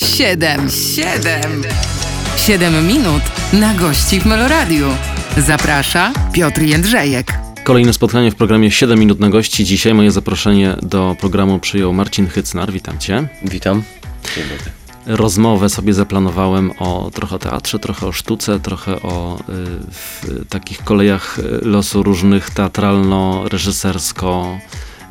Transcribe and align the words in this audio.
Siedem, 0.00 0.70
siedem, 0.70 1.62
siedem 2.36 2.86
minut 2.86 3.22
na 3.52 3.74
gości 3.74 4.20
w 4.20 4.26
Meloradiu. 4.26 4.86
Zaprasza 5.36 6.12
Piotr 6.32 6.62
Jędrzejek. 6.62 7.38
Kolejne 7.64 7.92
spotkanie 7.92 8.30
w 8.30 8.34
programie 8.34 8.70
7 8.70 8.98
minut 8.98 9.20
na 9.20 9.30
gości. 9.30 9.64
Dzisiaj 9.64 9.94
moje 9.94 10.10
zaproszenie 10.10 10.76
do 10.82 11.16
programu 11.20 11.58
przyjął 11.58 11.92
Marcin 11.92 12.28
Hycnar. 12.28 12.72
Witam 12.72 12.98
cię. 12.98 13.28
Witam. 13.44 13.82
Dzień 14.36 14.44
dobry. 14.44 14.70
Rozmowę 15.06 15.68
sobie 15.68 15.94
zaplanowałem 15.94 16.70
o 16.78 17.10
trochę 17.14 17.36
o 17.36 17.38
teatrze, 17.38 17.78
trochę 17.78 18.06
o 18.06 18.12
sztuce, 18.12 18.60
trochę 18.60 19.02
o 19.02 19.38
y, 19.38 19.42
w 19.90 20.22
takich 20.48 20.84
kolejach 20.84 21.38
y, 21.38 21.42
losu 21.62 22.02
różnych 22.02 22.50
teatralno-reżysersko 22.50 24.58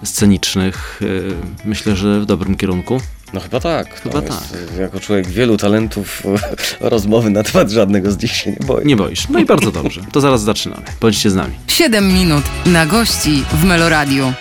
scenicznych. 0.04 1.00
Y, 1.02 1.34
myślę, 1.66 1.96
że 1.96 2.22
w 2.22 2.26
dobrym 2.26 2.56
kierunku. 2.56 3.02
No 3.34 3.40
chyba 3.40 3.60
tak. 3.60 4.02
Chyba 4.02 4.16
no, 4.16 4.28
tak. 4.28 4.42
Jest, 4.52 4.78
jako 4.80 5.00
człowiek 5.00 5.28
wielu 5.28 5.58
talentów 5.58 6.24
rozmowy 6.80 7.30
na 7.30 7.44
temat 7.44 7.72
żadnego 7.72 8.12
z 8.12 8.22
nich 8.24 8.32
się 8.32 8.52
nie 8.52 8.68
boję. 8.68 8.86
Nie 8.86 8.96
boisz. 8.96 9.30
No 9.30 9.40
i 9.40 9.46
bardzo 9.46 9.72
dobrze. 9.72 10.02
To 10.12 10.22
zaraz 10.22 10.42
zaczynamy. 10.44 10.84
Bądźcie 11.02 11.30
z 11.30 11.36
nami. 11.36 11.54
Siedem 11.68 12.14
minut 12.14 12.44
na 12.66 12.86
gości 12.86 13.44
w 13.54 13.64
Meloradiu. 13.64 14.34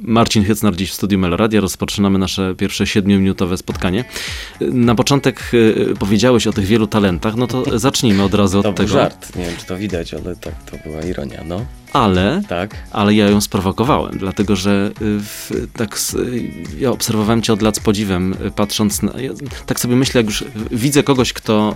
Marcin 0.00 0.44
Hycnar 0.44 0.76
dziś 0.76 0.90
w 0.90 0.94
studiu 0.94 1.18
Meloradia. 1.18 1.60
Rozpoczynamy 1.60 2.18
nasze 2.18 2.54
pierwsze 2.54 2.86
siedmiominutowe 2.86 3.56
spotkanie. 3.56 4.04
Na 4.60 4.94
początek 4.94 5.50
y, 5.54 5.94
powiedziałeś 5.98 6.46
o 6.46 6.52
tych 6.52 6.64
wielu 6.64 6.86
talentach, 6.86 7.34
no 7.36 7.46
to 7.46 7.78
zacznijmy 7.78 8.22
od 8.22 8.34
razu 8.34 8.62
To 8.62 8.68
od 8.68 8.74
był 8.76 8.84
tego. 8.84 8.98
żart. 8.98 9.36
Nie 9.36 9.44
wiem, 9.44 9.54
czy 9.58 9.66
to 9.66 9.76
widać, 9.76 10.14
ale 10.14 10.36
tak, 10.36 10.54
to 10.70 10.76
była 10.88 11.02
ironia. 11.02 11.40
No, 11.44 11.64
Ale, 11.92 12.42
tak. 12.48 12.76
ale 12.90 13.14
ja 13.14 13.30
ją 13.30 13.40
sprowokowałem, 13.40 14.18
dlatego 14.18 14.56
że 14.56 14.90
y, 14.90 15.20
w, 15.20 15.50
tak 15.76 15.98
y, 16.14 16.50
ja 16.78 16.90
obserwowałem 16.90 17.42
cię 17.42 17.52
od 17.52 17.62
lat 17.62 17.76
z 17.76 17.80
podziwem, 17.80 18.34
y, 18.46 18.50
patrząc 18.50 19.02
na. 19.02 19.20
Ja, 19.20 19.30
tak 19.66 19.80
sobie 19.80 19.96
myślę, 19.96 20.18
jak 20.18 20.26
już 20.26 20.44
widzę 20.70 21.02
kogoś, 21.02 21.32
kto 21.32 21.74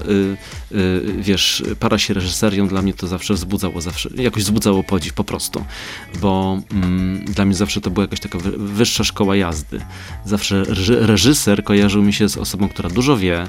y, 0.72 0.76
y, 0.76 1.14
wiesz, 1.18 1.62
para 1.80 1.98
się 1.98 2.14
reżyserią, 2.14 2.68
dla 2.68 2.82
mnie 2.82 2.94
to 2.94 3.06
zawsze 3.06 3.34
wzbudzało, 3.34 3.80
zawsze 3.80 4.10
jakoś 4.14 4.42
wzbudzało 4.42 4.82
podziw 4.84 5.12
po 5.14 5.24
prostu, 5.24 5.64
bo 6.20 6.60
mm, 6.72 7.24
dla 7.24 7.44
mnie 7.44 7.54
zawsze 7.54 7.80
to 7.80 7.90
była 7.90 8.04
jakaś 8.04 8.20
taka 8.20 8.38
wy- 8.38 8.58
wyższa 8.58 9.04
szkoła 9.04 9.36
jazdy. 9.36 9.80
Zawsze 10.24 10.62
reży- 10.62 11.06
reżyser 11.06 11.64
kojarzył 11.64 12.02
mi 12.02 12.12
się 12.12 12.28
z 12.28 12.36
osobą, 12.36 12.68
która 12.68 12.90
dużo 12.90 13.16
wie, 13.16 13.46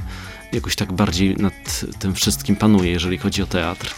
jakoś 0.53 0.75
tak 0.75 0.93
bardziej 0.93 1.35
nad 1.35 1.85
tym 1.99 2.13
wszystkim 2.15 2.55
panuje, 2.55 2.91
jeżeli 2.91 3.17
chodzi 3.17 3.41
o 3.43 3.45
teatr. 3.45 3.93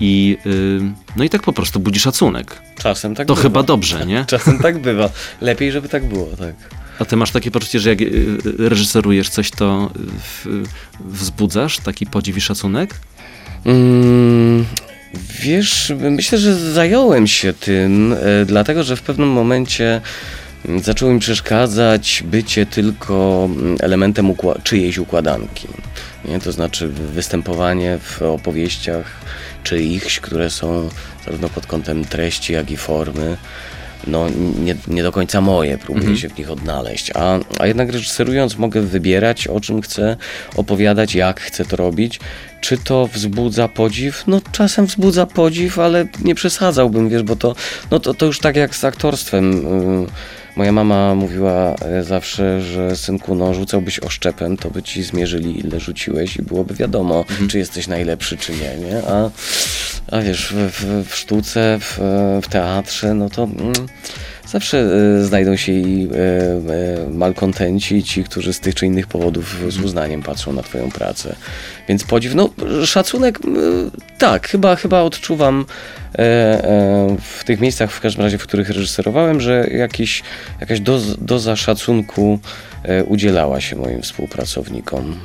I, 0.00 0.38
y, 0.46 0.80
no 1.16 1.24
i 1.24 1.30
tak 1.30 1.42
po 1.42 1.52
prostu 1.52 1.80
budzi 1.80 2.00
szacunek. 2.00 2.62
Czasem 2.78 3.14
tak 3.14 3.26
To 3.28 3.34
bywa. 3.34 3.42
chyba 3.42 3.62
dobrze, 3.62 4.06
nie? 4.06 4.24
Czasem 4.28 4.58
tak 4.58 4.78
bywa. 4.78 5.10
Lepiej, 5.40 5.72
żeby 5.72 5.88
tak 5.88 6.04
było, 6.08 6.26
tak. 6.38 6.54
A 6.98 7.04
ty 7.04 7.16
masz 7.16 7.30
takie 7.30 7.50
poczucie, 7.50 7.80
że 7.80 7.90
jak 7.90 8.00
y, 8.00 8.36
reżyserujesz 8.58 9.28
coś, 9.28 9.50
to 9.50 9.90
y, 10.46 10.50
wzbudzasz 11.00 11.78
taki 11.78 12.06
podziw 12.06 12.36
i 12.36 12.40
szacunek? 12.40 12.94
Mm, 13.64 14.64
wiesz, 15.40 15.92
myślę, 16.10 16.38
że 16.38 16.72
zająłem 16.72 17.26
się 17.26 17.52
tym, 17.52 18.12
e, 18.12 18.44
dlatego 18.46 18.84
że 18.84 18.96
w 18.96 19.02
pewnym 19.02 19.28
momencie 19.28 20.00
mm, 20.68 20.82
zaczęło 20.82 21.12
mi 21.12 21.20
przeszkadzać 21.20 22.22
bycie 22.26 22.66
tylko 22.66 23.48
mm, 23.56 23.76
elementem 23.80 24.30
ukła- 24.32 24.62
czyjejś 24.62 24.98
układanki. 24.98 25.68
Nie? 26.24 26.38
To 26.40 26.52
znaczy 26.52 26.88
występowanie 26.88 27.98
w 28.02 28.22
opowieściach 28.22 29.06
czyichś, 29.66 30.20
które 30.20 30.50
są 30.50 30.88
zarówno 31.24 31.48
pod 31.48 31.66
kątem 31.66 32.04
treści, 32.04 32.52
jak 32.52 32.70
i 32.70 32.76
formy. 32.76 33.36
No, 34.06 34.26
nie, 34.58 34.76
nie 34.88 35.02
do 35.02 35.12
końca 35.12 35.40
moje, 35.40 35.78
próbuję 35.78 36.16
się 36.16 36.28
w 36.28 36.38
nich 36.38 36.50
odnaleźć. 36.50 37.10
A, 37.14 37.38
a 37.58 37.66
jednak 37.66 37.92
reżyserując 37.92 38.58
mogę 38.58 38.80
wybierać, 38.80 39.46
o 39.46 39.60
czym 39.60 39.82
chcę 39.82 40.16
opowiadać, 40.56 41.14
jak 41.14 41.40
chcę 41.40 41.64
to 41.64 41.76
robić. 41.76 42.20
Czy 42.60 42.78
to 42.78 43.06
wzbudza 43.06 43.68
podziw? 43.68 44.24
No 44.26 44.40
czasem 44.52 44.86
wzbudza 44.86 45.26
podziw, 45.26 45.78
ale 45.78 46.06
nie 46.24 46.34
przesadzałbym, 46.34 47.08
wiesz, 47.08 47.22
bo 47.22 47.36
to, 47.36 47.54
no 47.90 48.00
to, 48.00 48.14
to 48.14 48.26
już 48.26 48.40
tak 48.40 48.56
jak 48.56 48.76
z 48.76 48.84
aktorstwem. 48.84 49.52
Yy, 50.00 50.06
Moja 50.56 50.72
mama 50.72 51.14
mówiła 51.14 51.74
e, 51.74 52.02
zawsze, 52.02 52.60
że 52.60 52.96
synku, 52.96 53.34
no 53.34 53.54
rzucałbyś 53.54 54.00
oszczepem, 54.00 54.56
to 54.56 54.70
by 54.70 54.82
ci 54.82 55.02
zmierzyli 55.02 55.60
ile 55.60 55.80
rzuciłeś 55.80 56.36
i 56.36 56.42
byłoby 56.42 56.74
wiadomo, 56.74 57.24
czy 57.48 57.58
jesteś 57.58 57.88
najlepszy, 57.88 58.36
czy 58.36 58.52
nie, 58.52 58.88
nie? 58.88 59.02
A, 59.08 59.30
a 60.16 60.20
wiesz, 60.20 60.54
w, 60.56 61.04
w, 61.08 61.14
sztuce, 61.14 61.78
w, 61.80 61.98
w 62.42 62.48
teatrze, 62.48 63.14
no 63.14 63.30
to 63.30 63.42
mm, 63.42 63.72
zawsze 64.48 64.78
e, 64.78 65.24
znajdą 65.24 65.56
się 65.56 65.72
i 65.72 66.08
e, 66.08 67.10
malkontenci, 67.10 68.02
ci, 68.02 68.24
którzy 68.24 68.52
z 68.52 68.60
tych 68.60 68.74
czy 68.74 68.86
innych 68.86 69.06
powodów 69.06 69.56
z 69.68 69.78
uznaniem 69.78 70.22
patrzą 70.22 70.52
na 70.52 70.62
twoją 70.62 70.90
pracę. 70.90 71.36
Więc 71.88 72.04
podziw, 72.04 72.34
no 72.34 72.50
szacunek, 72.84 73.38
tak, 74.18 74.48
chyba, 74.48 74.76
chyba 74.76 75.00
odczuwam 75.00 75.64
e, 76.14 76.18
e, 76.18 77.16
w 77.20 77.44
tych 77.44 77.60
miejscach, 77.60 77.90
w 77.90 78.00
każdym 78.00 78.24
razie, 78.24 78.38
w 78.38 78.42
których 78.42 78.68
reżyserowałem, 78.68 79.40
że 79.40 79.66
jakiś, 79.70 80.22
jakaś 80.60 80.80
doz, 80.80 81.16
doza 81.18 81.56
szacunku 81.56 82.38
e, 82.82 83.04
udzielała 83.04 83.60
się 83.60 83.76
moim 83.76 84.02
współpracownikom 84.02 85.16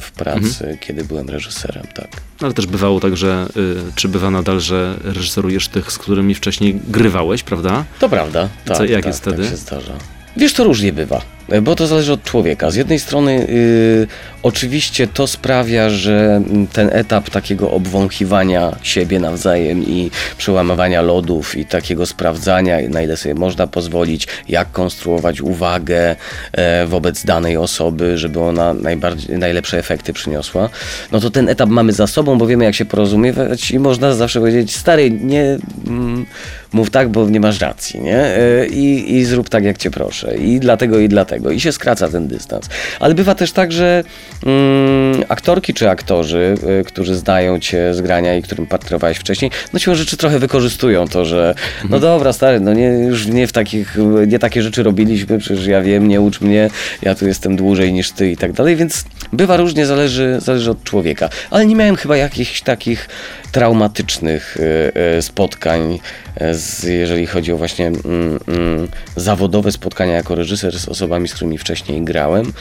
w 0.00 0.10
pracy, 0.10 0.78
kiedy 0.80 1.04
byłem 1.04 1.28
reżyserem, 1.28 1.86
tak. 1.94 2.08
Ale 2.42 2.52
też 2.52 2.66
bywało 2.66 3.00
tak, 3.00 3.16
że, 3.16 3.46
y, 3.56 3.92
czy 3.94 4.08
bywa 4.08 4.30
nadal, 4.30 4.60
że 4.60 4.96
reżyserujesz 5.04 5.68
tych, 5.68 5.92
z 5.92 5.98
którymi 5.98 6.34
wcześniej 6.34 6.80
grywałeś, 6.88 7.42
prawda? 7.42 7.84
To 7.98 8.08
prawda. 8.08 8.48
Tak, 8.64 8.76
Co, 8.76 8.84
jak 8.84 8.92
tak, 8.92 9.06
jest 9.06 9.20
wtedy? 9.20 9.42
Tak 9.42 9.50
się 9.50 9.56
zdarza. 9.56 9.92
Wiesz, 10.36 10.52
to 10.52 10.64
różnie 10.64 10.92
bywa, 10.92 11.22
bo 11.62 11.74
to 11.74 11.86
zależy 11.86 12.12
od 12.12 12.24
człowieka. 12.24 12.70
Z 12.70 12.74
jednej 12.74 12.98
strony 12.98 13.46
y, 13.48 14.06
oczywiście 14.42 15.06
to 15.06 15.26
sprawia, 15.26 15.90
że 15.90 16.42
ten 16.72 16.90
etap 16.92 17.30
takiego 17.30 17.70
obwąchiwania 17.70 18.76
siebie 18.82 19.20
nawzajem 19.20 19.82
i 19.82 20.10
przełamywania 20.38 21.02
lodów 21.02 21.56
i 21.56 21.64
takiego 21.64 22.06
sprawdzania, 22.06 22.76
na 22.88 23.02
ile 23.02 23.16
sobie 23.16 23.34
można 23.34 23.66
pozwolić, 23.66 24.28
jak 24.48 24.72
konstruować 24.72 25.40
uwagę 25.40 26.16
e, 26.52 26.86
wobec 26.86 27.24
danej 27.24 27.56
osoby, 27.56 28.18
żeby 28.18 28.40
ona 28.40 28.74
najbardziej, 28.74 29.38
najlepsze 29.38 29.78
efekty 29.78 30.12
przyniosła, 30.12 30.68
no 31.12 31.20
to 31.20 31.30
ten 31.30 31.48
etap 31.48 31.68
mamy 31.68 31.92
za 31.92 32.06
sobą, 32.06 32.38
bo 32.38 32.46
wiemy 32.46 32.64
jak 32.64 32.74
się 32.74 32.84
porozumiewać 32.84 33.70
i 33.70 33.78
można 33.78 34.14
zawsze 34.14 34.40
powiedzieć, 34.40 34.76
stary, 34.76 35.10
nie 35.10 35.58
mm, 35.86 36.26
mów 36.72 36.90
tak, 36.90 37.08
bo 37.08 37.28
nie 37.28 37.40
masz 37.40 37.60
racji, 37.60 38.00
nie? 38.00 38.16
E, 38.16 38.66
I, 38.66 39.16
I 39.16 39.24
zrób 39.24 39.48
tak, 39.48 39.64
jak 39.64 39.78
cię 39.78 39.90
proszę. 39.90 40.36
I 40.36 40.60
dlatego, 40.60 40.98
i 40.98 41.08
dlatego. 41.08 41.39
I 41.50 41.60
się 41.60 41.72
skraca 41.72 42.08
ten 42.08 42.28
dystans. 42.28 42.68
Ale 43.00 43.14
bywa 43.14 43.34
też 43.34 43.52
tak, 43.52 43.72
że 43.72 44.04
mm, 44.46 45.24
aktorki 45.28 45.74
czy 45.74 45.90
aktorzy, 45.90 46.54
y, 46.80 46.84
którzy 46.84 47.16
znają 47.16 47.60
cię 47.60 47.94
z 47.94 48.00
grania 48.00 48.36
i 48.36 48.42
którym 48.42 48.66
partnerowałeś 48.66 49.18
wcześniej, 49.18 49.50
no 49.72 49.78
siłą 49.78 49.96
rzeczy 49.96 50.16
trochę 50.16 50.38
wykorzystują 50.38 51.08
to, 51.08 51.24
że 51.24 51.54
no 51.90 52.00
dobra, 52.00 52.32
stary, 52.32 52.60
no 52.60 52.74
nie, 52.74 52.88
już 52.88 53.26
nie 53.26 53.46
w 53.46 53.52
takich, 53.52 53.96
nie 54.26 54.38
takie 54.38 54.62
rzeczy 54.62 54.82
robiliśmy, 54.82 55.38
przecież 55.38 55.66
ja 55.66 55.82
wiem, 55.82 56.08
nie 56.08 56.20
ucz 56.20 56.40
mnie, 56.40 56.70
ja 57.02 57.14
tu 57.14 57.26
jestem 57.26 57.56
dłużej 57.56 57.92
niż 57.92 58.10
ty 58.10 58.30
i 58.30 58.36
tak 58.36 58.52
dalej, 58.52 58.76
więc 58.76 59.04
bywa 59.32 59.56
różnie, 59.56 59.86
zależy, 59.86 60.38
zależy 60.40 60.70
od 60.70 60.84
człowieka. 60.84 61.28
Ale 61.50 61.66
nie 61.66 61.76
miałem 61.76 61.96
chyba 61.96 62.16
jakichś 62.16 62.60
takich 62.60 63.08
traumatycznych 63.52 64.56
y, 64.56 64.92
y, 65.18 65.22
spotkań, 65.22 65.98
y, 66.42 66.54
z, 66.54 66.82
jeżeli 66.82 67.26
chodzi 67.26 67.52
o 67.52 67.56
właśnie 67.56 67.86
mm, 67.86 68.00
mm, 68.48 68.88
zawodowe 69.16 69.72
spotkania 69.72 70.12
jako 70.12 70.34
reżyser 70.34 70.78
z 70.78 70.88
osobami, 70.88 71.28
z 71.28 71.34
którymi 71.34 71.58
wcześniej 71.58 72.02
grałem. 72.02 72.52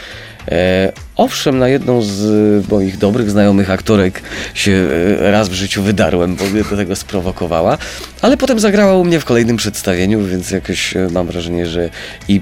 E, 0.48 0.92
owszem, 1.16 1.60
na 1.60 1.68
jedną 1.68 2.02
z 2.02 2.68
moich 2.68 2.98
dobrych 2.98 3.32
znajomych 3.32 3.72
aktorek 3.72 4.22
się 4.54 4.88
raz 5.20 5.50
w 5.50 5.54
życiu 5.54 5.84
wydarłem, 5.84 6.36
bo 6.36 6.46
mnie 6.46 6.64
do 6.64 6.78
tego 6.78 6.96
sprowokowała, 6.96 7.78
ale 8.22 8.38
potem 8.38 8.60
zagrała 8.60 8.96
u 8.96 9.04
mnie 9.04 9.20
w 9.20 9.26
kolejnym 9.26 9.58
przedstawieniu, 9.58 10.26
więc 10.26 10.52
jakoś 10.52 10.94
mam 11.12 11.28
wrażenie, 11.28 11.66
że 11.66 11.90
i 12.28 12.42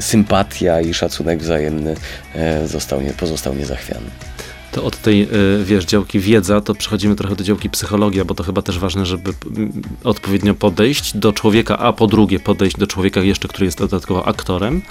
sympatia 0.00 0.80
i 0.80 0.94
szacunek 0.94 1.38
wzajemny 1.38 1.94
e, 2.34 2.68
został 2.68 3.00
nie, 3.00 3.10
pozostał 3.10 3.54
niezachwiany. 3.54 4.06
To 4.76 4.84
od 4.84 5.02
tej, 5.02 5.22
y, 5.22 5.64
wiesz, 5.64 5.84
działki 5.84 6.20
wiedza, 6.20 6.60
to 6.60 6.74
przechodzimy 6.74 7.16
trochę 7.16 7.36
do 7.36 7.44
działki 7.44 7.70
psychologia, 7.70 8.24
bo 8.24 8.34
to 8.34 8.44
chyba 8.44 8.62
też 8.62 8.78
ważne, 8.78 9.06
żeby 9.06 9.32
mm, 9.56 9.72
odpowiednio 10.04 10.54
podejść 10.54 11.16
do 11.16 11.32
człowieka, 11.32 11.78
a 11.78 11.92
po 11.92 12.06
drugie 12.06 12.40
podejść 12.40 12.76
do 12.76 12.86
człowieka 12.86 13.20
jeszcze, 13.20 13.48
który 13.48 13.66
jest 13.66 13.78
dodatkowo 13.78 14.28
aktorem. 14.28 14.82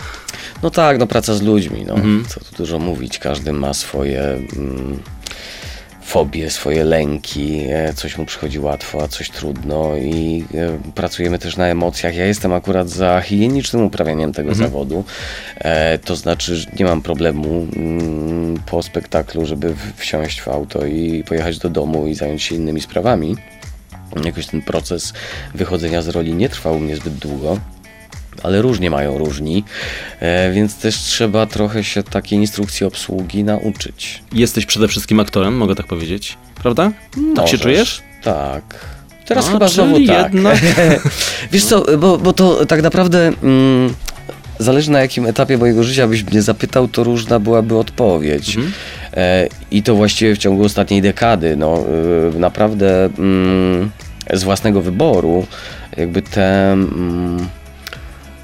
No 0.64 0.70
tak, 0.70 1.00
no 1.00 1.08
praca 1.08 1.34
z 1.34 1.42
ludźmi, 1.42 1.86
no. 1.88 1.96
Co 2.28 2.40
tu 2.40 2.56
dużo 2.58 2.80
mówić, 2.80 3.20
każdy 3.20 3.54
ma 3.54 3.74
swoje 3.74 4.22
mm, 4.22 5.00
fobie, 6.06 6.50
swoje 6.50 6.84
lęki, 6.84 7.66
e, 7.70 7.94
coś 7.94 8.18
mu 8.18 8.26
przychodzi 8.26 8.60
łatwo, 8.60 9.04
a 9.04 9.08
coś 9.08 9.30
trudno 9.30 9.98
i 9.98 10.46
e, 10.54 10.92
pracujemy 10.96 11.40
też 11.40 11.58
na 11.58 11.68
emocjach. 11.68 12.16
Ja 12.16 12.26
jestem 12.26 12.54
akurat 12.54 12.90
za 12.90 13.22
higienicznym 13.22 13.84
uprawianiem 13.84 14.34
tego 14.34 14.56
zawodu, 14.56 15.04
e, 15.58 15.98
to 15.98 16.16
znaczy, 16.16 16.56
że 16.56 16.68
nie 16.80 16.86
mam 16.86 17.02
problemu 17.02 17.68
mm, 17.76 18.58
po 18.66 18.84
spektaklu, 18.84 19.46
żeby 19.46 19.76
wsiąść 19.96 20.42
w 20.42 20.48
auto 20.48 20.86
i 20.86 21.24
pojechać 21.24 21.58
do 21.58 21.70
domu 21.70 22.08
i 22.08 22.16
zająć 22.16 22.44
się 22.44 22.56
innymi 22.56 22.82
sprawami. 22.82 23.36
Jakoś 24.24 24.48
ten 24.48 24.62
proces 24.62 25.14
wychodzenia 25.56 26.02
z 26.02 26.08
roli 26.08 26.34
nie 26.34 26.50
trwał 26.50 26.76
u 26.76 26.80
mnie 26.80 26.96
zbyt 26.96 27.14
długo. 27.14 27.58
Ale 28.46 28.62
różnie 28.62 28.90
mają 28.90 29.18
różni, 29.18 29.64
e, 30.20 30.52
więc 30.52 30.76
też 30.76 30.96
trzeba 30.96 31.46
trochę 31.46 31.84
się 31.84 32.04
takiej 32.04 32.40
instrukcji 32.40 32.86
obsługi 32.86 33.44
nauczyć. 33.44 34.24
Jesteś 34.34 34.66
przede 34.66 34.88
wszystkim 34.88 35.20
aktorem, 35.20 35.58
mogę 35.58 35.76
tak 35.76 35.88
powiedzieć, 35.88 36.38
prawda? 36.62 36.92
Tak 37.12 37.48
się 37.48 37.54
Możesz. 37.54 37.62
czujesz? 37.62 38.02
Tak. 38.24 38.64
Teraz 39.26 39.50
chyba 39.50 39.68
znowu 39.68 40.08
tak. 40.08 40.34
jednak- 40.34 40.58
Wiesz 41.52 41.66
co, 41.66 41.98
bo, 41.98 42.18
bo 42.18 42.34
to 42.34 42.66
tak 42.66 42.82
naprawdę 42.82 43.32
mm, 43.44 43.94
zależy 44.60 44.92
na 44.92 45.00
jakim 45.00 45.26
etapie 45.26 45.58
mojego 45.58 45.84
życia 45.84 46.08
byś 46.08 46.24
mnie 46.24 46.42
zapytał, 46.42 46.88
to 46.88 47.04
różna 47.04 47.40
byłaby 47.40 47.78
odpowiedź. 47.78 48.56
Mhm. 48.56 48.74
E, 49.14 49.48
I 49.72 49.84
to 49.84 49.96
właściwie 49.96 50.36
w 50.36 50.38
ciągu 50.38 50.64
ostatniej 50.64 51.02
dekady. 51.02 51.56
No, 51.56 51.84
y, 52.36 52.40
naprawdę 52.40 53.06
mm, 53.06 53.92
z 54.34 54.44
własnego 54.44 54.82
wyboru 54.82 55.48
jakby 55.98 56.22
te 56.22 56.72
mm, 56.72 57.48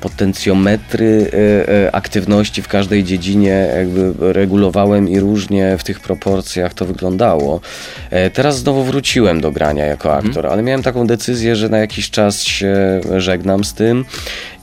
potencjometry 0.01 1.31
e, 1.33 1.69
e, 1.87 1.95
aktywności 1.95 2.61
w 2.61 2.67
każdej 2.67 3.03
dziedzinie 3.03 3.67
jakby 3.77 4.33
regulowałem 4.33 5.09
i 5.09 5.19
różnie 5.19 5.77
w 5.77 5.83
tych 5.83 5.99
proporcjach 5.99 6.73
to 6.73 6.85
wyglądało. 6.85 7.61
E, 8.09 8.29
Teraz 8.29 8.59
znowu 8.59 8.83
wróciłem 8.83 9.41
do 9.41 9.51
grania 9.51 9.85
jako 9.85 10.15
aktor, 10.15 10.47
ale 10.47 10.63
miałem 10.63 10.83
taką 10.83 11.07
decyzję, 11.07 11.55
że 11.55 11.69
na 11.69 11.77
jakiś 11.77 12.09
czas 12.09 12.43
się 12.43 13.01
żegnam 13.17 13.63
z 13.63 13.73
tym 13.73 14.05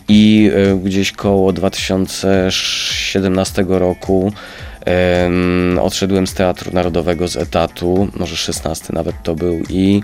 i 0.09 0.51
gdzieś 0.85 1.13
koło 1.13 1.53
2017 1.53 3.65
roku 3.69 4.33
em, 4.85 5.79
odszedłem 5.83 6.27
z 6.27 6.35
Teatru 6.35 6.73
Narodowego 6.73 7.29
z 7.29 7.37
etatu, 7.37 8.09
może 8.17 8.37
16 8.37 8.87
nawet 8.93 9.15
to 9.23 9.35
był 9.35 9.61
i 9.69 10.03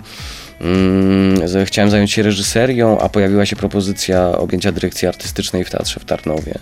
Mm, 0.61 1.65
chciałem 1.65 1.89
zająć 1.89 2.11
się 2.11 2.23
reżyserią, 2.23 2.99
a 2.99 3.09
pojawiła 3.09 3.45
się 3.45 3.55
propozycja 3.55 4.37
objęcia 4.37 4.71
dyrekcji 4.71 5.07
artystycznej 5.07 5.63
w 5.63 5.69
Teatrze 5.69 5.99
w 5.99 6.05
Tarnowie. 6.05 6.53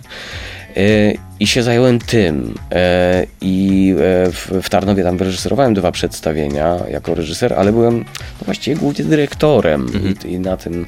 E, 0.78 1.13
I 1.40 1.48
się 1.48 1.63
zająłem 1.63 2.00
tym. 2.00 2.56
E, 2.72 3.25
I 3.42 3.95
e, 4.00 4.31
w, 4.62 4.69
Tarnowie 4.69 5.04
tam 5.04 5.18
wyreżyserowałem 5.18 5.74
dwa 5.74 5.92
przedstawienia 5.92 6.78
jako 6.92 7.16
reżyser, 7.16 7.54
ale 7.54 7.72
byłem 7.72 7.98
no 8.00 8.45
właściwie 8.45 8.78
głównie 8.78 9.06
dyrektorem. 9.06 9.88
I, 10.25 10.31
I 10.34 10.39
na 10.39 10.57
tym 10.57 10.86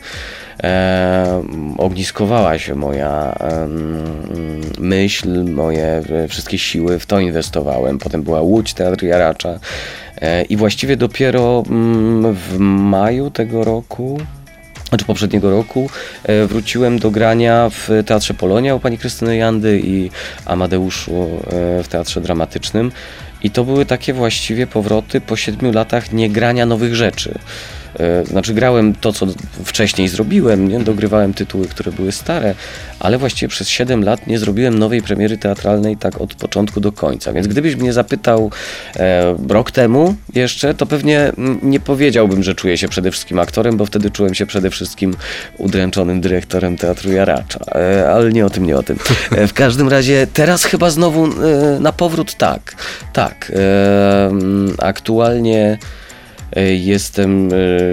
e, 0.64 1.44
ogniskowała 1.78 2.60
się 2.60 2.76
moja 2.76 3.36
myśl, 4.80 5.44
moje 5.44 6.04
wszystkie 6.30 6.58
siły, 6.58 7.00
w 7.00 7.06
to 7.06 7.20
inwestowałem. 7.20 7.98
Potem 7.98 8.24
była 8.24 8.42
Łódź, 8.42 8.74
Teatr 8.74 9.04
Jaracza. 9.04 9.60
E, 10.22 10.44
I 10.44 10.58
właściwie 10.58 10.98
dopiero 10.98 11.64
mm, 11.70 12.34
w 12.34 12.58
maju 12.60 13.32
tego 13.32 13.64
roku, 13.64 14.18
znaczy 14.90 15.06
poprzedniego 15.06 15.50
roku, 15.50 15.90
e, 16.24 16.48
wróciłem 16.48 17.00
do 17.00 17.12
grania 17.12 17.70
w 17.70 17.90
Teatrze 18.06 18.34
Polonia 18.34 18.76
u 18.76 18.80
pani 18.80 18.98
Krystyny 18.98 19.38
Jandy 19.38 19.82
i 19.84 20.10
Amadeuszu 20.46 21.12
e, 21.14 21.84
w 21.84 21.88
Teatrze 21.88 22.22
Dramatycznym. 22.22 22.92
I 23.44 23.52
to 23.52 23.64
były 23.64 23.86
takie 23.86 24.14
właściwie 24.14 24.68
powroty 24.68 25.22
po 25.22 25.36
siedmiu 25.36 25.72
latach 25.72 26.12
niegrania 26.12 26.66
nowych 26.66 26.96
rzeczy. 26.96 27.40
E, 28.00 28.26
Znaczy 28.26 28.54
grałem 28.54 28.96
to, 28.96 29.14
co 29.14 29.28
wcześniej 29.64 30.08
zrobiłem, 30.08 30.68
nie? 30.68 30.80
dogrywałem 30.80 31.34
tytuły, 31.34 31.68
które 31.68 31.92
były 31.92 32.12
stare, 32.12 32.56
ale 33.00 33.18
właściwie 33.18 33.48
przez 33.48 33.70
7 33.70 34.04
lat 34.04 34.28
nie 34.28 34.40
zrobiłem 34.40 34.80
nowej 34.80 35.02
premiery 35.02 35.38
teatralnej 35.38 35.98
tak 35.98 36.22
od 36.22 36.36
początku 36.36 36.80
do 36.80 36.92
końca. 36.92 37.34
Więc 37.34 37.48
gdybyś 37.48 37.76
mnie 37.76 37.94
zapytał 37.94 38.52
e, 38.96 39.36
rok 39.50 39.72
temu 39.72 40.16
jeszcze, 40.34 40.74
to 40.74 40.86
pewnie 40.86 41.32
nie 41.62 41.80
powiedziałbym, 41.80 42.44
że 42.44 42.56
czuję 42.56 42.78
się 42.78 42.88
przede 42.88 43.12
wszystkim 43.12 43.40
aktorem, 43.40 43.78
bo 43.78 43.86
wtedy 43.86 44.12
czułem 44.12 44.34
się 44.34 44.46
przede 44.46 44.70
wszystkim 44.70 45.16
udręczonym 45.58 46.22
dyrektorem 46.22 46.78
Teatru 46.78 47.12
Jaracza. 47.12 47.60
E, 47.76 48.10
ale 48.12 48.32
nie 48.32 48.46
o 48.46 48.50
tym, 48.50 48.66
nie 48.66 48.78
o 48.78 48.84
tym. 48.84 48.98
E, 49.32 49.48
w 49.48 49.54
każdym 49.54 49.90
razie 49.90 50.28
teraz 50.34 50.64
chyba 50.64 50.90
znowu 50.90 51.26
e, 51.26 51.30
na 51.80 51.92
powrót 51.92 52.36
tak. 52.36 52.76
Tak. 53.14 53.52
E, 53.56 54.32
aktualnie 54.78 55.78
Jestem 56.78 57.50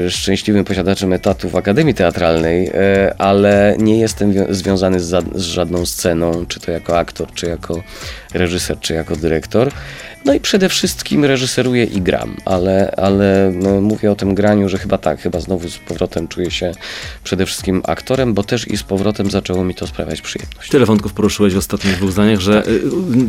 e, 0.07 0.11
szczęśliwym 0.11 0.65
posiadaczem 0.65 1.13
etatu 1.13 1.49
w 1.51 1.57
Akademii 1.57 1.95
Teatralnej, 1.95 2.71
e, 2.75 3.15
ale 3.19 3.77
nie 3.79 3.99
jestem 4.01 4.33
wi- 4.33 4.39
związany 4.55 5.01
z, 5.01 5.05
za- 5.05 5.23
z 5.35 5.43
żadną 5.43 5.87
sceną, 5.87 6.47
czy 6.47 6.61
to 6.61 6.71
jako 6.71 6.99
aktor, 6.99 7.33
czy 7.35 7.47
jako 7.47 7.83
reżyser, 8.35 8.79
czy 8.81 8.95
jako 8.95 9.17
dyrektor. 9.17 9.73
No 10.25 10.35
i 10.35 10.41
przede 10.41 10.69
wszystkim 10.69 11.25
reżyseruję 11.25 11.85
i 11.85 12.01
gram, 12.03 12.37
ale, 12.45 12.95
ale 12.97 13.53
no, 13.55 13.81
mówię 13.81 14.11
o 14.11 14.15
tym 14.15 14.35
graniu, 14.35 14.69
że 14.69 14.79
chyba 14.79 14.99
tak, 14.99 15.21
chyba 15.21 15.41
znowu 15.41 15.69
z 15.69 15.79
powrotem 15.79 16.29
czuję 16.29 16.51
się 16.51 16.73
przede 17.25 17.47
wszystkim 17.47 17.83
aktorem, 17.87 18.35
bo 18.35 18.43
też 18.45 18.69
i 18.69 18.77
z 18.77 18.83
powrotem 18.83 19.31
zaczęło 19.31 19.65
mi 19.65 19.75
to 19.75 19.87
sprawiać 19.87 20.21
przyjemność. 20.23 20.71
Tyle 20.71 20.87
wątków 20.87 21.13
poruszyłeś 21.13 21.55
w 21.55 21.59
ostatnich 21.59 21.97
dwóch 21.97 22.11
zdaniach, 22.13 22.41
że 22.41 22.67
y, 22.69 22.81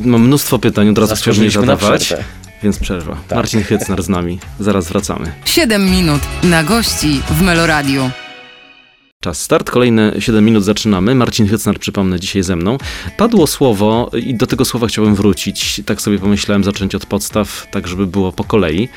mam 0.05 0.27
mnóstwo 0.27 0.59
pytań, 0.59 0.89
od 0.89 0.97
razu 0.97 1.15
chciałbym 1.15 1.43
je 1.43 1.49
zadawać. 1.77 2.09
Więc 2.63 2.79
przerwa. 2.79 3.17
Tak. 3.27 3.35
Marcin 3.35 3.63
Hycner 3.63 4.03
z 4.03 4.09
nami. 4.09 4.39
Zaraz 4.59 4.87
wracamy. 4.89 5.31
7 5.45 5.91
minut 5.91 6.21
na 6.43 6.63
gości 6.63 7.21
w 7.31 7.41
Meloradiu. 7.41 8.09
Czas 9.19 9.41
start, 9.41 9.71
kolejne 9.71 10.13
7 10.19 10.45
minut 10.45 10.63
zaczynamy. 10.63 11.15
Marcin 11.15 11.47
Hycnar, 11.47 11.79
przypomnę, 11.79 12.19
dzisiaj 12.19 12.43
ze 12.43 12.55
mną. 12.55 12.77
Padło 13.17 13.47
słowo 13.47 14.11
i 14.25 14.35
do 14.35 14.47
tego 14.47 14.65
słowa 14.65 14.87
chciałbym 14.87 15.15
wrócić. 15.15 15.81
Tak 15.85 16.01
sobie 16.01 16.19
pomyślałem, 16.19 16.63
zacząć 16.63 16.95
od 16.95 17.05
podstaw, 17.05 17.67
tak 17.71 17.87
żeby 17.87 18.07
było 18.07 18.31
po 18.31 18.43
kolei. 18.43 18.89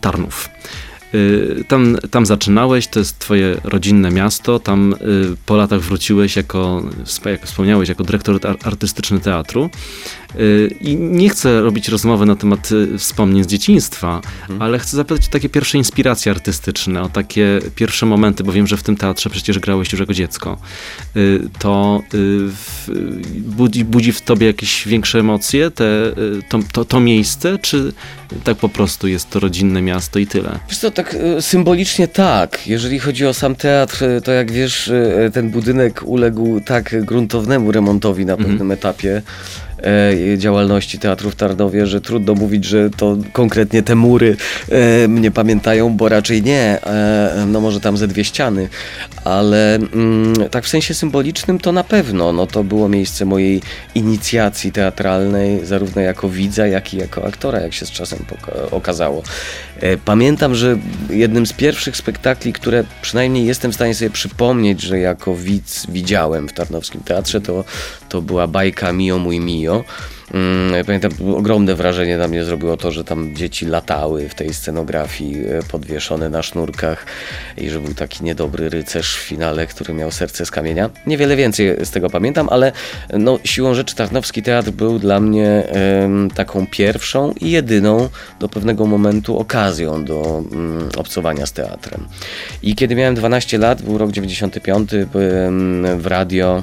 Tarnów. 0.00 0.48
Y, 1.14 1.64
Tam, 1.68 1.96
tam 2.10 2.26
zaczynałeś, 2.26 2.86
to 2.88 2.98
jest 2.98 3.18
twoje 3.18 3.56
rodzinne 3.64 4.10
miasto, 4.10 4.58
tam 4.58 4.92
y, 4.92 4.96
po 5.46 5.56
latach 5.56 5.80
wróciłeś 5.80 6.36
jako, 6.36 6.82
jak 7.24 7.46
wspomniałeś, 7.46 7.88
jako 7.88 8.04
dyrektor 8.04 8.40
ar- 8.46 8.56
artystyczny 8.64 9.20
teatru. 9.20 9.70
Y, 10.40 10.74
I 10.80 10.96
nie 10.96 11.28
chcę 11.28 11.60
robić 11.60 11.88
rozmowy 11.88 12.26
na 12.26 12.36
temat 12.36 12.72
y, 12.72 12.98
wspomnień 12.98 13.44
z 13.44 13.46
dzieciństwa, 13.46 14.20
ale 14.58 14.78
chcę 14.78 14.96
zapytać 14.96 15.28
o 15.28 15.30
takie 15.30 15.48
pierwsze 15.48 15.78
inspiracje 15.78 16.32
artystyczne, 16.32 17.02
o 17.02 17.08
takie 17.08 17.60
pierwsze 17.74 18.06
momenty, 18.06 18.44
bo 18.44 18.52
wiem, 18.52 18.66
że 18.66 18.76
w 18.76 18.82
tym 18.82 18.96
teatrze 18.96 19.30
przecież 19.30 19.58
grałeś 19.58 19.92
już 19.92 20.00
jako 20.00 20.14
dziecko. 20.14 20.58
Y, 21.16 21.40
To 21.58 22.02
w, 22.12 22.90
budzi, 23.38 23.84
budzi 23.84 24.12
w 24.12 24.20
tobie 24.20 24.46
jakieś 24.46 24.88
większe 24.88 25.18
emocje, 25.18 25.70
te, 25.70 25.84
to, 26.48 26.58
to, 26.72 26.84
to 26.84 27.00
miejsce, 27.00 27.58
czy 27.58 27.92
tak 28.44 28.56
po 28.56 28.68
prostu 28.68 29.08
jest 29.08 29.30
to 29.30 29.40
rodzinne 29.40 29.82
miasto 29.82 30.18
i 30.18 30.26
tyle? 30.26 30.58
Wiesz 30.68 30.78
co, 30.78 30.90
tak 30.90 31.16
symbolicznie 31.40 32.08
tak. 32.08 32.66
Jeżeli 32.66 32.98
chodzi 32.98 33.26
o 33.26 33.34
sam 33.34 33.54
teatr, 33.54 34.04
to 34.24 34.32
jak 34.32 34.52
wiesz, 34.52 34.92
ten 35.32 35.50
budynek 35.50 36.02
uległ 36.02 36.60
tak 36.60 37.04
gruntownemu 37.04 37.72
remontowi 37.72 38.26
na 38.26 38.36
pewnym 38.36 38.70
etapie 38.70 39.16
e, 39.16 39.63
działalności 40.36 40.98
teatru 40.98 41.30
w 41.30 41.34
Tarnowie, 41.34 41.86
że 41.86 42.00
trudno 42.00 42.34
mówić, 42.34 42.64
że 42.64 42.90
to 42.90 43.16
konkretnie 43.32 43.82
te 43.82 43.94
mury 43.94 44.36
e, 44.68 45.08
mnie 45.08 45.30
pamiętają, 45.30 45.96
bo 45.96 46.08
raczej 46.08 46.42
nie. 46.42 46.78
E, 46.86 47.46
no 47.46 47.60
może 47.60 47.80
tam 47.80 47.96
ze 47.96 48.08
dwie 48.08 48.24
ściany, 48.24 48.68
ale 49.24 49.74
mm, 49.74 50.34
tak 50.50 50.64
w 50.64 50.68
sensie 50.68 50.94
symbolicznym 50.94 51.58
to 51.58 51.72
na 51.72 51.84
pewno. 51.84 52.32
No 52.32 52.46
to 52.46 52.64
było 52.64 52.88
miejsce 52.88 53.24
mojej 53.24 53.62
inicjacji 53.94 54.72
teatralnej, 54.72 55.66
zarówno 55.66 56.02
jako 56.02 56.28
widza, 56.28 56.66
jak 56.66 56.94
i 56.94 56.96
jako 56.96 57.24
aktora, 57.24 57.60
jak 57.60 57.72
się 57.72 57.86
z 57.86 57.90
czasem 57.90 58.18
okazało. 58.70 59.22
E, 59.80 59.96
Pamiętam, 59.96 60.54
że 60.54 60.78
jednym 61.10 61.46
z 61.46 61.52
pierwszych 61.52 61.96
spektakli, 61.96 62.52
które 62.52 62.84
przynajmniej 63.02 63.46
jestem 63.46 63.72
w 63.72 63.74
stanie 63.74 63.94
sobie 63.94 64.10
przypomnieć, 64.10 64.82
że 64.82 64.98
jako 64.98 65.34
widz 65.34 65.86
widziałem 65.88 66.48
w 66.48 66.52
Tarnowskim 66.52 67.00
Teatrze, 67.00 67.40
to, 67.40 67.64
to 68.08 68.22
była 68.22 68.46
bajka 68.46 68.92
Mio 68.92 69.18
mój 69.18 69.40
Mio. 69.40 69.84
Mm, 70.32 70.84
Pamiętam, 70.84 71.10
ogromne 71.36 71.74
wrażenie 71.74 72.18
na 72.18 72.28
mnie 72.28 72.44
zrobiło 72.44 72.76
to, 72.76 72.90
że 72.90 73.04
tam 73.04 73.36
dzieci 73.36 73.66
latały 73.66 74.28
w 74.28 74.34
tej 74.34 74.54
scenografii 74.54 75.46
e, 75.46 75.62
podwieszone 75.62 76.28
na 76.28 76.42
sznurkach 76.42 77.06
i 77.56 77.70
że 77.70 77.80
był 77.80 77.94
taki 77.94 78.24
niedobry 78.24 78.68
rycerz 78.68 79.16
w 79.16 79.20
finale, 79.20 79.66
który 79.66 79.94
miał 79.94 80.10
serce 80.10 80.46
z 80.46 80.50
kamienia. 80.50 80.90
Niewiele 81.06 81.36
więcej 81.36 81.76
z 81.84 81.90
tego 81.90 82.10
pamiętam, 82.10 82.48
ale 82.50 82.72
no, 83.12 83.38
siłą 83.44 83.74
rzeczy 83.74 83.94
Tarnowski 83.94 84.42
Teatr 84.42 84.70
był 84.70 84.98
dla 84.98 85.20
mnie 85.20 85.48
em, 85.66 86.30
taką 86.30 86.66
pierwszą 86.66 87.32
i 87.40 87.50
jedyną 87.50 88.08
do 88.40 88.48
pewnego 88.48 88.86
momentu 88.86 89.38
okazją 89.38 90.04
do 90.04 90.42
mm, 90.52 90.88
obcowania 90.96 91.46
z 91.46 91.52
teatrem. 91.52 92.06
I 92.62 92.74
kiedy 92.74 92.94
miałem 92.94 93.14
12 93.14 93.58
lat, 93.58 93.82
był 93.82 93.98
rok 93.98 94.12
95, 94.12 94.90
byłem 95.12 95.86
w 95.98 96.06
radio 96.06 96.62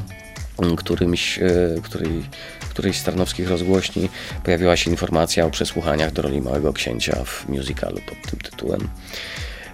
którymś, 0.77 1.39
e, 1.39 1.41
której, 1.83 2.23
którejś 2.71 2.97
z 2.97 3.03
tarnowskich 3.03 3.49
rozgłośni 3.49 4.09
pojawiła 4.43 4.77
się 4.77 4.91
informacja 4.91 5.45
o 5.45 5.49
przesłuchaniach 5.49 6.11
do 6.11 6.21
roli 6.21 6.41
Małego 6.41 6.73
Księcia 6.73 7.17
w 7.25 7.49
musicalu 7.49 7.97
pod 8.05 8.31
tym 8.31 8.39
tytułem. 8.39 8.87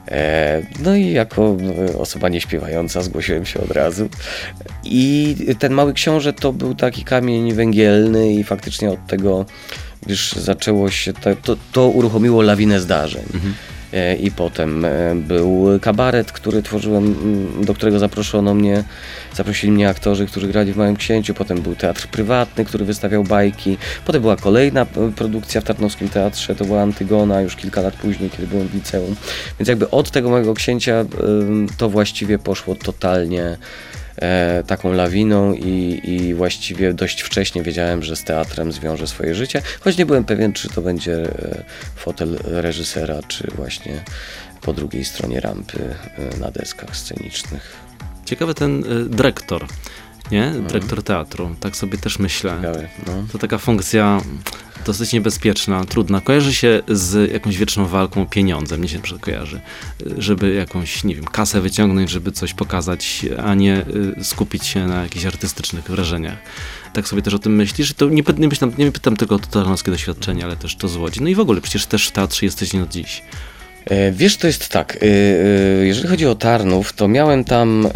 E, 0.07 0.61
No 0.79 0.95
i 0.95 1.11
jako 1.11 1.57
e, 1.89 1.97
osoba 1.97 2.29
nieśpiewająca 2.29 3.01
zgłosiłem 3.01 3.45
się 3.45 3.59
od 3.59 3.71
razu. 3.71 4.09
I 4.83 5.35
ten 5.59 5.73
Mały 5.73 5.93
Książę 5.93 6.33
to 6.33 6.53
był 6.53 6.75
taki 6.75 7.03
kamień 7.03 7.53
węgielny 7.53 8.33
i 8.33 8.43
faktycznie 8.43 8.91
od 8.91 9.07
tego 9.07 9.45
wiesz, 10.07 10.33
zaczęło 10.33 10.91
się, 10.91 11.13
to, 11.13 11.35
to, 11.35 11.57
to 11.71 11.87
uruchomiło 11.87 12.41
lawinę 12.41 12.79
zdarzeń. 12.79 13.23
E, 13.23 13.76
I 14.19 14.31
potem 14.31 14.85
e, 14.85 15.15
był 15.15 15.67
kabaret, 15.81 16.31
który 16.31 16.61
tworzyłem, 16.61 17.15
do 17.65 17.73
którego 17.73 17.99
zaproszono 17.99 18.53
mnie, 18.53 18.83
zaprosili 19.33 19.71
mnie 19.71 19.89
aktorzy, 19.89 20.25
którzy 20.25 20.47
grali 20.47 20.73
w 20.73 20.77
Małym 20.77 20.95
Księciu. 20.95 21.33
Potem 21.33 21.61
był 21.61 21.75
teatr 21.75 22.07
prywatny, 22.07 22.65
który 22.65 22.85
wystawiał 22.85 23.23
bajki. 23.23 23.77
Potem 24.05 24.21
była 24.21 24.35
kolejna 24.35 24.81
e, 24.81 24.85
produkcja 25.15 25.61
w 25.61 25.63
Tarnowskim 25.63 26.09
Teatrze, 26.09 26.55
to 26.55 26.65
była 26.65 26.81
Antygona, 26.81 27.41
już 27.41 27.55
kilka 27.55 27.81
lat 27.81 27.93
później, 27.93 28.29
kiedy 28.29 28.47
byłem 28.47 28.67
w 28.67 28.73
liceum. 28.73 29.15
Więc 29.59 29.69
jakby 29.69 29.89
od 29.89 30.11
tego 30.11 30.29
Małego 30.29 30.53
Księcia 30.53 31.05
to 31.77 31.89
właściwie 31.89 32.39
poszło 32.39 32.75
totalnie 32.75 33.43
e, 33.43 33.57
taką 34.67 34.91
lawiną 34.91 35.53
i, 35.53 36.01
i 36.03 36.33
właściwie 36.33 36.93
dość 36.93 37.21
wcześnie 37.21 37.63
wiedziałem, 37.63 38.03
że 38.03 38.15
z 38.15 38.23
teatrem 38.23 38.71
zwiążę 38.71 39.07
swoje 39.07 39.35
życie, 39.35 39.61
choć 39.79 39.97
nie 39.97 40.05
byłem 40.05 40.23
pewien, 40.23 40.53
czy 40.53 40.69
to 40.69 40.81
będzie 40.81 41.13
e, 41.13 41.63
fotel 41.95 42.37
reżysera, 42.43 43.19
czy 43.27 43.47
właśnie 43.55 44.03
po 44.61 44.73
drugiej 44.73 45.05
stronie 45.05 45.39
rampy 45.39 45.95
e, 46.35 46.37
na 46.39 46.51
deskach 46.51 46.97
scenicznych. 46.97 47.73
Ciekawy 48.25 48.53
ten 48.53 48.83
dyrektor, 49.09 49.65
nie? 50.31 50.53
Dyrektor 50.67 51.03
teatru. 51.03 51.55
Tak 51.59 51.75
sobie 51.75 51.97
też 51.97 52.19
myślę. 52.19 52.55
Ciekawe, 52.55 52.87
no. 53.07 53.13
To 53.31 53.37
taka 53.37 53.57
funkcja 53.57 54.21
dosyć 54.85 55.13
niebezpieczna, 55.13 55.85
trudna. 55.85 56.21
Kojarzy 56.21 56.53
się 56.53 56.81
z 56.87 57.31
jakąś 57.31 57.57
wieczną 57.57 57.85
walką 57.85 58.21
o 58.21 58.25
pieniądze, 58.25 58.77
mnie 58.77 58.87
się 58.87 58.99
na 59.11 59.19
kojarzy. 59.19 59.61
Żeby 60.17 60.53
jakąś, 60.53 61.03
nie 61.03 61.15
wiem, 61.15 61.25
kasę 61.25 61.61
wyciągnąć, 61.61 62.09
żeby 62.09 62.31
coś 62.31 62.53
pokazać, 62.53 63.25
a 63.43 63.55
nie 63.55 63.85
y, 64.19 64.23
skupić 64.23 64.65
się 64.65 64.87
na 64.87 65.03
jakichś 65.03 65.25
artystycznych 65.25 65.85
wrażeniach. 65.85 66.37
Tak 66.93 67.07
sobie 67.07 67.21
też 67.21 67.33
o 67.33 67.39
tym 67.39 67.55
myślisz? 67.55 67.93
To 67.93 68.09
nie, 68.09 68.23
nie, 68.37 68.49
pytam, 68.49 68.71
nie 68.77 68.91
pytam 68.91 69.17
tylko 69.17 69.35
o 69.35 69.39
to 69.39 69.47
tarnowskie 69.47 69.91
doświadczenie, 69.91 70.43
ale 70.43 70.55
też 70.55 70.75
to 70.75 70.87
z 70.87 70.95
Łodzi. 70.95 71.21
No 71.21 71.29
i 71.29 71.35
w 71.35 71.39
ogóle, 71.39 71.61
przecież 71.61 71.85
też 71.85 72.07
w 72.07 72.11
teatrze 72.11 72.45
jesteś 72.45 72.73
nie 72.73 72.83
od 72.83 72.89
dziś. 72.89 73.23
E, 73.85 74.11
Wiesz, 74.11 74.37
to 74.37 74.47
jest 74.47 74.69
tak. 74.69 74.95
e, 74.95 74.99
e, 75.01 75.85
Jeżeli 75.85 76.07
chodzi 76.07 76.25
o 76.25 76.35
Tarnów, 76.35 76.93
to 76.93 77.07
miałem 77.07 77.43
tam 77.43 77.87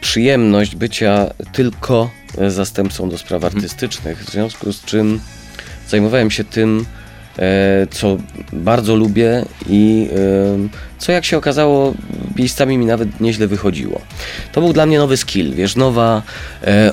przyjemność 0.00 0.76
bycia 0.76 1.26
tylko 1.52 2.10
e, 2.38 2.50
zastępcą 2.50 3.08
do 3.08 3.18
spraw 3.18 3.44
artystycznych, 3.44 4.24
w 4.24 4.30
związku 4.30 4.72
z 4.72 4.84
czym 4.84 5.20
zajmowałem 5.88 6.30
się 6.30 6.44
tym, 6.44 6.86
e, 7.38 7.86
co 7.90 8.16
bardzo 8.52 8.96
lubię 8.96 9.44
i 9.68 10.08
e, 10.12 10.98
co 10.98 11.12
jak 11.12 11.24
się 11.24 11.36
okazało 11.36 11.94
miejscami 12.36 12.78
mi 12.78 12.86
nawet 12.86 13.20
nieźle 13.20 13.46
wychodziło. 13.46 14.00
To 14.52 14.60
był 14.60 14.72
dla 14.72 14.86
mnie 14.86 14.98
nowy 14.98 15.16
skill, 15.16 15.54
wiesz, 15.54 15.76
nowa 15.76 16.22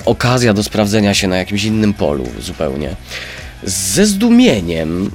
okazja 0.04 0.54
do 0.54 0.62
sprawdzenia 0.62 1.14
się 1.14 1.28
na 1.28 1.36
jakimś 1.36 1.64
innym 1.64 1.94
polu 1.94 2.26
zupełnie. 2.40 2.96
Ze 3.64 4.06
zdumieniem 4.06 5.10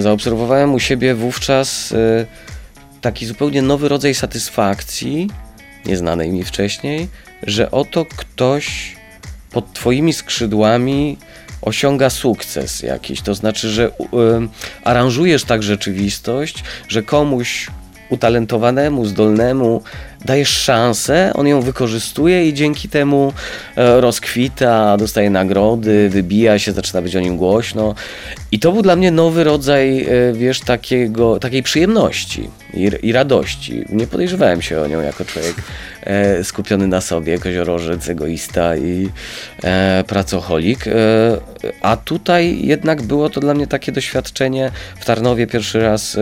zaobserwowałem 0.00 0.74
u 0.74 0.80
siebie 0.80 1.14
wówczas 1.14 1.94
taki 3.00 3.26
zupełnie 3.26 3.62
nowy 3.62 3.88
rodzaj 3.88 4.14
satysfakcji, 4.14 5.28
nieznanej 5.88 6.30
mi 6.30 6.44
wcześniej, 6.44 7.08
że 7.42 7.70
oto 7.70 8.04
ktoś 8.04 8.96
pod 9.50 9.72
Twoimi 9.72 10.12
skrzydłami 10.12 11.16
osiąga 11.62 12.10
sukces 12.10 12.82
jakiś. 12.82 13.20
To 13.20 13.34
znaczy, 13.34 13.68
że 13.70 13.90
em, 14.36 14.48
aranżujesz 14.84 15.44
tak 15.44 15.62
rzeczywistość, 15.62 16.64
że 16.88 17.02
komuś 17.02 17.68
utalentowanemu, 18.10 19.04
zdolnemu 19.04 19.82
dajesz 20.24 20.48
szansę, 20.48 21.32
on 21.34 21.46
ją 21.46 21.60
wykorzystuje 21.60 22.48
i 22.48 22.54
dzięki 22.54 22.88
temu 22.88 23.32
e, 23.76 24.00
rozkwita, 24.00 24.96
dostaje 24.96 25.30
nagrody, 25.30 26.08
wybija 26.08 26.58
się, 26.58 26.72
zaczyna 26.72 27.02
być 27.02 27.16
o 27.16 27.20
nim 27.20 27.36
głośno. 27.36 27.94
I 28.52 28.58
to 28.58 28.72
był 28.72 28.82
dla 28.82 28.96
mnie 28.96 29.10
nowy 29.10 29.44
rodzaj, 29.44 30.02
e, 30.02 30.32
wiesz, 30.32 30.60
takiego, 30.60 31.38
takiej 31.38 31.62
przyjemności 31.62 32.50
i, 32.74 32.90
i 33.02 33.12
radości. 33.12 33.84
Nie 33.88 34.06
podejrzewałem 34.06 34.62
się 34.62 34.80
o 34.80 34.86
nią 34.86 35.00
jako 35.00 35.24
człowiek 35.24 35.54
e, 36.02 36.44
skupiony 36.44 36.86
na 36.86 37.00
sobie, 37.00 37.38
koziorożec, 37.38 38.08
egoista 38.08 38.76
i 38.76 39.08
pracocholik. 40.06 40.84
A 41.82 41.96
tutaj 41.96 42.66
jednak 42.66 43.02
było 43.02 43.30
to 43.30 43.40
dla 43.40 43.54
mnie 43.54 43.66
takie 43.66 43.92
doświadczenie 43.92 44.70
w 45.00 45.04
Tarnowie 45.04 45.46
pierwszy 45.46 45.80
raz 45.80 46.16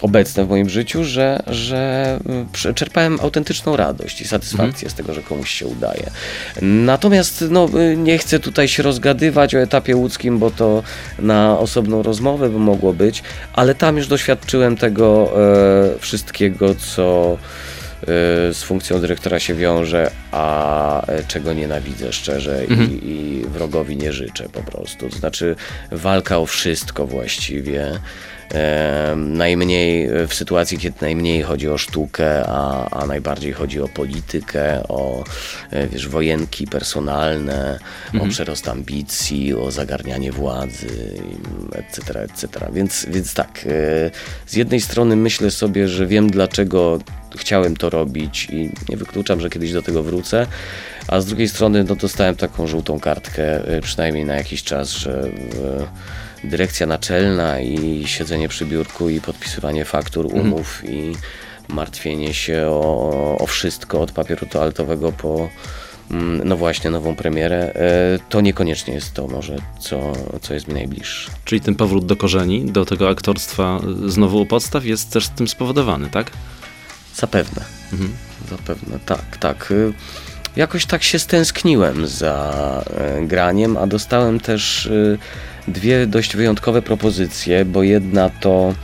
obecne 0.00 0.44
w 0.44 0.48
moim 0.48 0.68
życiu, 0.68 1.04
że, 1.04 1.42
że 1.46 2.18
prze- 2.52 2.74
czerpałem 2.74 3.18
autentyczną 3.20 3.76
radość 3.76 4.20
i 4.20 4.24
satysfakcję 4.28 4.90
z 4.90 4.94
tego, 4.94 5.14
że 5.14 5.22
komuś 5.22 5.50
się 5.50 5.66
udaje. 5.66 6.10
Natomiast 6.62 7.44
no, 7.50 7.68
y, 7.80 7.96
nie 7.96 8.18
chcę 8.18 8.38
tutaj 8.40 8.68
się 8.68 8.82
rozgadywać 8.82 9.54
o 9.54 9.58
etapie 9.58 9.96
łódzkim, 9.96 10.38
bo 10.38 10.50
to 10.50 10.82
na 11.18 11.58
osobną 11.58 12.02
rozmowę 12.02 12.48
by 12.50 12.58
mogło 12.58 12.92
być, 12.92 13.22
ale 13.52 13.74
tam 13.74 13.96
już 13.96 14.06
doświadczyłem 14.06 14.76
tego 14.76 15.30
e, 15.96 15.98
wszystkiego, 15.98 16.74
co 16.74 17.38
e, 18.02 18.06
z 18.54 18.62
funkcją 18.62 19.00
dyrektora 19.00 19.38
się 19.38 19.54
wiąże, 19.54 20.10
a 20.32 21.06
e, 21.06 21.24
czego 21.24 21.52
nienawidzę 21.52 22.12
szczerze 22.12 22.64
i, 22.64 23.10
i 23.10 23.44
wrogowi 23.48 23.96
nie 23.96 24.12
życzę 24.12 24.48
po 24.48 24.60
prostu. 24.62 25.08
To 25.08 25.16
znaczy 25.16 25.56
walka 25.92 26.38
o 26.38 26.46
wszystko 26.46 27.06
właściwie. 27.06 27.98
E, 28.54 29.14
najmniej 29.16 30.08
w 30.28 30.34
sytuacji, 30.34 30.78
kiedy 30.78 30.96
najmniej 31.00 31.42
chodzi 31.42 31.68
o 31.68 31.78
sztukę, 31.78 32.44
a, 32.46 32.90
a 32.90 33.06
najbardziej 33.06 33.52
chodzi 33.52 33.80
o 33.80 33.88
politykę, 33.88 34.82
o 34.88 35.24
e, 35.70 35.86
wiesz, 35.86 36.08
wojenki 36.08 36.66
personalne, 36.66 37.78
o 38.20 38.26
przerost 38.26 38.68
ambicji, 38.68 39.54
o 39.54 39.70
zagarnianie 39.70 40.32
władzy, 40.32 41.20
etc., 41.72 42.20
etc. 42.20 42.48
Więc, 42.72 43.06
więc 43.10 43.34
tak, 43.34 43.66
e, 43.66 44.10
z 44.46 44.56
jednej 44.56 44.80
strony 44.80 45.16
myślę 45.16 45.50
sobie, 45.50 45.88
że 45.88 46.06
wiem 46.06 46.30
dlaczego 46.30 46.98
chciałem 47.36 47.76
to 47.76 47.90
robić 47.90 48.48
i 48.50 48.70
nie 48.88 48.96
wykluczam, 48.96 49.40
że 49.40 49.50
kiedyś 49.50 49.72
do 49.72 49.82
tego 49.82 50.02
wrócę, 50.02 50.46
a 51.08 51.20
z 51.20 51.26
drugiej 51.26 51.48
strony 51.48 51.84
no, 51.84 51.94
dostałem 51.94 52.36
taką 52.36 52.66
żółtą 52.66 53.00
kartkę, 53.00 53.68
e, 53.68 53.80
przynajmniej 53.80 54.24
na 54.24 54.34
jakiś 54.34 54.62
czas, 54.62 54.90
że 54.90 55.22
e, 55.22 56.18
dyrekcja 56.44 56.86
naczelna 56.86 57.60
i 57.60 58.02
siedzenie 58.06 58.48
przy 58.48 58.66
biurku 58.66 59.08
i 59.08 59.20
podpisywanie 59.20 59.84
faktur, 59.84 60.26
umów 60.26 60.82
i 60.88 61.12
martwienie 61.68 62.34
się 62.34 62.66
o, 62.66 63.36
o 63.38 63.46
wszystko 63.46 64.00
od 64.00 64.12
papieru 64.12 64.46
toaletowego 64.46 65.12
po 65.12 65.48
mm, 66.10 66.48
no 66.48 66.56
właśnie 66.56 66.90
nową 66.90 67.16
premierę, 67.16 67.72
e, 67.74 68.18
to 68.28 68.40
niekoniecznie 68.40 68.94
jest 68.94 69.14
to 69.14 69.26
może, 69.26 69.56
co, 69.80 70.12
co 70.40 70.54
jest 70.54 70.68
mi 70.68 70.74
najbliższe. 70.74 71.30
Czyli 71.44 71.60
ten 71.60 71.74
powrót 71.74 72.06
do 72.06 72.16
korzeni, 72.16 72.64
do 72.64 72.84
tego 72.84 73.08
aktorstwa 73.08 73.80
y, 74.06 74.10
znowu 74.10 74.40
u 74.40 74.46
podstaw 74.46 74.84
jest 74.84 75.12
też 75.12 75.28
tym 75.28 75.48
spowodowany, 75.48 76.10
tak? 76.10 76.30
Zapewne. 77.14 77.64
Mhm. 77.92 78.12
Zapewne, 78.50 78.98
tak, 79.06 79.36
tak. 79.36 79.70
Y, 79.70 79.92
Jakoś 80.56 80.86
tak 80.86 81.02
się 81.02 81.18
stęskniłem 81.18 82.06
za 82.06 82.84
e, 82.96 83.26
graniem, 83.26 83.76
a 83.76 83.86
dostałem 83.86 84.40
też 84.40 84.86
y, 84.86 85.18
dwie 85.68 86.06
dość 86.06 86.36
wyjątkowe 86.36 86.82
propozycje, 86.82 87.64
bo 87.64 87.82
jedna 87.82 88.30
to 88.40 88.74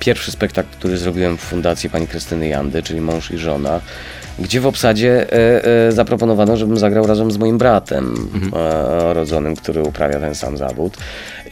pierwszy 0.00 0.30
spektakl, 0.30 0.68
który 0.78 0.98
zrobiłem 0.98 1.38
w 1.38 1.40
fundacji 1.40 1.90
pani 1.90 2.06
Krystyny 2.06 2.48
Jandy, 2.48 2.82
czyli 2.82 3.00
Mąż 3.00 3.30
i 3.30 3.38
Żona, 3.38 3.80
gdzie 4.38 4.60
w 4.60 4.66
obsadzie 4.66 5.32
e, 5.32 5.64
e, 5.88 5.92
zaproponowano, 5.92 6.56
żebym 6.56 6.78
zagrał 6.78 7.06
razem 7.06 7.30
z 7.30 7.36
moim 7.36 7.58
bratem 7.58 8.14
e, 8.56 9.14
rodzonym, 9.14 9.56
który 9.56 9.82
uprawia 9.82 10.20
ten 10.20 10.34
sam 10.34 10.56
zawód. 10.56 10.96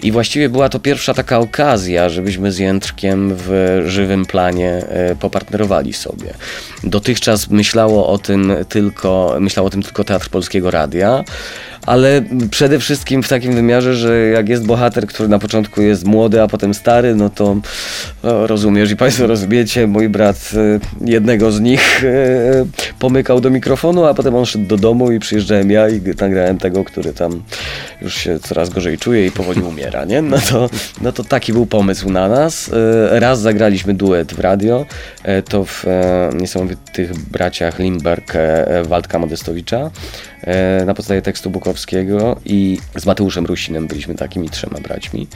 I 0.02 0.12
właściwie 0.12 0.48
była 0.48 0.68
to 0.68 0.78
pierwsza 0.78 1.14
taka 1.14 1.38
okazja, 1.38 2.08
żebyśmy 2.08 2.52
z 2.52 2.58
Jędrkiem 2.58 3.34
w 3.36 3.82
żywym 3.86 4.26
planie 4.26 4.82
popartnerowali 5.20 5.92
sobie. 5.92 6.34
Dotychczas 6.84 7.50
myślało 7.50 8.08
o 8.08 8.18
tym 8.18 8.52
tylko, 8.68 9.36
myślał 9.40 9.66
o 9.66 9.70
tym 9.70 9.82
tylko 9.82 10.04
Teatr 10.04 10.28
Polskiego 10.28 10.70
Radia, 10.70 11.24
ale 11.86 12.22
przede 12.50 12.78
wszystkim 12.78 13.22
w 13.22 13.28
takim 13.28 13.54
wymiarze, 13.54 13.94
że 13.94 14.18
jak 14.18 14.48
jest 14.48 14.66
bohater, 14.66 15.06
który 15.06 15.28
na 15.28 15.38
początku 15.38 15.82
jest 15.82 16.04
młody, 16.04 16.42
a 16.42 16.48
potem 16.48 16.74
stary, 16.74 17.14
no 17.14 17.30
to 17.30 17.56
o, 18.22 18.46
rozumiesz 18.46 18.90
i 18.90 18.96
Państwo 18.96 19.26
rozumiecie, 19.26 19.86
mój 19.86 20.08
brat 20.08 20.50
e, 20.56 21.08
jednego 21.10 21.52
z 21.52 21.60
nich 21.60 22.04
e, 22.04 22.66
pomykał 22.98 23.40
do 23.40 23.50
mikrofonu, 23.50 24.04
a 24.04 24.14
potem 24.14 24.34
on 24.34 24.46
szedł 24.46 24.66
do 24.66 24.76
domu 24.76 25.12
i 25.12 25.18
przyjeżdżałem 25.18 25.70
ja 25.70 25.88
i 25.88 26.00
nagrałem 26.20 26.58
tego, 26.58 26.84
który 26.84 27.12
tam 27.12 27.42
już 28.02 28.14
się 28.14 28.38
coraz 28.38 28.70
gorzej 28.70 28.98
czuje 28.98 29.26
i 29.26 29.30
powoli 29.30 29.62
umiera, 29.62 30.04
nie? 30.04 30.22
No 30.22 30.38
to, 30.50 30.70
no 31.00 31.12
to 31.12 31.24
taki 31.24 31.52
był 31.52 31.66
pomysł 31.66 32.10
na 32.10 32.28
nas. 32.28 32.70
Raz 33.10 33.40
zagraliśmy 33.40 33.94
duet 33.94 34.34
w 34.34 34.38
radio, 34.38 34.86
e, 35.22 35.42
to 35.42 35.64
w 35.64 35.84
e, 35.86 36.30
niesamowitych 36.34 37.12
braciach 37.18 37.78
Limberg 37.78 38.36
e, 38.36 38.82
Waldka 38.84 39.18
Modestowicza 39.18 39.90
na 40.86 40.94
podstawie 40.94 41.22
tekstu 41.22 41.50
I 42.44 42.78
z 42.96 43.06
Mateuszem 43.06 43.46
Rusinem 43.46 43.86
byliśmy 43.86 44.14
takimi 44.14 44.50
trzema 44.50 44.80
braćmi. 44.80 45.26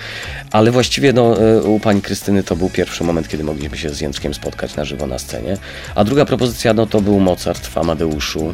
Ale 0.53 0.71
właściwie 0.71 1.13
no, 1.13 1.43
e, 1.43 1.63
u 1.63 1.81
pani 1.81 2.03
Krystyny 2.03 2.43
to 2.43 2.57
był 2.57 2.71
pierwszy 2.71 3.05
moment, 3.05 3.29
kiedy 3.29 3.45
mogliśmy 3.45 3.79
się 3.79 3.91
z 3.91 4.01
Jędrkiem 4.01 4.35
spotkać 4.35 4.77
na 4.77 4.85
żywo 4.85 5.07
na 5.07 5.19
scenie. 5.19 5.57
A 5.95 6.05
druga 6.05 6.25
propozycja 6.25 6.75
no, 6.75 6.87
to 6.87 7.01
był 7.01 7.21
Mozart 7.21 7.67
w 7.67 7.79
Amadeuszu. 7.79 8.53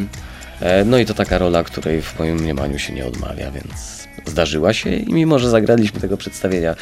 E, 0.61 0.85
No 0.85 0.99
i 0.99 1.07
to 1.07 1.15
taka 1.15 1.39
rola, 1.39 1.65
której 1.65 2.03
w 2.03 2.19
moim 2.19 2.37
mniemaniu 2.37 2.79
się 2.79 2.93
nie 2.93 3.07
odmawia, 3.07 3.51
więc 3.51 4.02
zdarzyła 4.27 4.73
się 4.73 4.91
i 4.91 5.13
mimo, 5.15 5.39
że 5.39 5.51
zagraliśmy 5.51 6.01
tego 6.01 6.17
przedstawienia 6.17 6.75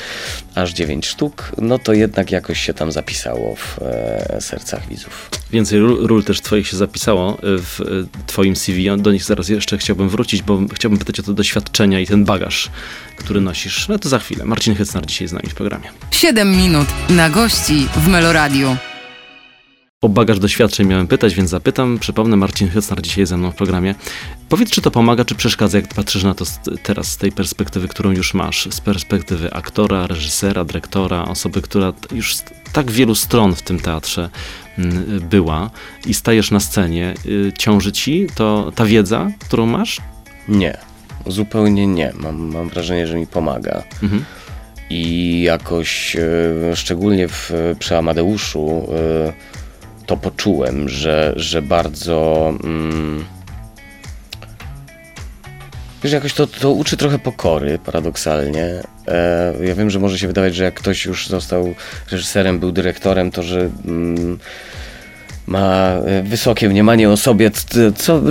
aż 0.55 0.73
9 0.73 1.07
sztuk, 1.07 1.53
no 1.59 1.79
to 1.79 1.93
jednak 1.93 2.33
jakoś 2.33 2.61
się 2.61 2.75
tam 2.75 2.93
zapisało 2.93 3.57
w 3.57 3.79
e, 3.83 4.41
sercach 4.41 4.89
widzów. 4.89 5.31
Więcej 5.53 5.79
ról, 5.79 6.07
ról 6.07 6.25
też 6.25 6.41
twoich 6.41 6.69
się 6.69 6.77
zapisało 6.77 7.35
y, 7.35 7.59
w 7.59 7.81
y, 7.81 8.07
twoim 8.27 8.57
CV. 8.57 8.97
Do 8.99 9.13
nich 9.13 9.25
zaraz 9.25 9.49
jeszcze 9.49 9.79
chciałbym 9.79 10.09
wrócić, 10.09 10.43
bo 10.43 10.61
chciałbym 10.75 10.99
pytać 10.99 11.21
o 11.21 11.23
te 11.23 11.35
doświadczenia 11.35 12.01
i 12.01 12.07
ten 12.07 12.25
bagaż, 12.25 12.71
który 13.17 13.41
nosisz. 13.41 13.89
No 13.89 13.99
to 13.99 14.09
za 14.09 14.19
chwilę. 14.19 14.45
Marcin 14.45 14.75
Hycnar 14.75 15.07
dzisiaj 15.07 15.29
z 15.29 15.33
nami 15.33 15.49
w 15.49 15.55
programie. 15.55 15.89
7 16.11 16.57
minut 16.57 16.89
na 17.11 17.31
gości 17.31 17.87
w 17.97 18.09
Meloradiu. 18.09 18.77
O 20.03 20.09
bagaż 20.09 20.39
doświadczeń 20.39 20.87
miałem 20.87 21.07
pytać, 21.07 21.35
więc 21.35 21.51
zapytam. 21.51 21.99
Przypomnę, 21.99 22.37
Marcin 22.37 22.69
Hycnar 22.69 23.03
dzisiaj 23.03 23.27
ze 23.27 23.37
mną 23.37 23.51
w 23.51 23.55
programie. 23.55 23.95
Powiedz, 24.49 24.71
czy 24.71 24.81
to 24.81 24.91
pomaga, 24.91 25.25
czy 25.25 25.35
przeszkadza, 25.35 25.79
jak 25.79 25.95
patrzysz 25.95 26.25
na 26.25 26.35
to 26.35 26.45
teraz 26.83 27.13
z 27.13 27.17
tej 27.17 27.33
perspektywy, 27.33 27.89
którą 27.89 28.11
już 28.11 28.35
masz, 28.35 28.69
z 28.71 28.81
perspektywy 28.81 29.53
aktora, 29.53 30.07
reżysera, 30.07 30.65
dyrektora, 30.65 31.25
osoby, 31.25 31.63
która 31.63 31.93
już 32.13 32.37
z 32.37 32.45
tak 32.73 32.91
wielu 32.91 33.15
stron 33.15 33.55
w 33.55 33.63
tym 33.63 33.81
teatrze 33.81 34.31
mm, 34.79 35.21
była 35.31 35.71
i 36.07 36.15
stajesz 36.15 36.51
na 36.51 36.61
scenie. 36.61 37.15
Y, 37.27 37.53
ciąży 37.59 37.93
ci 37.93 38.27
to 38.35 38.73
ta 38.75 38.85
wiedza, 38.85 39.31
którą 39.39 39.67
masz? 39.67 40.01
Nie, 40.49 40.79
zupełnie 41.27 41.87
nie. 41.87 42.13
Mam, 42.17 42.37
mam 42.37 42.69
wrażenie, 42.69 43.07
że 43.07 43.17
mi 43.17 43.27
pomaga. 43.27 43.83
Mhm. 44.03 44.25
I 44.91 45.43
jakoś, 45.43 46.17
e, 46.17 46.77
szczególnie 46.77 47.29
w, 47.29 47.53
przy 47.79 47.97
Amadeuszu, 47.97 48.89
e, 48.93 49.50
to 50.11 50.17
poczułem, 50.17 50.89
że, 50.89 51.33
że 51.37 51.63
bardzo. 51.63 52.53
Mm, 52.65 53.25
Wiesz, 56.03 56.13
jakoś 56.13 56.35
to, 56.35 56.47
to 56.47 56.73
uczy 56.73 56.97
trochę 56.97 57.19
pokory, 57.19 57.79
paradoksalnie. 57.85 58.83
E, 59.09 59.55
ja 59.61 59.75
wiem, 59.75 59.91
że 59.91 59.99
może 59.99 60.19
się 60.19 60.27
wydawać, 60.27 60.55
że 60.55 60.65
jak 60.65 60.75
ktoś 60.75 61.05
już 61.05 61.29
został 61.29 61.75
reżyserem, 62.11 62.59
był 62.59 62.73
dyrektorem, 62.73 63.31
to 63.31 63.43
że 63.43 63.71
mm, 63.87 64.39
ma 65.51 65.93
e, 66.07 66.23
wysokie 66.23 66.69
mniemanie 66.69 67.11
o 67.11 67.17
sobie, 67.17 67.51
co 67.97 68.23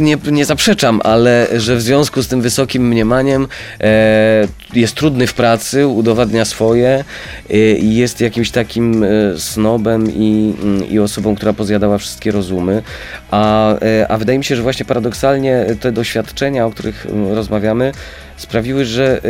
nie, 0.00 0.16
nie 0.30 0.44
zaprzeczam, 0.44 1.00
ale 1.04 1.46
że 1.56 1.76
w 1.76 1.82
związku 1.82 2.22
z 2.22 2.28
tym 2.28 2.40
wysokim 2.40 2.88
mniemaniem 2.88 3.48
e, 3.80 4.48
jest 4.74 4.94
trudny 4.94 5.26
w 5.26 5.34
pracy, 5.34 5.86
udowadnia 5.86 6.44
swoje 6.44 7.04
e, 7.50 7.56
i 7.72 7.94
jest 7.94 8.20
jakimś 8.20 8.50
takim 8.50 9.04
e, 9.04 9.08
snobem 9.38 10.10
i, 10.14 10.54
mm, 10.62 10.88
i 10.90 10.98
osobą, 10.98 11.34
która 11.34 11.52
pozjadała 11.52 11.98
wszystkie 11.98 12.32
rozumy. 12.32 12.82
A, 13.30 13.74
e, 13.74 14.06
a 14.08 14.18
wydaje 14.18 14.38
mi 14.38 14.44
się, 14.44 14.56
że 14.56 14.62
właśnie 14.62 14.84
paradoksalnie 14.84 15.66
te 15.80 15.92
doświadczenia, 15.92 16.66
o 16.66 16.70
których 16.70 17.06
mm, 17.06 17.32
rozmawiamy, 17.32 17.92
sprawiły, 18.36 18.84
że 18.84 19.20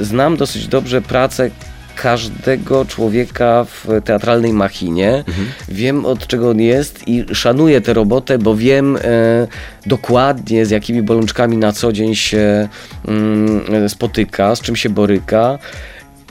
e, 0.00 0.04
znam 0.04 0.36
dosyć 0.36 0.68
dobrze 0.68 1.02
pracę 1.02 1.50
każdego 1.96 2.84
człowieka 2.84 3.64
w 3.64 3.86
teatralnej 4.04 4.52
machinie. 4.52 5.24
Wiem 5.68 6.06
od 6.06 6.26
czego 6.26 6.50
on 6.50 6.60
jest 6.60 7.08
i 7.08 7.24
szanuję 7.34 7.80
tę 7.80 7.94
robotę, 7.94 8.38
bo 8.38 8.56
wiem 8.56 8.96
e, 8.96 9.00
dokładnie 9.86 10.66
z 10.66 10.70
jakimi 10.70 11.02
bolączkami 11.02 11.56
na 11.56 11.72
co 11.72 11.92
dzień 11.92 12.14
się 12.14 12.68
mm, 13.08 13.88
spotyka, 13.88 14.56
z 14.56 14.60
czym 14.60 14.76
się 14.76 14.88
boryka. 14.88 15.58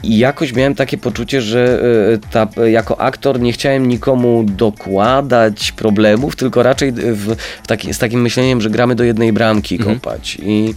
I 0.03 0.17
jakoś 0.17 0.53
miałem 0.53 0.75
takie 0.75 0.98
poczucie, 0.98 1.41
że 1.41 1.81
e, 2.13 2.17
ta, 2.31 2.48
jako 2.65 3.01
aktor 3.01 3.39
nie 3.39 3.53
chciałem 3.53 3.88
nikomu 3.88 4.43
dokładać 4.43 5.72
problemów, 5.72 6.36
tylko 6.36 6.63
raczej 6.63 6.91
w, 6.91 7.36
w 7.63 7.67
taki, 7.67 7.93
z 7.93 7.98
takim 7.98 8.22
myśleniem, 8.22 8.62
że 8.62 8.69
gramy 8.69 8.95
do 8.95 9.03
jednej 9.03 9.34
bramki 9.34 9.77
kopać. 9.79 10.38
I 10.41 10.74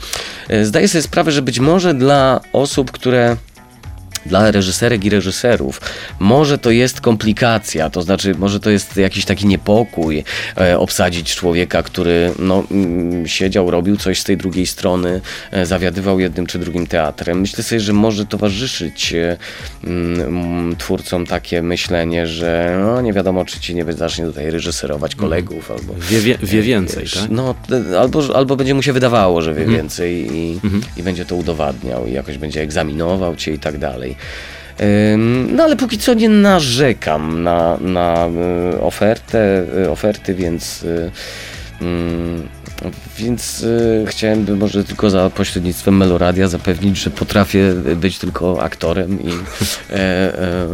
e, 0.48 0.64
zdaję 0.64 0.88
sobie 0.88 1.02
sprawę, 1.02 1.32
że 1.32 1.42
być 1.42 1.60
może 1.60 1.94
dla 1.94 2.40
osób, 2.52 2.90
które 2.90 3.36
dla 4.26 4.50
reżyserek 4.50 5.04
i 5.04 5.10
reżyserów 5.10 5.80
może 6.18 6.58
to 6.58 6.70
jest 6.70 7.00
komplikacja, 7.00 7.90
to 7.90 8.02
znaczy 8.02 8.34
może 8.38 8.60
to 8.60 8.70
jest 8.70 8.96
jakiś 8.96 9.24
taki 9.24 9.46
niepokój 9.46 10.24
e, 10.56 10.78
obsadzić 10.78 11.34
człowieka, 11.34 11.82
który 11.82 12.32
no, 12.38 12.64
mm, 12.70 13.28
siedział, 13.28 13.70
robił 13.70 13.96
coś 13.96 14.20
z 14.20 14.24
tej 14.24 14.36
drugiej 14.36 14.66
strony, 14.66 15.20
e, 15.50 15.66
zawiadywał 15.66 16.20
jednym 16.20 16.46
czy 16.46 16.58
drugim 16.58 16.86
teatrem. 16.86 17.40
Myślę 17.40 17.64
sobie, 17.64 17.80
że 17.80 17.92
może 17.92 18.26
towarzyszyć 18.26 19.12
e, 19.14 19.36
mm, 19.84 20.76
twórcom 20.76 21.26
takie 21.26 21.62
myślenie, 21.62 22.26
że 22.26 22.78
no, 22.80 23.00
nie 23.00 23.12
wiadomo, 23.12 23.44
czy 23.44 23.60
ci 23.60 23.74
nie 23.74 23.92
zacznie 23.92 24.24
tutaj 24.24 24.50
reżyserować 24.50 25.14
kolegów 25.14 25.70
albo 25.70 25.94
Wie, 26.10 26.20
wie, 26.20 26.38
wie 26.42 26.62
więcej, 26.62 27.02
Wiesz, 27.02 27.14
tak? 27.14 27.30
No, 27.30 27.54
albo, 27.98 28.36
albo 28.36 28.56
będzie 28.56 28.74
mu 28.74 28.82
się 28.82 28.92
wydawało, 28.92 29.42
że 29.42 29.54
wie 29.54 29.66
więcej 29.66 30.36
i, 30.36 30.60
i 30.96 31.02
będzie 31.02 31.24
to 31.24 31.36
udowadniał 31.36 32.06
i 32.06 32.12
jakoś 32.12 32.38
będzie 32.38 32.62
egzaminował 32.62 33.36
cię 33.36 33.52
i 33.52 33.58
tak 33.58 33.78
dalej. 33.78 34.07
Ym, 34.80 35.56
No 35.56 35.64
ale 35.64 35.76
póki 35.76 35.98
co 35.98 36.14
nie 36.14 36.28
narzekam 36.28 37.42
na, 37.42 37.76
na 37.80 38.28
y, 38.74 38.80
ofertę, 38.80 39.64
y, 39.84 39.90
oferty, 39.90 40.34
więc 40.34 40.82
y, 40.82 41.10
mm, 41.80 42.48
więc 43.18 43.62
y, 43.62 44.04
chciałem 44.08 44.44
by 44.44 44.56
może 44.56 44.84
tylko 44.84 45.10
za 45.10 45.30
pośrednictwem 45.30 45.96
Meloradia 45.96 46.48
zapewnić, 46.48 46.98
że 46.98 47.10
potrafię 47.10 47.74
być 47.74 48.18
tylko 48.18 48.62
aktorem 48.62 49.22
i 49.22 49.28
e, 49.90 49.94
e, 49.94 50.68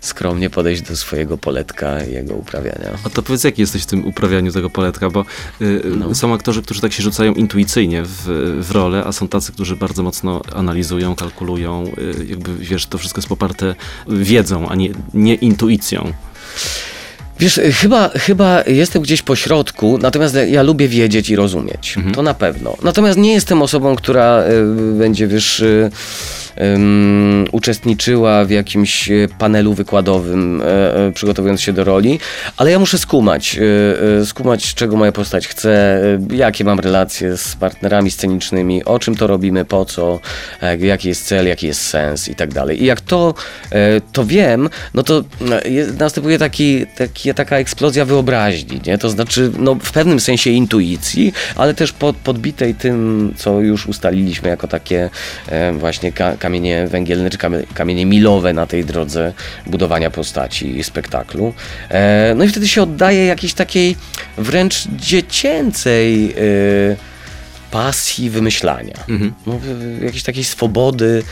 skromnie 0.00 0.50
podejść 0.50 0.82
do 0.82 0.96
swojego 0.96 1.38
poletka 1.38 2.04
i 2.04 2.12
jego 2.12 2.34
uprawiania. 2.34 2.90
A 3.04 3.10
to 3.10 3.22
powiedz, 3.22 3.44
jaki 3.44 3.60
jesteś 3.60 3.82
w 3.82 3.86
tym 3.86 4.06
uprawianiu 4.06 4.52
tego 4.52 4.70
poletka, 4.70 5.10
bo 5.10 5.24
y, 5.60 5.82
No. 5.98 6.14
są 6.14 6.34
aktorzy, 6.34 6.62
którzy 6.62 6.80
tak 6.80 6.92
się 6.92 7.02
rzucają 7.02 7.32
intuicyjnie 7.34 8.02
w, 8.02 8.22
w 8.60 8.70
rolę, 8.70 9.04
a 9.06 9.12
są 9.12 9.28
tacy, 9.28 9.52
którzy 9.52 9.76
bardzo 9.76 10.02
mocno 10.02 10.42
analizują, 10.54 11.14
kalkulują, 11.14 11.84
y, 11.98 12.24
jakby 12.24 12.56
wiesz, 12.56 12.86
to 12.86 12.98
wszystko 12.98 13.18
jest 13.18 13.28
poparte 13.28 13.74
wiedzą, 14.08 14.68
a 14.68 14.74
nie, 14.74 14.90
nie 15.14 15.34
intuicją. 15.34 16.12
Wiesz, 17.44 17.58
y, 17.58 17.72
chyba, 17.72 18.08
chyba 18.08 18.62
jestem 18.66 19.02
gdzieś 19.02 19.22
po 19.22 19.36
środku, 19.36 19.98
natomiast 19.98 20.36
ja 20.48 20.62
lubię 20.62 20.88
wiedzieć 20.88 21.30
i 21.30 21.36
rozumieć. 21.36 21.96
To 22.14 22.22
na 22.22 22.34
pewno. 22.34 22.76
Natomiast 22.82 23.18
nie 23.18 23.32
jestem 23.32 23.62
osobą, 23.62 23.96
która 23.96 24.42
y, 24.42 24.98
będzie, 24.98 25.26
wiesz, 25.26 25.60
y, 25.60 25.90
uczestniczyła 27.52 28.44
w 28.44 28.50
jakimś 28.50 29.10
y, 29.10 29.28
panelu 29.38 29.74
wykładowym, 29.74 30.60
y, 31.08 31.12
przygotowując 31.14 31.60
się 31.60 31.72
do 31.72 31.84
roli, 31.84 32.20
ale 32.56 32.70
ja 32.70 32.78
muszę 32.78 32.98
skumać, 32.98 33.58
skumać, 34.24 34.74
czego 34.74 34.96
moja 34.96 35.12
postać 35.12 35.48
chce, 35.48 36.00
jakie 36.30 36.64
mam 36.64 36.80
relacje 36.80 37.36
z 37.36 37.56
partnerami 37.56 38.10
scenicznymi, 38.10 38.84
o 38.84 38.98
czym 38.98 39.14
to 39.14 39.26
robimy, 39.26 39.64
po 39.64 39.84
co, 39.84 40.20
e, 40.62 40.76
jaki 40.76 41.08
jest 41.08 41.26
cel, 41.26 41.46
jaki 41.48 41.66
jest 41.66 41.80
sens 41.82 42.28
i 42.28 42.34
tak 42.34 42.54
dalej. 42.54 42.82
I 42.82 42.86
jak 42.86 43.00
to, 43.00 43.34
e, 43.70 44.00
to 44.00 44.24
wiem, 44.24 44.68
no 44.94 45.02
to 45.02 45.24
jest, 45.64 45.98
następuje 45.98 46.38
taki, 46.38 46.86
taki, 46.86 47.33
taka 47.34 47.56
eksplozja 47.58 48.04
wyobraźni, 48.04 48.80
nie? 48.86 48.98
To 48.98 49.10
znaczy, 49.10 49.50
no, 49.58 49.74
w 49.74 49.92
pewnym 49.92 50.20
sensie 50.20 50.50
intuicji, 50.50 51.32
ale 51.56 51.74
też 51.74 51.92
pod, 51.92 52.16
podbitej 52.16 52.74
tym, 52.74 53.32
co 53.36 53.60
już 53.60 53.86
ustaliliśmy 53.86 54.48
jako 54.48 54.68
takie 54.68 55.10
e, 55.48 55.72
właśnie 55.72 56.12
ka, 56.12 56.36
kamienie 56.36 56.86
węgielne, 56.86 57.30
czy 57.30 57.38
kamie- 57.38 57.62
kamienie 57.74 58.06
milowe 58.06 58.52
na 58.52 58.66
tej 58.66 58.84
drodze 58.84 59.32
budowania 59.66 60.10
postaci 60.10 60.78
i 60.78 60.84
spektaklu. 60.84 61.54
E, 61.90 62.32
no 62.36 62.44
i 62.44 62.48
wtedy 62.48 62.68
się 62.68 62.82
oddaje 62.82 63.26
jakiejś 63.26 63.54
takiej 63.54 63.96
wręcz 64.38 64.74
dziecięcej 64.96 66.32
e, 66.32 66.34
pasji 67.70 68.30
wymyślania. 68.30 68.94
No, 69.46 69.52
w- 69.52 69.62
w- 69.98 70.02
jakiejś 70.02 70.22
takiej 70.22 70.44
swobody 70.44 71.22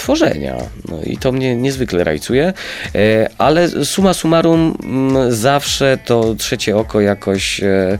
tworzenia. 0.00 0.56
No 0.88 1.02
i 1.02 1.16
to 1.16 1.32
mnie 1.32 1.56
niezwykle 1.56 2.04
rajcuje, 2.04 2.52
e, 2.94 3.28
ale 3.38 3.68
summa 3.84 4.14
summarum 4.14 4.76
mm, 4.82 5.32
zawsze 5.32 5.98
to 6.04 6.34
trzecie 6.34 6.76
oko 6.76 7.00
jakoś 7.00 7.62
e, 7.62 7.98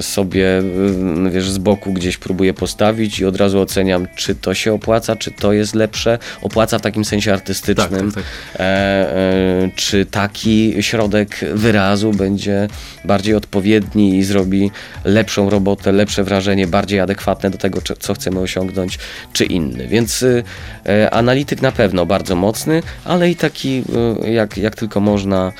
sobie 0.00 0.58
mm, 0.58 1.30
wiesz, 1.30 1.50
z 1.50 1.58
boku 1.58 1.92
gdzieś 1.92 2.16
próbuję 2.16 2.54
postawić 2.54 3.20
i 3.20 3.24
od 3.24 3.36
razu 3.36 3.60
oceniam, 3.60 4.06
czy 4.16 4.34
to 4.34 4.54
się 4.54 4.72
opłaca, 4.72 5.16
czy 5.16 5.30
to 5.30 5.52
jest 5.52 5.74
lepsze. 5.74 6.18
Opłaca 6.42 6.78
w 6.78 6.82
takim 6.82 7.04
sensie 7.04 7.32
artystycznym. 7.32 8.12
Tak, 8.12 8.24
tak, 8.24 8.24
E, 8.54 8.60
e, 8.60 9.70
czy 9.76 10.06
taki 10.06 10.74
środek 10.80 11.44
wyrazu 11.54 12.12
będzie 12.12 12.68
bardziej 13.04 13.34
odpowiedni 13.34 14.18
i 14.18 14.24
zrobi 14.24 14.70
lepszą 15.04 15.50
robotę, 15.50 15.92
lepsze 15.92 16.24
wrażenie, 16.24 16.66
bardziej 16.66 17.00
adekwatne 17.00 17.50
do 17.50 17.58
tego, 17.58 17.80
co 17.98 18.14
chcemy 18.14 18.40
osiągnąć, 18.40 18.98
czy 19.32 19.44
inny. 19.44 19.88
Więc 19.88 20.22
y, 20.22 20.44
e, 20.86 21.10
analityk 21.10 21.62
na 21.62 21.72
pewno 21.72 22.06
bardzo 22.06 22.36
mocny, 22.36 22.82
ale 23.04 23.30
i 23.30 23.36
taki, 23.36 23.84
y, 24.24 24.30
jak, 24.30 24.58
jak 24.58 24.76
tylko 24.76 25.00
można, 25.00 25.52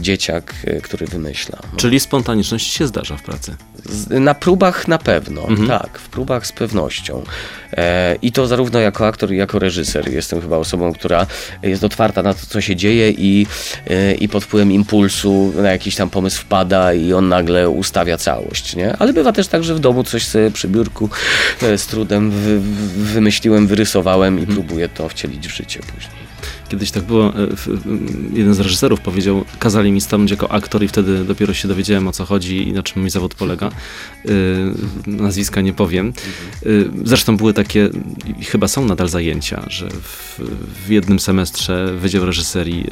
dzieciak, 0.00 0.54
e, 0.66 0.80
który 0.80 1.06
wymyśla. 1.06 1.58
No. 1.72 1.76
Czyli 1.78 2.00
spontaniczność 2.00 2.72
się 2.72 2.86
zdarza 2.86 3.16
w 3.16 3.22
pracy. 3.22 3.56
Na 4.10 4.34
próbach 4.34 4.88
na 4.88 4.98
pewno, 4.98 5.48
Mhm. 5.48 5.68
tak, 5.68 5.98
w 5.98 6.08
próbach 6.08 6.46
z 6.46 6.52
pewnością. 6.52 7.22
E, 7.72 8.16
I 8.22 8.32
to 8.32 8.46
zarówno 8.46 8.80
jako 8.80 9.06
aktor, 9.06 9.32
jak 9.32 9.54
i 9.54 9.58
reżyser. 9.58 10.08
Jestem 10.08 10.40
chyba 10.40 10.56
osobą, 10.56 10.92
która 10.92 11.26
jest 11.62 11.84
otwarta 11.84 12.22
na 12.22 12.34
to, 12.34 12.40
co 12.48 12.60
się 12.60 12.76
dzieje 12.76 13.10
i, 13.10 13.46
e, 13.86 14.14
i 14.14 14.28
pod 14.28 14.44
wpływem 14.44 14.72
impulsu 14.72 15.52
na 15.62 15.70
jakiś 15.72 15.94
tam 15.96 16.10
pomysł 16.10 16.40
wpada 16.42 16.92
i 16.94 17.12
on 17.12 17.28
nagle 17.28 17.68
ustawia 17.70 18.16
całość, 18.16 18.76
nie? 18.76 18.96
Ale 18.96 19.12
bywa 19.12 19.32
też 19.32 19.48
tak, 19.48 19.64
że 19.64 19.74
w 19.74 19.80
domu 19.80 20.04
coś 20.04 20.24
sobie 20.26 20.50
przy 20.50 20.68
biurku 20.68 21.08
e, 21.62 21.78
z 21.78 21.86
trudem 21.86 22.30
wy, 22.30 22.60
wy- 22.60 23.04
wymyśliłem, 23.04 23.66
wyrysowałem 23.66 24.40
i 24.42 24.46
próbuję 24.46 24.88
to 24.88 25.08
wcielić 25.08 25.48
w 25.48 25.56
życie 25.56 25.80
później. 25.80 26.25
Kiedyś 26.68 26.90
tak 26.90 27.04
było, 27.04 27.28
e, 27.28 27.46
jeden 28.32 28.54
z 28.54 28.60
reżyserów 28.60 29.00
powiedział, 29.00 29.44
kazali 29.58 29.92
mi 29.92 30.00
stanąć 30.00 30.30
jako 30.30 30.52
aktor 30.52 30.82
i 30.84 30.88
wtedy 30.88 31.24
dopiero 31.24 31.54
się 31.54 31.68
dowiedziałem 31.68 32.08
o 32.08 32.12
co 32.12 32.24
chodzi 32.24 32.68
i 32.68 32.72
na 32.72 32.82
czym 32.82 33.02
mój 33.02 33.10
zawód 33.10 33.34
polega. 33.34 33.66
E, 33.66 34.30
Nazwiska 35.06 35.60
nie 35.60 35.72
powiem. 35.72 36.12
E, 36.62 36.68
Zresztą 37.04 37.36
były 37.36 37.54
takie, 37.54 37.90
chyba 38.42 38.68
są 38.68 38.84
nadal 38.84 39.08
zajęcia, 39.08 39.64
że 39.68 39.88
w, 39.90 40.40
w 40.86 40.90
jednym 40.90 41.20
semestrze 41.20 41.94
Wydział 41.96 42.26
Reżyserii 42.26 42.86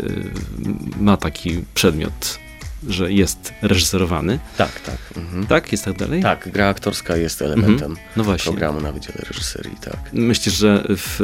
ma 1.00 1.16
taki 1.16 1.50
przedmiot, 1.74 2.38
że 2.88 3.12
jest 3.12 3.52
reżyserowany. 3.62 4.38
Tak, 4.58 4.80
tak. 4.80 4.96
Mhm. 5.16 5.46
Tak? 5.46 5.72
Jest 5.72 5.84
tak 5.84 5.98
dalej? 5.98 6.22
Tak, 6.22 6.48
gra 6.52 6.68
aktorska 6.68 7.16
jest 7.16 7.42
elementem 7.42 7.90
Mhm. 7.90 7.96
No 8.16 8.24
właśnie. 8.24 8.52
programu 8.52 8.80
na 8.80 8.92
Wydziale 8.92 9.18
Reżyserii, 9.28 9.76
tak. 9.80 9.98
Myślisz, 10.12 10.54
że 10.54 10.84
w, 10.96 11.20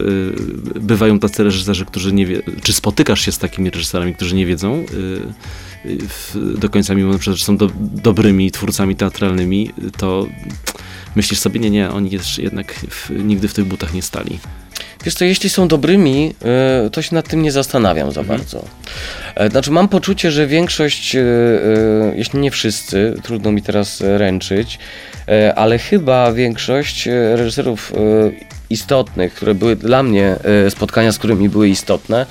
y, 0.77 0.81
bywają 0.81 1.19
tacy 1.19 1.45
reżyserzy, 1.45 1.85
którzy 1.85 2.13
nie 2.13 2.27
wie, 2.27 2.43
czy 2.63 2.73
spotykasz 2.73 3.21
się 3.21 3.33
z 3.33 3.39
takimi 3.39 3.71
reżyserami, 3.71 4.15
którzy 4.15 4.35
nie 4.35 4.47
wiedzą 4.47 4.85
y, 5.85 5.89
y, 5.91 6.59
do 6.59 6.69
końca, 6.71 6.95
mimo 6.95 7.13
na 7.13 7.19
przykład, 7.19 7.37
że 7.39 7.45
są 7.45 7.57
do, 7.57 7.71
dobrymi 7.81 8.51
twórcami 8.51 8.97
teatralnymi, 8.97 9.71
to 9.97 10.27
myślisz 11.17 11.41
sobie, 11.41 11.61
nie, 11.61 11.71
nie, 11.71 11.91
oni 11.91 12.11
jeszcze 12.11 12.43
jednak 12.43 12.75
w, 12.91 13.11
nigdy 13.11 13.49
w 13.49 13.55
tych 13.55 13.65
butach 13.65 13.95
nie 13.95 14.03
stali. 14.03 14.39
Wiesz 15.05 15.15
co, 15.15 15.25
jeśli 15.25 15.51
są 15.51 15.69
dobrymi, 15.69 16.35
y, 16.87 16.91
to 16.91 17.03
się 17.03 17.15
nad 17.15 17.29
tym 17.29 17.43
nie 17.43 17.53
zastanawiam 17.53 18.13
za 18.13 18.23
bardzo. 18.23 18.65
E, 19.35 19.51
Znaczy 19.51 19.71
mam 19.71 19.89
poczucie, 19.89 20.31
że 20.31 20.47
większość, 20.47 21.17
y, 21.17 21.21
jeśli 22.15 22.39
nie 22.41 22.51
wszyscy, 22.51 23.15
trudno 23.23 23.53
mi 23.53 23.63
teraz 23.63 24.03
e, 24.03 24.19
ręczyć, 24.19 24.79
e, 25.29 25.55
ale 25.55 25.79
chyba 25.79 26.33
większość 26.33 27.09
e, 27.09 27.37
reżyserów 27.37 27.93
e, 27.93 27.97
istotnych, 28.71 29.35
które 29.35 29.55
były 29.55 29.77
dla 29.77 30.03
mnie, 30.03 30.37
e, 30.67 30.71
spotkania 30.71 31.13
z 31.13 31.19
którymi 31.19 31.49
były 31.49 31.69
istotne, 31.69 32.27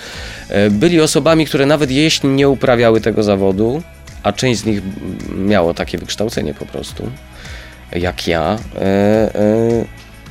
e, 0.50 0.70
byli 0.70 1.02
osobami, 1.02 1.46
które 1.46 1.66
nawet 1.66 1.92
jeśli 1.92 2.30
nie 2.30 2.50
uprawiały 2.50 3.02
tego 3.02 3.24
zawodu, 3.24 3.82
a 4.24 4.34
część 4.34 4.60
z 4.60 4.66
nich 4.66 4.82
miało 5.38 5.74
takie 5.74 5.98
wykształcenie 5.98 6.54
po 6.54 6.66
prostu, 6.66 7.12
jak 7.96 8.28
ja, 8.28 8.58
e, 8.76 8.82
e, 8.82 9.86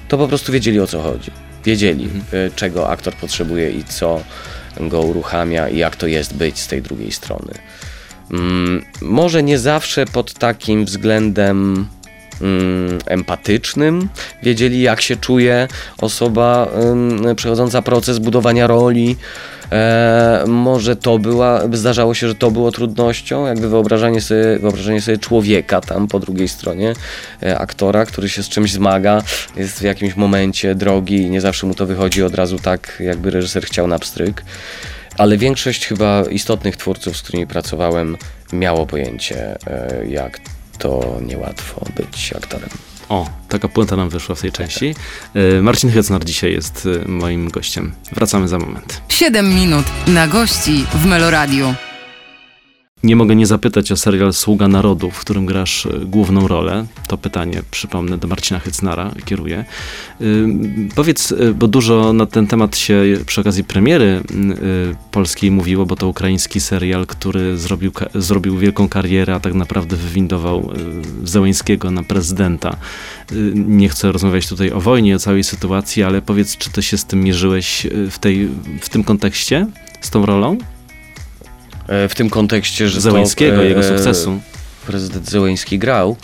to 0.08 0.18
po 0.18 0.28
prostu 0.28 0.52
wiedzieli 0.52 0.80
o 0.80 0.86
co 0.86 1.02
chodzi. 1.02 1.30
Wiedzieli, 1.64 2.08
e, 2.32 2.50
czego 2.50 2.90
aktor 2.90 3.14
potrzebuje 3.14 3.70
i 3.70 3.84
co 3.84 4.22
go 4.80 5.00
uruchamia 5.00 5.68
i 5.68 5.78
jak 5.78 5.96
to 5.96 6.06
jest 6.06 6.34
być 6.34 6.58
z 6.58 6.66
tej 6.66 6.82
drugiej 6.82 7.12
strony. 7.12 7.54
Mm, 8.30 8.84
może 9.02 9.42
nie 9.42 9.58
zawsze 9.58 10.06
pod 10.06 10.34
takim 10.34 10.84
względem 10.84 11.86
mm, 12.40 12.98
empatycznym 13.06 14.08
wiedzieli, 14.42 14.80
jak 14.80 15.00
się 15.00 15.16
czuje 15.16 15.68
osoba 16.00 16.68
przechodząca 17.36 17.82
proces 17.82 18.18
budowania 18.18 18.66
roli. 18.66 19.16
E, 19.72 20.44
może 20.46 20.96
to 20.96 21.18
była, 21.18 21.62
zdarzało 21.72 22.14
się, 22.14 22.28
że 22.28 22.34
to 22.34 22.50
było 22.50 22.70
trudnością, 22.70 23.46
jakby 23.46 23.68
wyobrażanie 23.68 24.20
sobie, 24.20 24.58
wyobrażanie 24.58 25.00
sobie 25.00 25.18
człowieka 25.18 25.80
tam 25.80 26.08
po 26.08 26.20
drugiej 26.20 26.48
stronie, 26.48 26.94
e, 27.42 27.58
aktora, 27.58 28.06
który 28.06 28.28
się 28.28 28.42
z 28.42 28.48
czymś 28.48 28.72
zmaga, 28.72 29.22
jest 29.56 29.78
w 29.78 29.82
jakimś 29.82 30.16
momencie 30.16 30.74
drogi 30.74 31.16
i 31.16 31.30
nie 31.30 31.40
zawsze 31.40 31.66
mu 31.66 31.74
to 31.74 31.86
wychodzi 31.86 32.22
od 32.22 32.34
razu 32.34 32.58
tak, 32.58 33.02
jakby 33.04 33.30
reżyser 33.30 33.64
chciał 33.64 33.86
na 33.86 33.98
pstryk. 33.98 34.44
Ale 35.18 35.36
większość 35.36 35.86
chyba 35.86 36.22
istotnych 36.30 36.76
twórców, 36.76 37.16
z 37.16 37.22
którymi 37.22 37.46
pracowałem, 37.46 38.16
miało 38.52 38.86
pojęcie, 38.86 39.56
e, 39.66 40.06
jak 40.06 40.40
to 40.78 41.18
niełatwo 41.26 41.84
być 41.96 42.32
aktorem. 42.32 42.70
O, 43.08 43.26
taka 43.48 43.68
puenta 43.68 43.96
nam 43.96 44.08
wyszła 44.08 44.34
w 44.34 44.40
tej 44.40 44.52
części. 44.52 44.94
Y, 45.36 45.62
Marcin 45.62 45.90
Hecnar 45.90 46.24
dzisiaj 46.24 46.52
jest 46.52 46.86
y, 46.86 47.08
moim 47.08 47.48
gościem. 47.50 47.92
Wracamy 48.12 48.48
za 48.48 48.58
moment. 48.58 49.00
7 49.08 49.54
minut 49.54 49.86
na 50.06 50.26
gości 50.28 50.84
w 50.94 51.06
Meloradiu. 51.06 51.74
Nie 53.02 53.16
mogę 53.16 53.36
nie 53.36 53.46
zapytać 53.46 53.92
o 53.92 53.96
serial 53.96 54.32
Sługa 54.32 54.68
Narodu, 54.68 55.10
w 55.10 55.20
którym 55.20 55.46
grasz 55.46 55.86
y, 55.86 56.00
główną 56.06 56.48
rolę. 56.48 56.86
To 57.08 57.18
pytanie, 57.18 57.62
przypomnę, 57.70 58.18
do 58.18 58.28
Marcina 58.28 58.60
Hycnara 58.60 59.14
kieruję. 59.24 59.64
Y, 60.20 60.46
powiedz, 60.94 61.32
y, 61.32 61.54
bo 61.54 61.68
dużo 61.68 62.12
na 62.12 62.26
ten 62.26 62.46
temat 62.46 62.76
się 62.76 63.02
przy 63.26 63.40
okazji 63.40 63.64
premiery 63.64 64.22
polskiej 65.10 65.50
mówiło, 65.50 65.86
bo 65.86 65.96
to 65.96 66.08
ukraiński 66.08 66.60
serial, 66.60 67.06
który 67.06 67.58
zrobił, 67.58 67.92
zrobił 68.14 68.58
wielką 68.58 68.88
karierę, 68.88 69.34
a 69.34 69.40
tak 69.40 69.54
naprawdę 69.54 69.96
wywindował 69.96 70.70
Zełęńskiego 71.24 71.90
na 71.90 72.02
prezydenta. 72.02 72.76
Nie 73.54 73.88
chcę 73.88 74.12
rozmawiać 74.12 74.48
tutaj 74.48 74.70
o 74.70 74.80
wojnie, 74.80 75.16
o 75.16 75.18
całej 75.18 75.44
sytuacji, 75.44 76.02
ale 76.02 76.22
powiedz, 76.22 76.56
czy 76.56 76.70
ty 76.70 76.82
się 76.82 76.98
z 76.98 77.04
tym 77.04 77.24
mierzyłeś 77.24 77.86
w, 78.10 78.18
tej, 78.18 78.48
w 78.80 78.88
tym 78.88 79.04
kontekście, 79.04 79.66
z 80.00 80.10
tą 80.10 80.26
rolą? 80.26 80.58
E, 81.88 82.08
W 82.08 82.14
tym 82.14 82.30
kontekście, 82.30 82.88
że 82.88 83.00
Zełęńskiego, 83.00 83.56
to, 83.56 83.62
e, 83.62 83.66
jego 83.66 83.82
sukcesu. 83.82 84.40
prezydent 84.86 85.28
Zełęński 85.30 85.78
grał. 85.78 86.16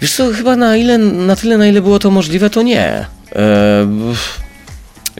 Wiesz 0.00 0.12
co, 0.14 0.32
chyba 0.32 0.56
na, 0.56 0.76
ile, 0.76 0.98
na 0.98 1.36
tyle, 1.36 1.58
na 1.58 1.66
ile 1.66 1.82
było 1.82 1.98
to 1.98 2.10
możliwe, 2.10 2.50
to 2.50 2.62
nie. 2.62 3.06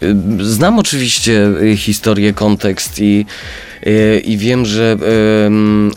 W- 0.03 0.43
Znam 0.45 0.79
oczywiście 0.79 1.47
y, 1.63 1.77
historię, 1.77 2.33
kontekst 2.33 2.99
i, 3.01 3.27
y, 3.87 4.23
i 4.25 4.37
wiem, 4.37 4.65
że 4.67 4.97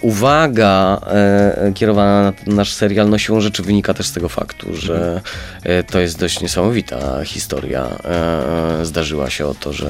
uwaga 0.01 0.99
e, 1.07 1.71
kierowana 1.75 2.33
na 2.47 2.55
nasz 2.55 2.73
serial 2.73 3.09
no 3.09 3.17
siłą 3.17 3.41
rzeczy 3.41 3.63
wynika 3.63 3.93
też 3.93 4.05
z 4.07 4.11
tego 4.13 4.29
faktu, 4.29 4.75
że 4.75 5.21
e, 5.63 5.83
to 5.83 5.99
jest 5.99 6.19
dość 6.19 6.41
niesamowita 6.41 7.23
historia. 7.25 7.87
E, 8.05 8.85
Zdarzyła 8.85 9.29
się 9.29 9.45
o 9.47 9.53
to, 9.53 9.73
że 9.73 9.89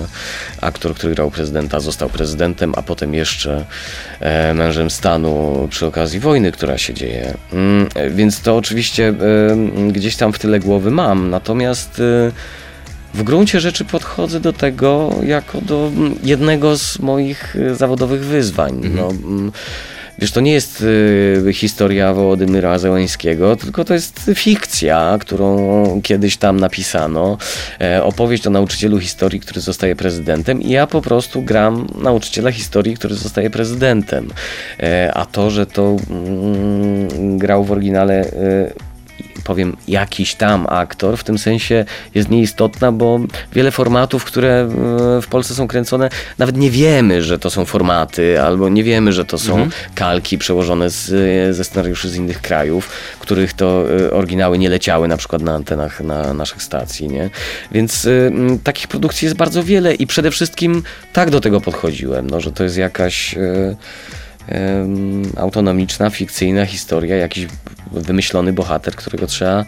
aktor, 0.62 0.96
który 0.96 1.16
grał 1.16 1.32
prezydenta, 1.32 1.80
został 1.80 2.10
prezydentem, 2.10 2.74
a 2.76 2.82
potem 2.82 3.14
jeszcze 3.14 3.66
mężem 4.54 4.90
stanu 4.90 5.68
przy 5.72 5.86
okazji 5.86 6.20
wojny, 6.20 6.52
która 6.52 6.78
się 6.78 6.94
dzieje. 6.94 7.34
Mm, 7.54 7.88
Więc 8.12 8.42
to 8.42 8.58
oczywiście 8.58 9.14
gdzieś 9.92 10.16
tam 10.16 10.34
w 10.34 10.40
tyle 10.40 10.60
głowy 10.60 10.92
mam. 10.92 11.30
Natomiast 11.30 12.02
w 13.18 13.24
gruncie 13.24 13.60
rzeczy 13.60 13.86
podchodzę 13.86 14.40
do 14.40 14.54
tego 14.54 15.16
jako 15.24 15.62
do 15.62 15.92
mm, 15.96 16.16
jednego 16.24 16.78
z 16.78 17.00
moich 17.00 17.56
y, 17.56 17.76
zawodowych 17.76 18.26
wyzwań. 18.26 18.82
No, 18.96 19.10
mm, 19.10 19.52
wiesz, 20.20 20.32
to 20.32 20.42
nie 20.42 20.54
jest 20.54 20.82
y, 20.82 21.54
historia 21.54 22.14
Wołodymyra 22.14 22.78
Zełańskiego, 22.78 23.56
tylko 23.56 23.86
to 23.86 23.94
jest 23.94 24.32
fikcja, 24.36 25.18
którą 25.22 26.02
kiedyś 26.04 26.38
tam 26.38 26.60
napisano. 26.60 27.38
E, 27.82 28.04
opowieść 28.04 28.48
o 28.48 28.50
nauczycielu 28.50 29.00
historii, 29.00 29.40
który 29.40 29.62
zostaje 29.62 29.96
prezydentem 29.96 30.62
i 30.62 30.70
ja 30.70 30.88
po 30.88 31.02
prostu 31.02 31.42
gram 31.42 31.88
nauczyciela 32.02 32.52
historii, 32.52 32.96
który 32.96 33.16
zostaje 33.16 33.50
prezydentem. 33.50 34.28
E, 34.80 35.12
a 35.14 35.26
to, 35.26 35.50
że 35.50 35.66
to 35.66 35.96
mm, 36.10 37.38
grał 37.38 37.64
w 37.64 37.72
oryginale 37.72 38.26
y, 38.26 38.87
powiem, 39.44 39.78
jakiś 39.88 40.36
tam 40.36 40.66
aktor, 40.70 41.18
w 41.18 41.24
tym 41.24 41.38
sensie 41.38 41.86
jest 42.16 42.30
nieistotna, 42.30 42.92
bo 42.92 43.20
wiele 43.54 43.72
formatów, 43.72 44.26
które 44.26 44.50
e, 45.18 45.22
w 45.22 45.28
Polsce 45.28 45.56
są 45.56 45.68
kręcone, 45.68 46.10
nawet 46.38 46.58
nie 46.58 46.72
wiemy, 46.72 47.24
że 47.24 47.40
to 47.40 47.50
są 47.50 47.66
formaty, 47.66 48.42
albo 48.42 48.70
nie 48.70 48.84
wiemy, 48.84 49.14
że 49.14 49.26
to 49.26 49.38
są 49.38 49.70
kalki 49.96 50.38
przełożone 50.38 50.90
z, 50.90 51.14
e, 51.50 51.54
ze 51.54 51.64
scenariuszy 51.64 52.10
z 52.10 52.16
innych 52.16 52.42
krajów, 52.42 52.90
których 53.20 53.54
to 53.54 53.84
e, 54.08 54.12
oryginały 54.12 54.58
nie 54.58 54.70
leciały 54.70 55.08
na 55.08 55.18
przykład 55.18 55.42
na 55.42 55.56
antenach 55.56 56.02
na 56.02 56.34
naszych 56.34 56.64
stacji, 56.64 57.08
nie? 57.08 57.30
Więc 57.72 58.08
m, 58.28 58.60
takich 58.64 58.88
produkcji 58.88 59.26
jest 59.26 59.38
bardzo 59.38 59.64
wiele 59.64 59.96
i 59.96 60.08
przede 60.08 60.32
wszystkim 60.32 60.84
tak 61.14 61.30
do 61.30 61.42
tego 61.42 61.62
podchodziłem, 61.62 62.30
no, 62.30 62.42
że 62.42 62.52
to 62.52 62.64
jest 62.64 62.78
jakaś... 62.78 63.38
Em, 63.38 63.76
autonomiczna, 65.38 66.10
fikcyjna 66.10 66.66
historia, 66.66 67.16
jakiś 67.16 67.48
wymyślony 67.92 68.54
bohater, 68.54 68.96
którego 68.96 69.28
trzeba 69.28 69.66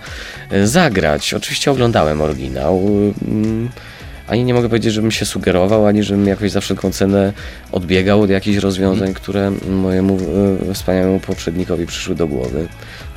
e, 0.52 0.68
zagrać. 0.68 1.34
Oczywiście 1.34 1.72
oglądałem 1.72 2.22
oryginał, 2.22 2.90
ani 4.30 4.44
nie 4.44 4.54
mogę 4.54 4.70
powiedzieć, 4.70 4.94
żebym 4.94 5.12
się 5.12 5.26
sugerował, 5.26 5.86
ani 5.86 6.04
żebym 6.04 6.28
jakoś 6.28 6.52
za 6.52 6.62
wszelką 6.62 6.92
cenę 6.92 7.34
odbiegał 7.72 8.22
od 8.22 8.30
jakichś 8.30 8.58
rozwiązań, 8.58 9.14
które 9.14 9.52
mojemu 9.70 10.18
e, 10.70 10.74
wspaniałemu 10.74 11.20
poprzednikowi 11.20 11.86
przyszły 11.86 12.16
do 12.16 12.28
głowy. 12.28 12.68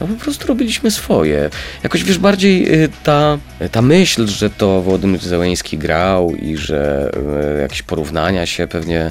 No 0.00 0.06
po 0.06 0.14
prostu 0.14 0.46
robiliśmy 0.46 0.90
swoje. 0.90 1.50
Jakoś 1.82 2.04
wiesz, 2.04 2.18
bardziej 2.18 2.82
e, 2.84 2.88
ta, 3.04 3.38
ta 3.72 3.82
myśl, 3.82 4.26
że 4.26 4.50
to 4.50 4.82
Władimir 4.82 5.20
Zełęński 5.20 5.78
grał 5.78 6.34
i 6.34 6.56
że 6.56 7.10
e, 7.56 7.60
jakieś 7.60 7.82
porównania 7.82 8.46
się 8.46 8.66
pewnie 8.66 9.10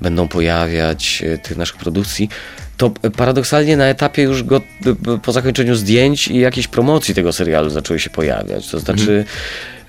będą 0.00 0.28
pojawiać 0.28 1.22
e, 1.26 1.38
tych 1.38 1.56
naszych 1.56 1.76
produkcji, 1.76 2.28
to 2.80 2.90
paradoksalnie 3.16 3.76
na 3.76 3.84
etapie 3.84 4.22
już 4.22 4.42
go 4.42 4.56
e, 4.56 5.18
po 5.18 5.32
zakończeniu 5.32 5.74
zdjęć 5.74 6.28
i 6.28 6.38
jakiejś 6.38 6.68
promocji 6.68 7.14
tego 7.14 7.32
serialu 7.32 7.70
zaczęły 7.70 8.00
się 8.00 8.10
pojawiać. 8.10 8.68
To 8.68 8.78
znaczy, 8.78 9.24
e, 9.26 9.79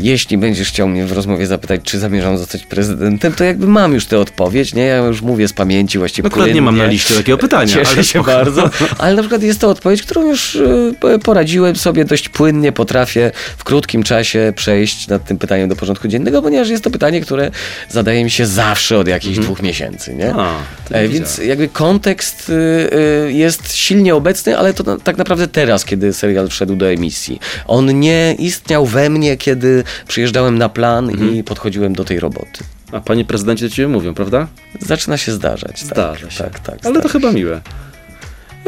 jeśli 0.00 0.38
będziesz 0.38 0.68
chciał 0.68 0.88
mnie 0.88 1.06
w 1.06 1.12
rozmowie 1.12 1.46
zapytać, 1.46 1.80
czy 1.84 1.98
zamierzam 1.98 2.38
zostać 2.38 2.66
prezydentem, 2.66 3.32
to 3.32 3.44
jakby 3.44 3.66
mam 3.66 3.94
już 3.94 4.06
tę 4.06 4.18
odpowiedź, 4.18 4.74
nie? 4.74 4.82
Ja 4.82 4.96
już 4.96 5.22
mówię 5.22 5.48
z 5.48 5.52
pamięci 5.52 5.98
właściwie. 5.98 6.26
Akurat 6.28 6.54
nie 6.54 6.62
mam 6.62 6.78
na 6.78 6.86
liście 6.86 7.14
takiego 7.14 7.38
pytania. 7.38 7.74
Cieszę 7.74 7.90
ale 7.90 8.04
się 8.04 8.10
spoko. 8.18 8.30
bardzo, 8.30 8.70
ale 8.98 9.14
na 9.16 9.22
przykład 9.22 9.42
jest 9.42 9.60
to 9.60 9.68
odpowiedź, 9.68 10.02
którą 10.02 10.26
już 10.26 10.56
e, 10.56 11.18
poradziłem 11.18 11.76
sobie 11.76 12.04
dość 12.04 12.28
płynnie, 12.28 12.72
potrafię 12.72 13.30
w 13.56 13.64
krótkim 13.64 14.02
czasie 14.02 14.52
przejść 14.56 15.08
nad 15.08 15.24
tym 15.24 15.38
pytaniem 15.38 15.68
do 15.68 15.76
porządku 15.76 16.08
dziennego, 16.08 16.42
ponieważ 16.42 16.68
jest 16.68 16.84
to 16.84 16.90
pytanie, 16.90 17.20
które 17.20 17.50
zadaje 17.88 18.24
mi 18.24 18.30
się 18.30 18.46
zawsze 18.46 18.98
od 18.98 19.08
jakichś 19.08 19.38
dwóch 19.38 19.62
miesięcy, 19.62 20.14
nie? 20.14 20.30
A, 20.34 20.54
to 20.88 20.94
nie 20.94 21.00
E, 21.00 21.08
Więc 21.08 21.30
wiedziałem. 21.30 21.48
jakby 21.48 21.68
kontekst 21.68 22.50
y, 22.50 22.52
y, 23.28 23.32
jest 23.32 23.74
silnie 23.74 24.14
obecny, 24.14 24.58
ale 24.58 24.74
to 24.74 24.98
tak 24.98 25.16
naprawdę 25.16 25.48
teraz, 25.48 25.84
kiedy 25.84 26.12
serial 26.12 26.48
wszedł 26.48 26.76
do 26.76 26.90
emisji. 26.90 27.40
On 27.66 28.00
nie 28.00 28.34
istniał 28.38 28.86
we 28.86 29.10
mnie, 29.10 29.29
kiedy 29.36 29.84
przyjeżdżałem 30.08 30.58
na 30.58 30.68
plan 30.68 31.08
Mhm. 31.10 31.34
i 31.34 31.44
podchodziłem 31.44 31.92
do 31.92 32.04
tej 32.04 32.20
roboty. 32.20 32.64
A 32.92 33.00
panie 33.00 33.24
prezydencie 33.24 33.68
do 33.68 33.74
ciebie 33.74 33.88
mówią, 33.88 34.14
prawda? 34.14 34.46
Zaczyna 34.80 35.16
się 35.16 35.32
zdarzać. 35.32 35.80
Zdarza 35.84 36.26
tak, 36.26 36.32
się. 36.32 36.44
Tak, 36.44 36.58
tak. 36.60 36.78
Ale 36.86 36.94
to 36.94 37.02
tak. 37.02 37.12
chyba 37.12 37.32
miłe. 37.32 37.60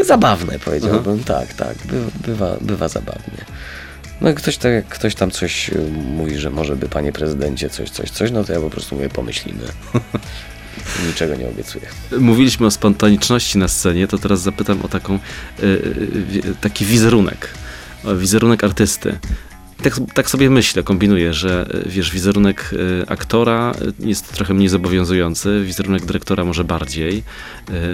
Zabawne 0.05 0.59
powiedziałbym, 0.59 1.25
tak, 1.25 1.55
tak. 1.55 1.75
Bywa, 2.27 2.57
bywa, 2.61 2.89
zabawnie. 2.89 3.45
No 4.21 4.31
i 4.31 4.35
ktoś, 4.35 4.57
tak, 4.57 4.87
ktoś 4.89 5.15
tam 5.15 5.31
coś 5.31 5.69
y, 5.69 5.79
mówi, 6.07 6.39
że 6.39 6.51
może 6.51 6.77
by 6.77 6.89
panie 6.89 7.13
prezydencie 7.13 7.71
coś, 7.71 7.91
coś, 7.91 8.11
coś, 8.11 8.31
no 8.31 8.45
to 8.45 8.53
ja 8.53 8.61
po 8.61 8.71
prostu 8.71 8.95
mówię 8.95 9.09
pomyślimy. 9.09 9.65
Niczego 11.07 11.35
nie 11.35 11.49
obiecuję. 11.49 11.87
Mówiliśmy 12.19 12.67
o 12.67 12.71
spontaniczności 12.71 13.59
na 13.59 13.69
scenie, 13.69 14.07
to 14.09 14.19
teraz 14.19 14.41
zapytam 14.41 14.83
o 14.83 14.89
taką, 14.89 15.15
y, 15.15 15.67
y, 15.67 16.55
taki 16.61 16.85
wizerunek, 16.85 17.49
wizerunek 18.05 18.65
artysty. 18.65 19.19
Tak, 19.83 20.01
tak 20.15 20.31
sobie 20.31 20.51
myślę, 20.51 20.83
kombinuję, 20.83 21.35
że 21.35 21.67
y, 21.87 21.89
wiesz, 21.89 22.13
wizerunek 22.13 22.71
y, 22.73 23.05
aktora 23.09 23.73
y, 24.03 24.09
jest 24.09 24.33
trochę 24.33 24.55
mniej 24.55 24.69
zobowiązujący, 24.69 25.63
wizerunek 25.65 26.05
dyrektora 26.07 26.45
może 26.45 26.65
bardziej, 26.65 27.23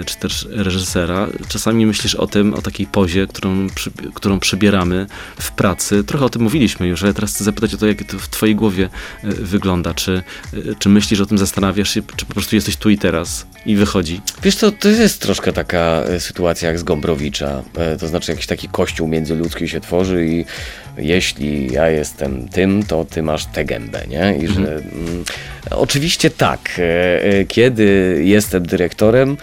czy 0.05 0.17
też 0.17 0.47
reżysera. 0.51 1.27
Czasami 1.47 1.85
myślisz 1.85 2.15
o 2.15 2.27
tym, 2.27 2.53
o 2.53 2.61
takiej 2.61 2.87
pozie, 2.87 3.27
którą, 3.27 3.67
którą 4.13 4.39
przybieramy 4.39 5.07
w 5.39 5.51
pracy. 5.51 6.03
Trochę 6.03 6.25
o 6.25 6.29
tym 6.29 6.41
mówiliśmy 6.41 6.87
już, 6.87 7.03
ale 7.03 7.13
teraz 7.13 7.35
chcę 7.35 7.43
zapytać 7.43 7.73
o 7.73 7.77
to, 7.77 7.87
jak 7.87 8.03
to 8.03 8.19
w 8.19 8.29
twojej 8.29 8.55
głowie 8.55 8.89
wygląda. 9.23 9.93
Czy, 9.93 10.23
czy 10.79 10.89
myślisz 10.89 11.19
o 11.19 11.25
tym, 11.25 11.37
zastanawiasz 11.37 11.89
się, 11.89 12.01
czy 12.15 12.25
po 12.25 12.33
prostu 12.33 12.55
jesteś 12.55 12.77
tu 12.77 12.89
i 12.89 12.97
teraz 12.97 13.47
i 13.65 13.75
wychodzi? 13.75 14.21
Wiesz 14.43 14.55
co, 14.55 14.71
to 14.71 14.89
jest 14.89 15.21
troszkę 15.21 15.53
taka 15.53 15.79
e, 15.79 16.19
sytuacja 16.19 16.67
jak 16.67 16.79
z 16.79 16.83
Gombrowicza. 16.83 17.63
E, 17.77 17.97
To 17.97 18.07
znaczy 18.07 18.31
jakiś 18.31 18.47
taki 18.47 18.69
kościół 18.69 19.07
międzyludzki 19.07 19.69
się 19.69 19.79
tworzy 19.79 20.27
i 20.27 20.45
jeśli 21.01 21.73
ja 21.73 21.89
jestem 21.89 22.47
tym, 22.47 22.83
to 22.83 23.05
ty 23.05 23.23
masz 23.23 23.45
tę 23.45 23.65
gębę, 23.65 24.01
nie? 24.07 24.37
I 24.41 24.47
że 24.47 24.61
mm, 24.61 25.23
oczywiście 25.71 26.29
tak, 26.29 26.59
e, 26.77 27.23
e, 27.23 27.45
kiedy 27.45 28.21
jestem 28.25 28.65
dyrektorem, 28.65 29.37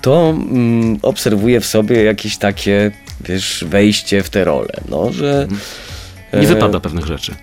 to 0.00 0.30
mm, 0.30 0.98
obserwuję 1.02 1.60
w 1.60 1.66
sobie 1.66 2.02
jakieś 2.02 2.36
takie, 2.36 2.90
wiesz, 3.28 3.64
wejście 3.68 4.22
w 4.22 4.30
tę 4.30 4.44
rolę, 4.44 4.72
no, 4.88 5.12
że... 5.12 5.48
Nie 6.32 6.38
e, 6.38 6.46
wypada 6.46 6.80
pewnych 6.80 7.06
rzeczy. 7.06 7.34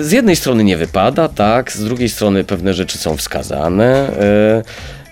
Z 0.00 0.12
jednej 0.12 0.36
strony 0.36 0.64
nie 0.64 0.76
wypada, 0.76 1.28
tak, 1.28 1.72
z 1.72 1.84
drugiej 1.84 2.08
strony 2.08 2.44
pewne 2.44 2.74
rzeczy 2.74 2.98
są 2.98 3.16
wskazane. 3.16 4.10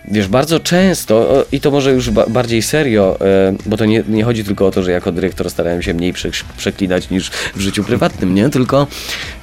Wiesz, 0.08 0.28
bardzo 0.28 0.60
często, 0.60 1.44
i 1.52 1.60
to 1.60 1.70
może 1.70 1.92
już 1.92 2.10
ba 2.10 2.26
bardziej 2.26 2.62
serio, 2.62 3.16
e, 3.20 3.54
bo 3.66 3.76
to 3.76 3.84
nie, 3.84 4.02
nie 4.08 4.24
chodzi 4.24 4.44
tylko 4.44 4.66
o 4.66 4.70
to, 4.70 4.82
że 4.82 4.92
jako 4.92 5.12
dyrektor 5.12 5.50
starałem 5.50 5.82
się 5.82 5.94
mniej 5.94 6.12
prze 6.12 6.30
przeklinać 6.56 7.10
niż 7.10 7.30
w 7.30 7.60
życiu 7.60 7.84
prywatnym, 7.84 8.34
nie? 8.34 8.50
Tylko 8.50 8.86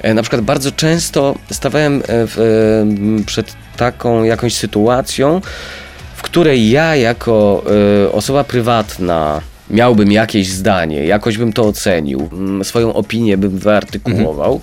e, 0.02 0.14
na 0.14 0.22
przykład 0.22 0.42
bardzo 0.42 0.72
często 0.72 1.34
stawałem 1.50 1.96
e, 1.96 2.02
w, 2.06 2.36
przed 3.26 3.52
taką 3.76 4.24
jakąś 4.24 4.54
sytuacją, 4.54 5.40
w 6.16 6.22
której 6.22 6.70
ja 6.70 6.96
jako 6.96 7.64
osoba 8.12 8.44
prywatna 8.44 9.40
miałbym 9.72 10.12
jakieś 10.12 10.48
zdanie, 10.48 11.04
jakoś 11.04 11.38
bym 11.38 11.52
to 11.52 11.62
ocenił, 11.62 12.28
mm, 12.32 12.64
swoją 12.64 12.92
opinię 12.92 13.36
bym 13.36 13.58
wyartykułował, 13.58 14.60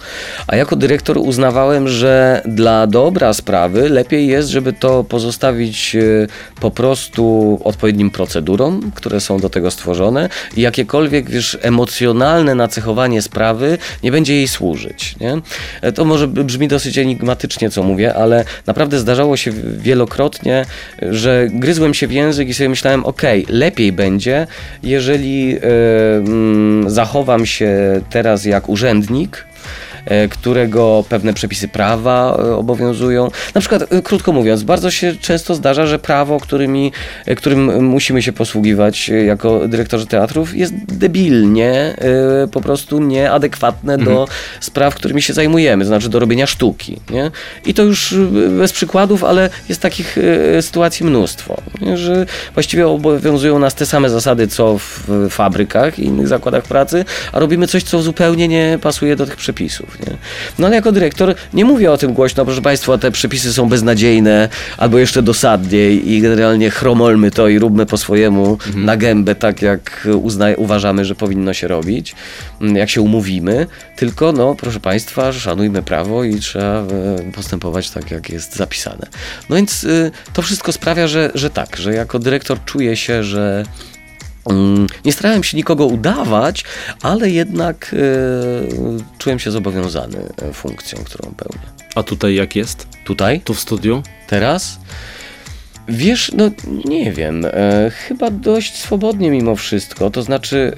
a 0.47 0.55
jako 0.55 0.75
dyrektor 0.75 1.17
uznawałem, 1.17 1.87
że 1.87 2.41
dla 2.45 2.87
dobra 2.87 3.33
sprawy 3.33 3.89
lepiej 3.89 4.27
jest, 4.27 4.49
żeby 4.49 4.73
to 4.73 5.03
pozostawić 5.03 5.95
e, 5.95 6.27
po 6.61 6.71
prostu 6.71 7.59
odpowiednim 7.63 8.09
procedurom, 8.09 8.91
które 8.95 9.19
są 9.19 9.39
do 9.39 9.49
tego 9.49 9.71
stworzone 9.71 10.29
i 10.57 10.61
jakiekolwiek, 10.61 11.29
wiesz, 11.29 11.57
emocjonalne 11.61 12.55
nacechowanie 12.55 13.21
sprawy 13.21 13.77
nie 14.03 14.11
będzie 14.11 14.35
jej 14.35 14.47
służyć, 14.47 15.15
nie? 15.19 15.37
E, 15.81 15.91
To 15.91 16.05
może 16.05 16.27
brzmi 16.27 16.67
dosyć 16.67 16.97
enigmatycznie, 16.97 17.69
co 17.69 17.83
mówię, 17.83 18.13
ale 18.13 18.45
naprawdę 18.67 18.99
zdarzało 18.99 19.37
się 19.37 19.51
wielokrotnie, 19.77 20.65
że 21.01 21.47
gryzłem 21.51 21.93
się 21.93 22.07
w 22.07 22.11
język 22.11 22.49
i 22.49 22.53
sobie 22.53 22.69
myślałem, 22.69 23.05
okej, 23.05 23.45
lepiej 23.49 23.91
będzie, 23.91 24.47
jeżeli 24.83 24.98
e, 25.63 25.67
mm, 26.17 26.89
zachowam 26.89 27.45
się 27.45 28.01
teraz 28.09 28.45
jak 28.45 28.69
urzędnik, 28.69 29.45
którego 30.31 31.03
pewne 31.09 31.33
przepisy 31.33 31.67
prawa 31.67 32.37
e, 32.39 32.55
obowiązują. 32.55 33.31
Na 33.55 33.61
przykład, 33.61 33.93
e, 33.93 34.01
krótko 34.01 34.31
mówiąc, 34.31 34.63
bardzo 34.63 34.91
się 34.91 35.15
często 35.21 35.55
zdarza, 35.55 35.85
że 35.85 35.99
prawo, 35.99 36.39
którymi, 36.39 36.91
e, 37.25 37.35
którym 37.35 37.85
musimy 37.85 38.21
się 38.21 38.33
posługiwać 38.33 39.09
e, 39.09 39.25
jako 39.25 39.67
dyrektorzy 39.67 40.07
teatrów, 40.07 40.55
jest 40.55 40.73
debilnie, 40.85 41.95
e, 42.43 42.47
po 42.47 42.61
prostu 42.61 42.99
nieadekwatne 42.99 43.97
do 43.97 44.27
spraw, 44.59 44.95
którymi 44.95 45.21
się 45.21 45.33
zajmujemy, 45.33 45.83
to 45.83 45.87
znaczy 45.87 46.09
do 46.09 46.19
robienia 46.19 46.47
sztuki. 46.47 46.99
Nie? 47.09 47.31
I 47.65 47.73
to 47.73 47.83
już 47.83 48.13
e, 48.13 48.17
bez 48.49 48.71
przykładów, 48.71 49.23
ale 49.23 49.49
jest 49.69 49.81
takich 49.81 50.17
e, 50.17 50.61
sytuacji 50.61 51.05
mnóstwo, 51.05 51.61
nie? 51.81 51.97
że 51.97 52.25
właściwie 52.53 52.87
obowiązują 52.87 53.59
nas 53.59 53.75
te 53.75 53.85
same 53.85 54.09
zasady, 54.09 54.47
co 54.47 54.77
w 54.77 55.09
fabrykach 55.29 55.99
i 55.99 56.05
innych 56.05 56.27
zakładach 56.27 56.63
pracy, 56.63 57.05
a 57.31 57.39
robimy 57.39 57.67
coś, 57.67 57.83
co 57.83 58.01
zupełnie 58.01 58.47
nie 58.47 58.79
pasuje 58.81 59.15
do 59.15 59.25
tych 59.25 59.35
przepisów. 59.35 59.88
Nie? 59.99 60.17
No 60.59 60.67
ale 60.67 60.75
jako 60.75 60.91
dyrektor 60.91 61.35
nie 61.53 61.65
mówię 61.65 61.91
o 61.91 61.97
tym 61.97 62.13
głośno, 62.13 62.45
proszę 62.45 62.61
Państwa, 62.61 62.97
te 62.97 63.11
przepisy 63.11 63.53
są 63.53 63.69
beznadziejne, 63.69 64.49
albo 64.77 64.97
jeszcze 64.97 65.21
dosadniej 65.21 66.11
i 66.11 66.21
generalnie 66.21 66.69
chromolmy 66.69 67.31
to 67.31 67.47
i 67.47 67.59
róbmy 67.59 67.85
po 67.85 67.97
swojemu 67.97 68.57
na 68.75 68.97
gębę, 68.97 69.35
tak 69.35 69.61
jak 69.61 70.07
uważamy, 70.57 71.05
że 71.05 71.15
powinno 71.15 71.53
się 71.53 71.67
robić, 71.67 72.15
mm, 72.61 72.75
jak 72.75 72.89
się 72.89 73.01
umówimy, 73.01 73.67
tylko 73.95 74.31
no, 74.31 74.55
proszę 74.55 74.79
Państwa, 74.79 75.33
szanujmy 75.33 75.83
prawo 75.83 76.23
i 76.23 76.39
trzeba 76.39 76.65
e, 76.65 76.85
postępować 77.35 77.89
tak, 77.89 78.11
jak 78.11 78.29
jest 78.29 78.55
zapisane. 78.55 79.07
No 79.49 79.55
więc 79.55 79.83
y, 79.83 80.11
to 80.33 80.41
wszystko 80.41 80.71
sprawia, 80.71 81.07
że, 81.07 81.31
że 81.35 81.49
tak, 81.49 81.77
że 81.77 81.93
jako 81.93 82.19
dyrektor 82.19 82.57
czuję 82.65 82.95
się, 82.95 83.23
że 83.23 83.63
Nie 85.05 85.11
starałem 85.13 85.43
się 85.43 85.57
nikogo 85.57 85.85
udawać, 85.85 86.63
ale 87.01 87.29
jednak 87.29 87.93
e, 87.93 87.97
czułem 89.17 89.39
się 89.39 89.51
zobowiązany 89.51 90.17
e, 90.41 90.53
funkcją, 90.53 90.99
którą 91.03 91.31
pełnię. 91.37 91.65
A 91.95 92.03
tutaj 92.03 92.35
jak 92.35 92.55
jest? 92.55 92.87
Tutaj, 93.05 93.41
Tu 93.41 93.53
w 93.53 93.59
studiu? 93.59 94.03
teraz? 94.27 94.79
Wiesz, 95.87 96.31
no 96.35 96.51
nie 96.85 97.11
wiem, 97.11 97.45
e, 97.45 97.91
chyba 98.07 98.31
dość 98.31 98.75
swobodnie 98.75 99.31
mimo 99.31 99.55
wszystko. 99.55 100.09
To 100.11 100.21
znaczy, 100.21 100.73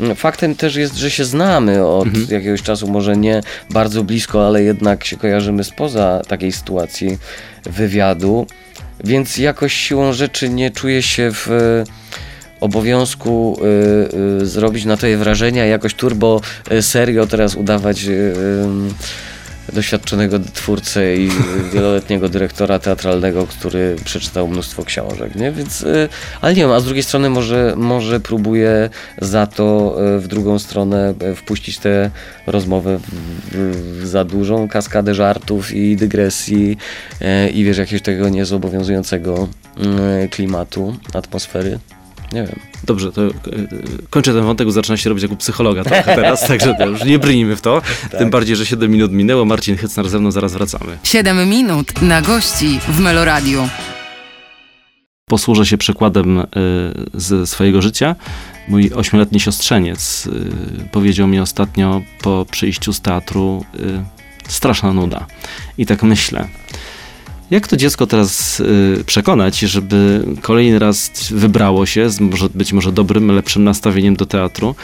e, 0.00 0.14
faktem 0.14 0.54
też 0.54 0.76
jest, 0.76 0.96
że 0.96 1.10
się 1.10 1.24
znamy 1.24 1.86
od 1.86 2.30
jakiegoś 2.30 2.62
czasu, 2.62 2.88
może 2.88 3.16
nie 3.16 3.40
bardzo 3.70 4.04
blisko, 4.04 4.46
ale 4.46 4.62
jednak 4.62 5.04
się 5.04 5.16
kojarzymy 5.16 5.64
spoza 5.64 6.20
takiej 6.28 6.52
sytuacji 6.52 7.18
wywiadu, 7.64 8.46
więc 9.04 9.36
jakoś 9.38 9.72
siłą 9.72 10.12
rzeczy 10.12 10.48
nie 10.48 10.70
czuję 10.70 11.02
się 11.02 11.30
w 11.32 11.48
obowiązku 12.62 13.58
y, 13.60 14.42
y, 14.42 14.46
zrobić 14.46 14.84
na 14.84 14.96
to 14.96 15.06
je 15.06 15.16
wrażenie, 15.16 15.66
jakoś 15.66 15.94
turbo 15.94 16.40
y, 16.72 16.82
serio 16.82 17.26
teraz 17.26 17.54
udawać 17.54 18.06
doświadczonego 19.72 20.38
twórcę 20.54 21.16
i 21.16 21.30
wieloletniego 21.72 22.28
dyrektora 22.28 22.78
teatralnego, 22.78 23.46
który 23.46 23.96
przeczytał 24.04 24.48
mnóstwo 24.48 24.84
książek, 24.84 25.34
nie? 25.34 25.52
Więc, 25.52 25.84
ale 26.40 26.54
nie 26.54 26.62
wiem, 26.62 26.70
a 26.70 26.80
z 26.80 26.84
drugiej 26.84 27.02
strony 27.02 27.30
może, 27.30 27.74
może 27.76 28.20
próbuję 28.20 28.90
za 29.20 29.46
to 29.46 29.96
w 30.18 30.26
drugą 30.28 30.58
stronę 30.58 31.14
wpuścić 31.36 31.78
tę 31.78 32.10
rozmowę 32.46 32.98
w 33.52 34.06
za 34.06 34.24
dużą 34.24 34.68
kaskadę 34.68 35.14
żartów 35.14 35.72
i 35.72 35.96
dygresji 35.96 36.76
i 37.54 37.64
wiesz, 37.64 37.78
jakiegoś 37.78 38.02
tego 38.02 38.28
niezobowiązującego 38.28 39.48
klimatu, 40.30 40.96
atmosfery. 41.14 41.78
Nie 42.32 42.42
wiem. 42.42 42.60
Dobrze, 42.84 43.12
to 43.12 43.26
e, 43.26 43.30
kończę 44.10 44.32
ten 44.34 44.44
wątek, 44.44 44.66
bo 44.66 44.72
zaczyna 44.72 44.96
się 44.96 45.08
robić 45.08 45.22
jak 45.22 45.32
u 45.32 45.36
psychologa 45.36 45.84
trochę 45.84 46.16
teraz, 46.16 46.40
także 46.48 46.74
to 46.74 46.86
już 46.86 47.04
nie 47.04 47.18
brnijmy 47.18 47.56
w 47.56 47.60
to. 47.60 47.82
Tak. 48.10 48.18
Tym 48.18 48.30
bardziej, 48.30 48.56
że 48.56 48.66
7 48.66 48.90
minut 48.90 49.12
minęło. 49.12 49.44
Marcin 49.44 49.76
Hycnar 49.76 50.08
ze 50.08 50.18
mną, 50.18 50.30
zaraz 50.30 50.52
wracamy. 50.52 50.98
7 51.02 51.48
minut 51.48 52.02
na 52.02 52.22
gości 52.22 52.80
w 52.88 53.00
Meloradiu. 53.00 53.68
Posłużę 55.26 55.66
się 55.66 55.78
przykładem 55.78 56.38
y, 56.38 56.44
ze 57.14 57.46
swojego 57.46 57.82
życia. 57.82 58.16
Mój 58.68 58.92
ośmioletni 58.94 59.40
siostrzeniec 59.40 60.26
y, 60.26 60.88
powiedział 60.92 61.28
mi 61.28 61.40
ostatnio 61.40 62.02
po 62.22 62.46
przyjściu 62.50 62.92
z 62.92 63.00
teatru 63.00 63.64
y, 63.74 64.04
straszna 64.48 64.92
nuda. 64.92 65.26
I 65.78 65.86
tak 65.86 66.02
myślę, 66.02 66.48
jak 67.52 67.68
to 67.68 67.76
dziecko 67.76 68.06
teraz 68.06 68.60
y, 68.60 69.04
przekonać, 69.06 69.58
żeby 69.58 70.24
kolejny 70.42 70.78
raz 70.78 71.10
wybrało 71.30 71.86
się 71.86 72.10
z 72.10 72.20
może, 72.20 72.48
być 72.54 72.72
może 72.72 72.92
dobrym, 72.92 73.32
lepszym 73.32 73.64
nastawieniem 73.64 74.16
do 74.16 74.26
teatru? 74.26 74.74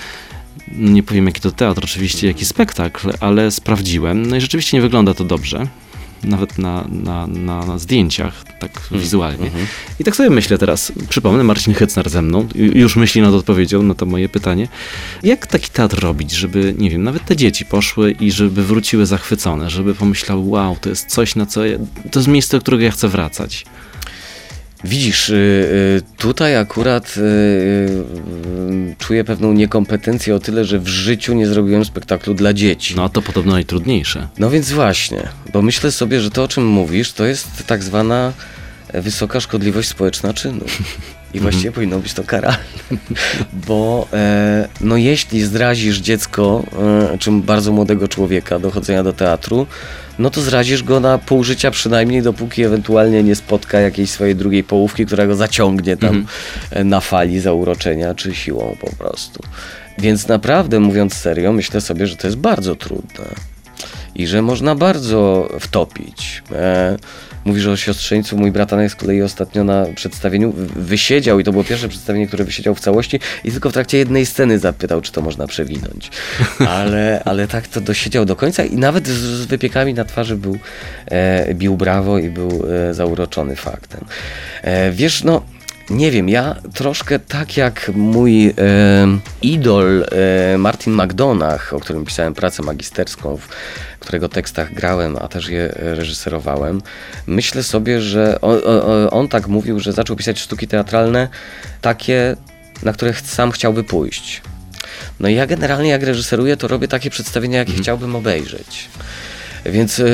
Nie 0.73 1.03
powiem 1.03 1.27
jaki 1.27 1.41
to 1.41 1.51
teatr, 1.51 1.81
oczywiście 1.85 2.27
jaki 2.27 2.45
spektakl, 2.45 3.11
ale 3.21 3.51
sprawdziłem. 3.51 4.27
No 4.27 4.37
i 4.37 4.41
rzeczywiście 4.41 4.77
nie 4.77 4.81
wygląda 4.81 5.15
to 5.15 5.25
dobrze 5.25 5.67
nawet 6.25 6.59
na, 6.59 6.85
na, 6.89 7.27
na, 7.27 7.67
na 7.67 7.79
zdjęciach, 7.79 8.45
tak 8.59 8.71
mm. 8.91 9.03
wizualnie. 9.03 9.47
Mm 9.47 9.51
-hmm. 9.51 9.67
I 10.01 10.05
tak 10.05 10.17
sobie 10.17 10.31
myślę 10.31 10.59
teraz, 10.59 10.93
przypomnę, 11.09 11.45
Marcin 11.45 11.75
Hecnar 11.75 12.11
ze 12.11 12.23
mną, 12.23 12.49
już 12.55 12.97
myśli 12.97 13.23
nad 13.23 13.35
odpowiedzią 13.35 13.83
na 13.83 13.95
to 13.95 14.07
moje 14.07 14.29
pytanie. 14.29 14.69
Jak 15.23 15.47
taki 15.47 15.71
teatr 15.71 16.01
robić, 16.01 16.33
żeby, 16.33 16.75
nie 16.79 16.91
wiem, 16.91 17.03
nawet 17.03 17.25
te 17.25 17.37
dzieci 17.37 17.65
poszły 17.65 18.13
i 18.13 18.33
żeby 18.33 18.65
wróciły 18.65 19.07
zachwycone, 19.07 19.71
żeby 19.71 19.95
pomyślały, 19.95 20.43
wow, 20.45 20.77
to 20.81 20.89
jest 20.89 21.07
coś, 21.07 21.37
na 21.37 21.47
co, 21.47 21.67
ja, 21.67 21.79
to 22.11 22.19
jest 22.19 22.29
miejsce, 22.29 22.57
do 22.57 22.61
którego 22.61 22.85
ja 22.85 22.91
chcę 22.91 23.09
wracać. 23.09 23.65
Widzisz, 24.85 25.29
y, 25.29 25.35
y, 25.35 26.03
tutaj 26.17 26.57
akurat 26.57 27.15
y, 27.17 27.21
czuję 29.09 29.25
pewną 29.25 29.53
niekompetencję 29.53 30.35
o 30.35 30.39
tyle, 30.39 30.65
że 30.65 30.79
w 30.79 30.89
życiu 30.89 31.35
nie 31.35 31.47
zrobiłem 31.47 31.85
spektaklu 31.85 32.35
dla 32.35 32.53
dzieci. 32.53 32.97
No 32.97 33.09
to 33.09 33.23
podobno 33.23 33.53
najtrudniejsze. 33.53 34.29
No 34.39 34.51
więc 34.51 34.73
właśnie, 34.73 35.29
bo 35.53 35.63
myślę 35.63 35.93
sobie, 35.93 36.21
że 36.21 36.31
to 36.31 36.43
o 36.43 36.49
czym 36.49 36.67
mówisz, 36.67 37.13
to 37.13 37.27
jest 37.27 37.67
tak 37.67 37.83
zwana 37.83 38.33
wysoka 38.95 39.41
szkodliwość 39.41 39.89
społeczna 39.89 40.35
czynu. 40.35 40.65
I 41.35 41.41
właściwie 41.41 41.69
mhm. 41.69 41.75
powinno 41.75 41.99
być 41.99 42.15
to 42.15 42.25
karalne, 42.25 42.59
bo 43.69 44.09
e, 44.13 44.69
no 44.81 44.97
jeśli 44.97 45.43
zrazisz 45.43 45.99
dziecko, 45.99 46.65
e, 47.13 47.19
czy 47.19 47.31
bardzo 47.31 47.73
młodego 47.73 48.09
człowieka 48.09 48.59
do 48.59 48.71
chodzenia 48.71 49.03
do 49.03 49.13
teatru, 49.13 49.67
no 50.19 50.31
to 50.31 50.41
zrazisz 50.41 50.83
go 50.83 51.01
na 51.01 51.19
pół 51.19 51.45
życia 51.45 51.71
przynajmniej, 51.71 52.23
dopóki 52.23 52.63
ewentualnie 52.63 53.23
nie 53.23 53.35
spotka 53.35 53.81
jakiejś 53.81 54.11
swojej 54.11 54.37
drugiej 54.37 54.65
połówki, 54.65 55.07
która 55.07 55.27
go 55.27 55.35
zaciągnie 55.35 55.97
tam 55.97 56.17
mhm. 56.17 56.27
E, 56.71 56.85
na 56.85 57.01
fali 57.01 57.41
zauroczenia, 57.41 58.15
czy 58.15 58.35
siłą 58.35 58.77
po 58.81 58.97
prostu. 58.97 59.43
Więc 59.99 60.29
naprawdę, 60.29 60.81
mówiąc 60.81 61.15
serio, 61.15 61.53
myślę 61.53 61.81
sobie, 61.81 62.07
że 62.07 62.17
to 62.17 62.27
jest 62.27 62.37
bardzo 62.37 62.77
trudne 62.77 63.25
i 64.15 64.27
że 64.27 64.43
można 64.43 64.75
bardzo 64.75 65.49
wtopić. 65.61 66.43
E, 66.53 66.97
Mówisz 67.49 67.67
o 67.67 67.77
siostrzeńcu, 67.77 68.37
mój 68.37 68.53
bratanek 68.53 68.91
z 68.91 68.95
kolei 68.95 69.23
ostatnio 69.23 69.65
na 69.65 69.87
przedstawieniu 69.95 70.53
wysiedział 70.77 71.41
i 71.41 71.45
to 71.45 71.53
było 71.53 71.65
pierwsze 71.65 71.89
przedstawienie, 71.89 72.27
które 72.27 72.45
wysiedział 72.45 72.75
w 72.75 72.81
całości 72.81 73.21
i 73.45 73.53
tylko 73.53 73.71
w 73.71 73.73
trakcie 73.73 73.99
jednej 73.99 74.27
sceny 74.27 74.59
zapytał, 74.59 75.01
czy 75.01 75.13
to 75.13 75.21
można 75.21 75.47
przewinąć. 75.47 76.11
Ale, 76.79 77.23
ale 77.25 77.49
tak 77.49 77.69
to 77.69 77.81
dosiedział 77.81 78.25
do 78.25 78.37
końca 78.37 78.65
i 78.65 78.77
nawet 78.77 79.09
z, 79.09 79.11
z 79.11 79.47
wypiekami 79.47 79.95
na 79.95 80.05
twarzy 80.05 80.37
był, 80.37 80.59
e, 81.07 81.55
bił 81.55 81.77
brawo 81.77 82.19
i 82.19 82.31
był 82.31 82.65
e, 82.91 82.95
zauroczony 82.95 83.57
faktem. 83.57 84.05
E, 84.63 84.93
wiesz, 84.93 85.25
no 85.25 85.43
nie 85.91 86.11
wiem, 86.11 86.29
ja 86.29 86.57
troszkę 86.75 87.19
tak 87.19 87.57
jak 87.57 87.91
mój 87.95 88.47
e, 88.47 88.53
idol 89.43 90.05
e, 90.55 90.59
Martin 90.59 90.95
McDonagh, 90.95 91.73
o 91.73 91.81
którym 91.81 92.05
pisałem 92.05 92.35
pracę 92.35 92.63
magisterską, 92.63 93.37
w 93.37 93.49
którego 94.01 94.29
tekstach 94.29 94.75
grałem, 94.75 95.17
a 95.17 95.29
też 95.29 95.49
je 95.49 95.73
reżyserowałem, 95.77 96.81
myślę 97.27 97.63
sobie, 97.63 98.01
że 98.01 98.41
on, 98.41 98.59
on, 99.11 99.29
tak 99.29 99.49
mówił, 99.49 99.81
że 99.81 99.93
zaczął 99.93 100.17
pisać 100.17 100.41
sztuki 100.41 100.69
teatralne 100.69 101.29
takie, 101.81 102.37
na 102.83 102.93
które 102.93 103.15
sam 103.25 103.51
chciałby 103.51 103.85
pójść. 103.85 104.43
No 105.21 105.29
i 105.29 105.35
ja 105.35 105.47
generalnie 105.47 105.91
jak 105.91 106.03
reżyseruję, 106.03 106.57
to 106.57 106.69
robię 106.69 106.89
takie 106.89 107.11
przedstawienia, 107.11 107.59
jakie 107.59 107.71
mhm. 107.71 107.83
chciałbym 107.83 108.17
obejrzeć. 108.17 108.89
Więc 109.65 109.99
yy, 109.99 110.05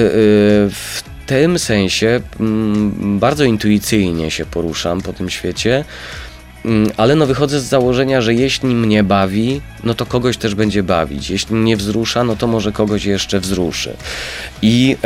w 0.70 1.02
tym 1.26 1.58
sensie 1.58 2.20
mm, 2.40 3.18
bardzo 3.18 3.44
intuicyjnie 3.44 4.30
się 4.30 4.46
poruszam 4.46 5.00
po 5.00 5.12
tym 5.12 5.30
świecie, 5.30 5.84
mm, 6.64 6.90
ale 6.96 7.14
no 7.14 7.26
wychodzę 7.26 7.60
z 7.60 7.64
założenia, 7.64 8.20
że 8.20 8.34
jeśli 8.34 8.74
mnie 8.74 9.02
bawi, 9.02 9.60
no 9.84 9.94
to 9.94 10.06
kogoś 10.06 10.36
też 10.36 10.54
będzie 10.54 10.82
bawić. 10.82 11.30
Jeśli 11.30 11.54
mnie 11.54 11.76
wzrusza, 11.76 12.24
no 12.24 12.36
to 12.36 12.46
może 12.46 12.72
kogoś 12.72 13.04
jeszcze 13.04 13.40
wzruszy. 13.40 13.96
I 14.62 14.96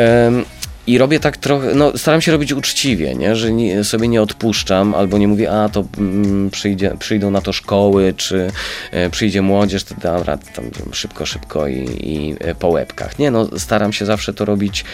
i 0.88 0.98
robię 0.98 1.20
tak 1.20 1.37
trochę, 1.37 1.74
no 1.74 1.98
staram 1.98 2.20
się 2.20 2.33
robić 2.33 2.53
uczciwie, 2.53 3.14
nie? 3.14 3.37
że 3.37 3.53
nie, 3.53 3.85
sobie 3.85 4.09
nie 4.09 4.22
odpuszczam 4.22 4.94
albo 4.94 5.18
nie 5.18 5.29
mówię, 5.29 5.51
a 5.53 5.68
to 5.68 5.85
mm, 5.98 6.51
przyjdzie, 6.51 6.96
przyjdą 6.98 7.31
na 7.31 7.40
to 7.40 7.53
szkoły, 7.53 8.14
czy 8.16 8.51
e, 8.90 9.11
przyjdzie 9.11 9.42
młodzież, 9.42 9.85
to 9.85 9.94
dobra, 10.03 10.38
tam 10.55 10.64
szybko, 10.92 11.27
szybko 11.27 11.68
i, 11.68 11.87
i 12.01 12.35
e, 12.40 12.55
po 12.55 12.68
łebkach. 12.68 13.18
Nie, 13.18 13.31
no 13.31 13.59
staram 13.59 13.92
się 13.92 14.07
zawsze 14.07 14.35
to 14.35 14.44
robić 14.44 14.85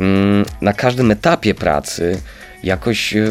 mm, 0.00 0.44
na 0.60 0.72
każdym 0.72 1.10
etapie 1.10 1.54
pracy 1.54 2.18
jakoś 2.62 3.16
e, 3.16 3.30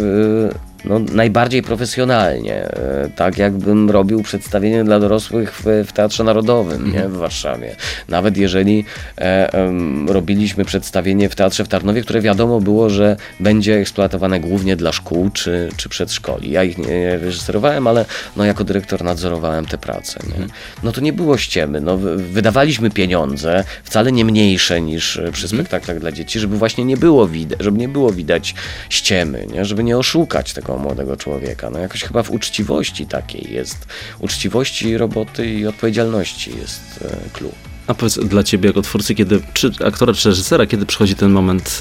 no, 0.85 0.99
najbardziej 0.99 1.61
profesjonalnie, 1.61 2.55
e, 2.55 3.09
tak 3.15 3.37
jakbym 3.37 3.89
robił 3.89 4.23
przedstawienie 4.23 4.83
dla 4.83 4.99
dorosłych 4.99 5.53
w, 5.53 5.87
w 5.87 5.91
Teatrze 5.91 6.23
Narodowym 6.23 6.93
nie, 6.93 7.07
w 7.09 7.17
Warszawie. 7.17 7.75
Nawet 8.09 8.37
jeżeli 8.37 8.85
e, 9.17 9.53
e, 9.53 9.73
robiliśmy 10.07 10.65
przedstawienie 10.65 11.29
w 11.29 11.35
Teatrze 11.35 11.63
w 11.63 11.67
Tarnowie, 11.67 12.01
które 12.01 12.21
wiadomo 12.21 12.59
było, 12.59 12.89
że 12.89 13.17
będzie 13.39 13.77
eksploatowane 13.77 14.39
głównie 14.39 14.75
dla 14.75 14.91
szkół 14.91 15.29
czy, 15.29 15.69
czy 15.77 15.89
przedszkoli. 15.89 16.51
Ja 16.51 16.63
ich 16.63 16.77
nie 16.77 17.17
reżyserowałem, 17.17 17.87
ale 17.87 18.05
no, 18.35 18.45
jako 18.45 18.63
dyrektor 18.63 19.03
nadzorowałem 19.03 19.65
te 19.65 19.77
prace. 19.77 20.19
Nie? 20.23 20.33
Mhm. 20.33 20.49
No 20.83 20.91
to 20.91 21.01
nie 21.01 21.13
było 21.13 21.37
ściemy. 21.37 21.81
No, 21.81 21.97
wydawaliśmy 22.15 22.89
pieniądze, 22.89 23.63
wcale 23.83 24.11
nie 24.11 24.25
mniejsze 24.25 24.81
niż 24.81 25.11
przy 25.11 25.45
mhm. 25.45 25.47
spektaklach 25.47 25.99
dla 25.99 26.11
dzieci, 26.11 26.39
żeby 26.39 26.57
właśnie 26.57 26.85
nie 26.85 26.97
było 26.97 27.27
widać, 27.27 27.59
żeby 27.59 27.77
nie 27.77 27.89
było 27.89 28.11
widać 28.11 28.55
ściemy, 28.89 29.47
nie? 29.53 29.65
żeby 29.65 29.83
nie 29.83 29.97
oszukać 29.97 30.53
tego 30.53 30.70
młodego 30.77 31.17
człowieka. 31.17 31.69
No 31.69 31.79
jakoś 31.79 32.03
chyba 32.03 32.23
w 32.23 32.31
uczciwości 32.31 33.05
takiej 33.05 33.53
jest, 33.53 33.87
uczciwości 34.19 34.97
roboty 34.97 35.53
i 35.53 35.67
odpowiedzialności 35.67 36.51
jest 36.57 37.05
klucz. 37.33 37.51
E, 37.51 37.71
A 37.87 37.93
powiedz 37.93 38.19
dla 38.19 38.43
ciebie 38.43 38.67
jako 38.67 38.81
twórcy, 38.81 39.15
kiedy, 39.15 39.39
czy 39.53 39.71
aktora, 39.85 40.13
czy 40.13 40.29
reżysera, 40.29 40.65
kiedy 40.65 40.85
przychodzi 40.85 41.15
ten 41.15 41.31
moment 41.31 41.79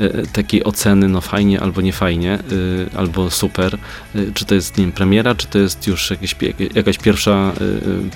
y, 0.00 0.04
y, 0.04 0.26
takiej 0.32 0.64
oceny, 0.64 1.08
no 1.08 1.20
fajnie 1.20 1.60
albo 1.60 1.80
nie 1.80 1.92
fajnie, 1.92 2.38
y, 2.52 2.86
albo 2.96 3.30
super, 3.30 3.78
czy 4.34 4.44
to 4.44 4.54
jest, 4.54 4.78
nie 4.78 4.84
wiem, 4.84 4.92
premiera, 4.92 5.34
czy 5.34 5.46
to 5.46 5.58
jest 5.58 5.86
już 5.86 6.10
jakieś, 6.10 6.36
jakaś 6.74 6.98
pierwsza 6.98 7.52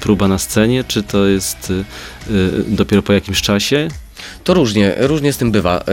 próba 0.01 0.29
na 0.29 0.39
scenie, 0.39 0.85
czy 0.85 1.03
to 1.03 1.27
jest 1.27 1.73
dopiero 2.69 3.03
po 3.03 3.13
jakimś 3.13 3.43
czasie? 3.43 3.89
To 4.45 4.55
różnie, 4.55 4.95
różnie 4.99 5.33
z 5.33 5.37
tym 5.37 5.51
bywa, 5.51 5.85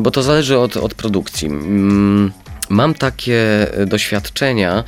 bo 0.00 0.10
to 0.10 0.22
zależy 0.22 0.58
od, 0.58 0.76
od 0.76 0.94
produkcji. 0.94 1.48
Mm, 1.48 2.32
mam 2.68 2.94
takie 2.94 3.66
e, 3.74 3.86
doświadczenia, 3.86 4.84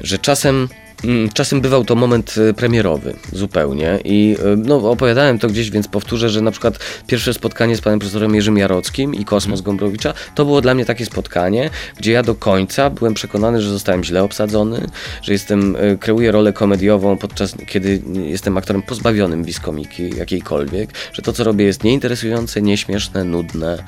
że 0.00 0.18
czasem 0.18 0.68
mm, 1.04 1.28
Czasem 1.32 1.60
bywał 1.60 1.84
to 1.84 1.94
moment 1.94 2.34
e, 2.38 2.54
premierowy 2.54 3.16
zupełnie 3.32 3.98
i 4.04 4.36
e, 4.44 4.56
no, 4.56 4.90
opowiadałem 4.90 5.38
to 5.38 5.48
gdzieś, 5.48 5.70
więc 5.70 5.88
powtórzę, 5.88 6.28
że 6.28 6.40
na 6.40 6.50
przykład 6.50 6.78
pierwsze 7.06 7.34
spotkanie 7.34 7.76
z 7.76 7.80
panem 7.80 7.98
profesorem 7.98 8.34
Jerzym 8.34 8.58
Jarockim 8.58 9.14
i 9.14 9.24
Kosmos 9.24 9.60
Gombrowicza 9.60 10.14
to 10.34 10.44
było 10.44 10.60
dla 10.60 10.74
mnie 10.74 10.84
takie 10.84 11.06
spotkanie, 11.06 11.70
gdzie 11.98 12.12
ja 12.12 12.22
do 12.22 12.34
końca 12.34 12.90
byłem 12.90 13.14
przekonany, 13.14 13.62
że 13.62 13.70
zostałem 13.70 14.04
źle 14.04 14.22
obsadzony, 14.22 14.86
że 15.22 15.32
jestem, 15.32 15.76
kreuję 16.00 16.32
rolę 16.32 16.52
komediową 16.52 17.16
podczas 17.16 17.54
kiedy 17.66 18.02
jestem 18.14 18.56
aktorem 18.56 18.82
pozbawionym 18.82 19.44
biskomiki 19.44 20.16
jakiejkolwiek, 20.16 20.90
że 21.12 21.22
to 21.22 21.32
co 21.32 21.44
robię 21.44 21.64
jest 21.64 21.84
nieinteresujące, 21.84 22.62
nieśmieszne, 22.62 23.24
nudne 23.24 23.84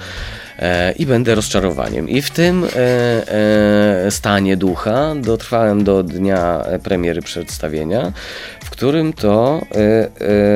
i 0.98 1.06
będę 1.06 1.34
rozczarowaniem. 1.34 2.08
I 2.08 2.22
w 2.22 2.30
tym 2.30 2.64
e, 2.64 2.68
e, 4.06 4.10
stanie 4.10 4.56
ducha 4.56 5.14
dotrwałem 5.14 5.84
do 5.84 6.02
dnia 6.02 6.64
premiery 6.82 7.22
przedstawienia, 7.22 8.12
w 8.64 8.70
którym 8.70 9.12
to 9.12 9.60
e, 9.74 9.78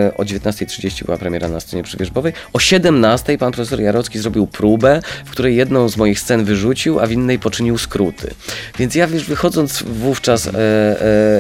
e, 0.04 0.16
o 0.16 0.22
19.30 0.22 1.04
była 1.04 1.18
premiera 1.18 1.48
na 1.48 1.60
scenie 1.60 1.82
przywierzbowej. 1.82 2.32
O 2.52 2.58
17.00 2.58 3.38
pan 3.38 3.52
profesor 3.52 3.80
Jarocki 3.80 4.18
zrobił 4.18 4.46
próbę, 4.46 5.00
w 5.24 5.30
której 5.30 5.56
jedną 5.56 5.88
z 5.88 5.96
moich 5.96 6.20
scen 6.20 6.44
wyrzucił, 6.44 7.00
a 7.00 7.06
w 7.06 7.12
innej 7.12 7.38
poczynił 7.38 7.78
skróty. 7.78 8.34
Więc 8.78 8.94
ja 8.94 9.06
wiesz, 9.06 9.24
wychodząc 9.24 9.82
wówczas 9.82 10.46
e, 10.46 10.52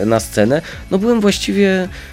e, 0.02 0.06
na 0.06 0.20
scenę, 0.20 0.62
no 0.90 0.98
byłem 0.98 1.20
właściwie 1.20 1.68
e, 1.68 2.11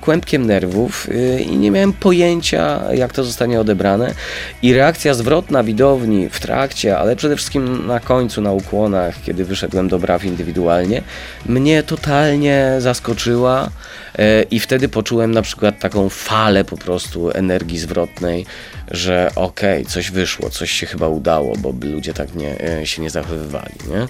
kłębkiem 0.00 0.46
nerwów 0.46 1.08
e, 1.10 1.40
i 1.40 1.56
nie 1.56 1.70
miałem 1.70 1.92
pojęcia, 1.92 2.80
jak 2.94 3.12
to 3.12 3.24
zostanie 3.24 3.60
odebrane. 3.60 4.14
I 4.62 4.74
reakcja 4.74 5.14
zwrotna 5.14 5.62
widowni 5.62 6.28
w 6.28 6.40
trakcie, 6.40 6.98
ale 6.98 7.16
przede 7.16 7.36
wszystkim 7.36 7.86
na 7.86 8.00
końcu, 8.00 8.40
na 8.40 8.52
ukłonach, 8.52 9.22
kiedy 9.22 9.44
wyszedłem 9.44 9.88
do 9.88 9.98
braw 9.98 10.24
indywidualnie, 10.24 11.02
mnie 11.46 11.82
totalnie 11.82 12.74
zaskoczyła. 12.78 13.70
E, 14.18 14.42
I 14.42 14.60
wtedy 14.60 14.88
poczułem 14.88 15.30
na 15.30 15.42
przykład 15.42 15.78
taką 15.78 16.08
falę 16.08 16.64
po 16.64 16.76
prostu 16.76 17.30
energii 17.30 17.78
zwrotnej, 17.78 18.46
że 18.90 19.30
okej, 19.36 19.86
coś 19.86 20.10
wyszło, 20.10 20.50
coś 20.50 20.70
się 20.70 20.86
chyba 20.86 21.08
udało, 21.08 21.56
bo 21.56 21.72
by 21.72 21.86
ludzie 21.86 22.14
tak 22.14 22.34
nie, 22.34 22.60
e, 22.60 22.86
się 22.86 23.02
nie 23.02 23.10
zachowywali. 23.10 23.74
Nie? 23.90 24.06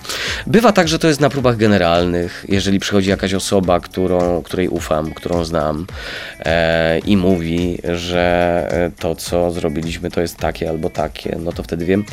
Bywa 0.46 0.72
tak, 0.72 0.88
że 0.88 0.98
to 0.98 1.08
jest 1.08 1.20
na 1.20 1.30
próbach 1.30 1.56
generalnych, 1.56 2.44
jeżeli 2.48 2.80
przychodzi 2.80 3.10
jakaś 3.10 3.34
osoba, 3.34 3.80
którą, 3.80 4.42
której 4.42 4.68
ufam, 4.68 5.14
którą 5.14 5.44
znam 5.44 5.86
e, 6.38 6.98
i 6.98 7.16
mówi, 7.16 7.78
że 7.94 8.66
e, 8.70 8.90
to, 8.98 9.14
co 9.14 9.50
zrobiliśmy, 9.50 10.10
to 10.10 10.20
jest 10.20 10.36
takie 10.36 10.68
albo 10.68 10.90
takie, 10.90 11.36
no 11.40 11.52
to 11.52 11.62
wtedy 11.62 11.84
wiem. 11.84 12.04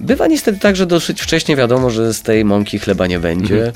Bywa 0.00 0.26
niestety 0.26 0.58
tak, 0.58 0.76
że 0.76 0.86
dosyć 0.86 1.22
wcześnie 1.22 1.56
wiadomo, 1.56 1.90
że 1.90 2.14
z 2.14 2.22
tej 2.22 2.44
mąki 2.44 2.78
chleba 2.78 3.06
nie 3.06 3.18
będzie. 3.18 3.72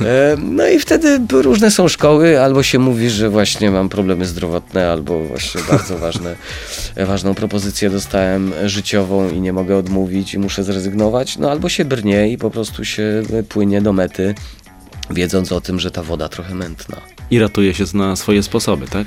E, 0.00 0.36
no 0.38 0.68
i 0.68 0.78
wtedy 0.78 1.20
różne 1.32 1.70
są 1.70 1.88
szkoły, 1.88 2.40
albo 2.40 2.62
się 2.62 2.78
mówi, 2.78 3.05
że 3.12 3.30
właśnie 3.30 3.70
mam 3.70 3.88
problemy 3.88 4.26
zdrowotne, 4.26 4.90
albo 4.90 5.24
właśnie 5.24 5.60
bardzo 5.70 5.98
ważne, 6.06 6.36
ważną 6.96 7.34
propozycję 7.34 7.90
dostałem 7.90 8.52
życiową 8.64 9.30
i 9.30 9.40
nie 9.40 9.52
mogę 9.52 9.76
odmówić 9.76 10.34
i 10.34 10.38
muszę 10.38 10.64
zrezygnować, 10.64 11.38
no 11.38 11.50
albo 11.50 11.68
się 11.68 11.84
brnie 11.84 12.28
i 12.28 12.38
po 12.38 12.50
prostu 12.50 12.84
się 12.84 13.22
płynie 13.48 13.82
do 13.82 13.92
mety, 13.92 14.34
wiedząc 15.10 15.52
o 15.52 15.60
tym, 15.60 15.80
że 15.80 15.90
ta 15.90 16.02
woda 16.02 16.28
trochę 16.28 16.54
mętna. 16.54 17.00
I 17.30 17.38
ratuje 17.38 17.74
się 17.74 17.84
na 17.94 18.16
swoje 18.16 18.42
sposoby, 18.42 18.86
tak? 18.86 19.06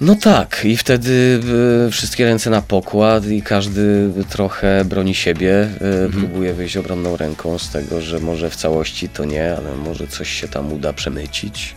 No 0.00 0.14
tak, 0.14 0.60
i 0.64 0.76
wtedy 0.76 1.40
y, 1.88 1.90
wszystkie 1.90 2.24
ręce 2.24 2.50
na 2.50 2.62
pokład 2.62 3.26
i 3.26 3.42
każdy 3.42 4.10
trochę 4.28 4.84
broni 4.84 5.14
siebie, 5.14 5.68
y, 6.06 6.10
próbuje 6.10 6.54
wyjść 6.54 6.76
obronną 6.76 7.16
ręką 7.16 7.58
z 7.58 7.70
tego, 7.70 8.00
że 8.00 8.20
może 8.20 8.50
w 8.50 8.56
całości 8.56 9.08
to 9.08 9.24
nie, 9.24 9.56
ale 9.56 9.76
może 9.76 10.06
coś 10.06 10.30
się 10.30 10.48
tam 10.48 10.72
uda 10.72 10.92
przemycić. 10.92 11.74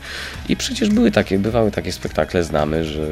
I 0.49 0.55
przecież 0.55 0.89
były 0.89 1.11
takie, 1.11 1.39
bywały 1.39 1.71
takie 1.71 1.91
spektakle, 1.91 2.43
znamy, 2.43 2.85
że 2.85 3.07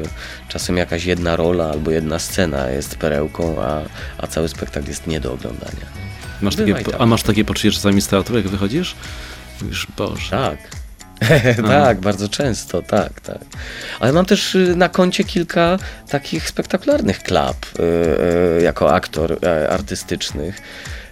czasem 0.48 0.76
jakaś 0.76 1.04
jedna 1.04 1.36
rola 1.36 1.70
albo 1.70 1.90
jedna 1.90 2.18
scena 2.18 2.70
jest 2.70 2.96
perełką, 2.96 3.62
a, 3.62 3.82
a 4.18 4.26
cały 4.26 4.48
spektakl 4.48 4.88
jest 4.88 5.06
nie 5.06 5.20
do 5.20 5.32
oglądania. 5.32 5.86
Masz 6.42 6.56
takie, 6.56 6.74
tak. 6.74 6.94
A 6.98 7.06
masz 7.06 7.22
takie 7.22 7.44
poczucie 7.44 7.72
czasami 7.72 8.00
z 8.00 8.08
teatru, 8.08 8.36
jak 8.36 8.48
wychodzisz? 8.48 8.94
Mówisz, 9.62 9.86
Boże. 9.96 10.30
Tak. 10.30 10.58
tak, 11.66 12.00
bardzo 12.00 12.28
często, 12.28 12.82
tak, 12.82 13.20
tak. 13.20 13.38
Ale 14.00 14.12
mam 14.12 14.24
też 14.24 14.54
y, 14.54 14.76
na 14.76 14.88
koncie 14.88 15.24
kilka 15.24 15.78
takich 16.08 16.48
spektakularnych 16.48 17.22
klap 17.22 17.56
y, 17.78 17.82
y, 18.58 18.62
jako 18.62 18.94
aktor 18.94 19.38
artystycznych. 19.70 20.60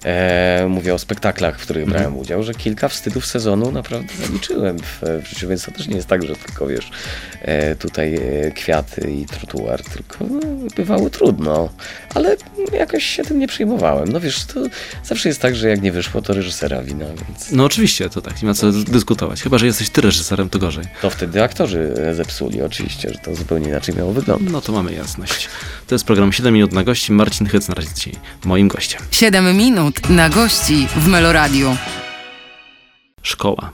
E, 0.07 0.66
mówię 0.68 0.94
o 0.94 0.98
spektaklach, 0.98 1.59
w 1.59 1.62
których 1.62 1.86
brałem 1.88 2.16
udział, 2.18 2.42
że 2.42 2.54
kilka 2.54 2.88
wstydów 2.88 3.26
sezonu 3.26 3.72
naprawdę 3.72 4.09
zaliczyłem 4.26 4.78
w, 4.78 5.00
w 5.22 5.28
życiu, 5.28 5.48
więc 5.48 5.64
to 5.64 5.70
też 5.70 5.88
nie 5.88 5.96
jest 5.96 6.09
tak, 6.09 6.22
że 6.22 6.36
tylko 6.36 6.66
wiesz, 6.66 6.90
e, 7.42 7.74
tutaj 7.76 8.14
e, 8.14 8.50
kwiaty 8.50 9.11
i 9.11 9.26
trotuar, 9.26 9.82
tylko 9.82 10.16
no, 10.30 10.40
bywało 10.76 11.11
trudno, 11.11 11.68
ale 12.14 12.36
jakoś 12.72 13.04
się 13.04 13.24
tym 13.24 13.38
nie 13.38 13.48
przejmowałem. 13.48 14.09
No 14.12 14.20
wiesz, 14.20 14.44
to 14.44 14.61
zawsze 15.04 15.28
jest 15.28 15.40
tak, 15.40 15.57
że 15.57 15.68
jak 15.68 15.82
nie 15.82 15.92
wyszło, 15.92 16.22
to 16.22 16.34
reżysera 16.34 16.82
wina, 16.82 17.07
więc 17.07 17.50
No 17.52 17.64
oczywiście, 17.64 18.11
to 18.11 18.20
tak, 18.20 18.42
nie 18.42 18.48
ma 18.48 18.54
co 18.54 18.72
dyskutować. 18.72 19.42
Chyba, 19.42 19.59
że 19.59 19.66
jesteś 19.66 19.90
ty 19.90 20.00
reżyserem, 20.00 20.48
to 20.48 20.59
gorzej. 20.59 20.84
to 21.02 21.11
wtedy 21.11 21.42
aktorzy 21.42 21.94
e, 21.98 22.14
zepsuli 22.14 22.62
oczywiście, 22.62 23.11
że 23.12 23.18
to 23.18 23.34
zupełnie 23.34 23.68
inaczej 23.68 23.94
miało 23.94 24.12
wyglądać. 24.12 24.52
No 24.52 24.61
to 24.61 24.72
mamy 24.72 24.92
jasność. 24.92 25.48
To 25.86 25.94
jest 25.94 26.04
program 26.04 26.32
7 26.32 26.54
minut 26.54 26.72
na 26.72 26.84
gości. 26.84 27.12
Marcin 27.12 27.46
Hyc 27.46 27.68
na 27.68 27.74
razie 27.74 27.88
dzisiaj 27.94 28.14
moim 28.44 28.68
gościem. 28.68 29.02
7 29.11 29.57
minut 29.57 29.95
na 30.09 30.28
gości 30.28 30.86
w 30.97 31.07
Meloradiu. 31.09 31.76
Szkoła. 33.22 33.70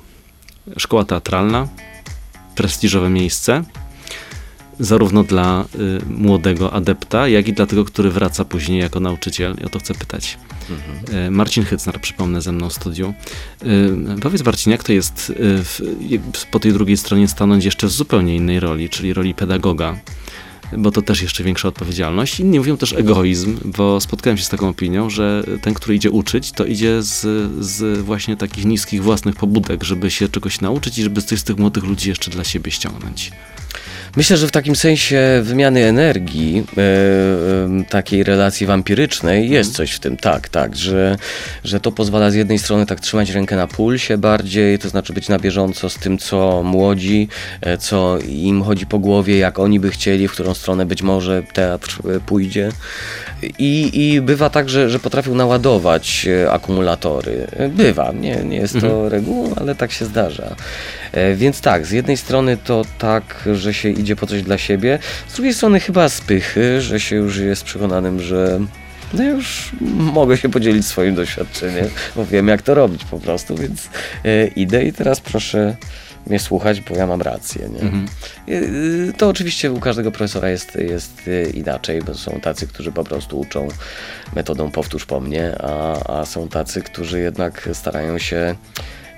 Szkoła 0.77 1.05
teatralna, 1.05 1.69
prestiżowe 2.55 3.11
miejsce, 3.11 3.65
zarówno 4.81 5.25
dla 5.25 5.65
y, 5.75 6.01
młodego 6.07 6.73
adepta, 6.73 7.29
jak 7.29 7.49
i 7.49 7.53
dla 7.53 7.67
tego, 7.67 7.85
który 7.85 8.11
wraca 8.11 8.45
później 8.45 8.81
jako 8.81 9.01
nauczyciel. 9.01 9.57
I 9.63 9.65
o 9.65 9.69
to 9.69 9.79
chcę 9.79 9.95
pytać. 9.95 10.39
Y, 11.27 11.31
Marcin 11.31 11.65
Hycnar, 11.65 12.01
przypomnę, 12.01 12.43
ze 12.43 12.53
mną 12.53 12.69
w 12.69 12.73
studiu. 12.73 13.15
Y, 13.63 14.21
powiedz 14.23 14.45
Marcin, 14.45 14.73
jak 14.73 14.85
to 14.85 14.93
jest 14.93 15.31
y, 15.31 15.35
w, 15.65 15.81
y, 15.81 16.21
po 16.51 16.61
tej 16.61 16.73
drugiej 16.73 16.97
stronie 16.97 17.29
stanąć 17.29 17.65
jeszcze 17.65 17.87
w 17.87 17.91
zupełnie 17.91 18.37
innej 18.37 18.61
roli, 18.61 18.89
czyli 18.89 19.13
roli 19.13 19.35
pedagoga? 19.35 19.97
Bo 20.79 20.91
to 20.91 21.03
też 21.03 21.23
jeszcze 21.23 21.45
większa 21.45 21.69
odpowiedzialność. 21.69 22.41
Inni 22.41 22.59
mówią 22.59 22.77
też 22.77 22.93
egoizm, 22.93 23.59
bo 23.65 24.01
spotkałem 24.01 24.39
się 24.39 24.45
z 24.45 24.49
taką 24.49 24.69
opinią, 24.69 25.11
że 25.11 25.45
ten, 25.63 25.75
który 25.75 25.95
idzie 25.95 26.11
uczyć, 26.11 26.53
to 26.53 26.65
idzie 26.65 27.03
z, 27.03 27.21
z 27.65 28.01
właśnie 28.01 28.37
takich 28.37 28.65
niskich 28.65 29.03
własnych 29.03 29.37
pobudek, 29.37 29.85
żeby 29.85 30.11
się 30.11 30.29
czegoś 30.29 30.61
nauczyć 30.61 30.99
i 30.99 31.03
żeby 31.03 31.23
coś 31.23 31.39
z 31.39 31.45
tych 31.45 31.59
młodych 31.59 31.85
ludzi 31.85 32.09
jeszcze 32.09 32.31
dla 32.31 32.45
siebie 32.45 32.71
ściągnąć. 32.71 33.33
Myślę, 34.17 34.37
że 34.37 34.47
w 34.47 34.51
takim 34.51 34.77
sensie 34.77 35.41
wymiany 35.43 35.85
energii, 35.85 36.65
e, 36.77 36.81
e, 36.81 37.85
takiej 37.89 38.25
relacji 38.25 38.67
wampirycznej 38.67 39.51
jest 39.51 39.75
coś 39.75 39.93
w 39.93 39.99
tym, 39.99 40.17
tak, 40.17 40.49
tak, 40.49 40.77
że, 40.77 41.17
że 41.65 41.81
to 41.81 41.93
pozwala 41.93 42.31
z 42.31 42.35
jednej 42.35 42.59
strony 42.59 42.87
tak 42.87 43.01
trzymać 43.01 43.31
rękę 43.31 43.57
na 43.57 43.67
pulsie 43.67 44.19
bardziej, 44.19 44.79
to 44.79 44.89
znaczy 44.89 45.13
być 45.13 45.29
na 45.29 45.39
bieżąco 45.39 45.91
z 45.91 45.95
tym, 45.95 46.19
co 46.19 46.63
młodzi, 46.63 47.29
e, 47.61 47.79
co 47.79 48.19
im 48.29 48.63
chodzi 48.63 48.87
po 48.87 48.99
głowie, 48.99 49.39
jak 49.39 49.59
oni 49.59 49.81
by 49.81 49.91
chcieli, 49.91 50.29
w 50.29 50.33
którą 50.33 50.55
stronę 50.55 50.87
być 50.87 51.03
może 51.03 51.43
teatr 51.53 51.99
pójdzie. 52.27 52.73
I, 53.59 53.91
i 53.95 54.21
bywa 54.21 54.51
tak, 54.51 54.69
że, 54.69 54.91
że 54.91 54.99
potrafią 54.99 55.35
naładować 55.35 56.27
akumulatory. 56.51 57.47
Bywa, 57.71 58.13
nie, 58.13 58.37
nie 58.45 58.57
jest 58.57 58.81
to 58.81 59.09
regułą, 59.09 59.55
ale 59.57 59.75
tak 59.75 59.93
się 59.93 60.05
zdarza. 60.05 60.57
E, 61.13 61.35
Więc 61.35 61.61
tak, 61.61 61.87
z 61.87 61.91
jednej 61.91 62.17
strony 62.17 62.57
to 62.57 62.85
tak, 62.99 63.49
że 63.55 63.75
się 63.75 63.89
idzie 63.89 64.17
po 64.17 64.27
coś 64.27 64.43
dla 64.43 64.59
siebie, 64.59 64.99
z 65.29 65.35
drugiej 65.35 65.55
strony 65.55 65.81
chyba 65.81 66.09
spychy, 66.09 66.81
że 66.81 67.01
się 67.01 67.17
już 67.17 67.39
jest 67.39 67.65
przekonanym, 67.65 68.21
że 68.21 68.61
no 69.15 69.25
już 69.25 69.71
mogę 69.97 70.37
się 70.37 70.49
podzielić 70.49 70.87
swoim 70.87 71.15
doświadczeniem, 71.15 71.87
bo 72.17 72.27
wiem 72.27 72.49
jak 72.49 72.63
to 72.63 72.75
robić 72.75 73.05
po 73.05 73.19
prostu, 73.19 73.57
więc 73.57 73.89
e, 74.25 74.47
idę 74.47 74.85
i 74.85 74.93
teraz 74.93 75.21
proszę 75.21 75.77
mnie 76.27 76.39
słuchać, 76.39 76.81
bo 76.81 76.95
ja 76.97 77.07
mam 77.07 77.23
rację. 77.23 77.69
Nie? 77.69 77.81
E, 78.55 79.13
To 79.13 79.29
oczywiście 79.29 79.73
u 79.73 79.81
każdego 79.81 80.11
profesora 80.13 80.49
jest, 80.51 80.75
jest 80.77 81.21
inaczej, 81.55 82.03
bo 82.03 82.15
są 82.15 82.41
tacy, 82.41 82.67
którzy 82.67 82.93
po 82.93 83.05
prostu 83.05 83.41
uczą 83.41 83.69
metodą 84.37 84.71
powtórz 84.71 85.07
po 85.07 85.21
mnie, 85.21 85.55
a, 85.63 86.19
a 86.21 86.25
są 86.25 86.49
tacy, 86.49 86.83
którzy 86.83 87.21
jednak 87.21 87.69
starają 87.73 88.19
się 88.19 88.55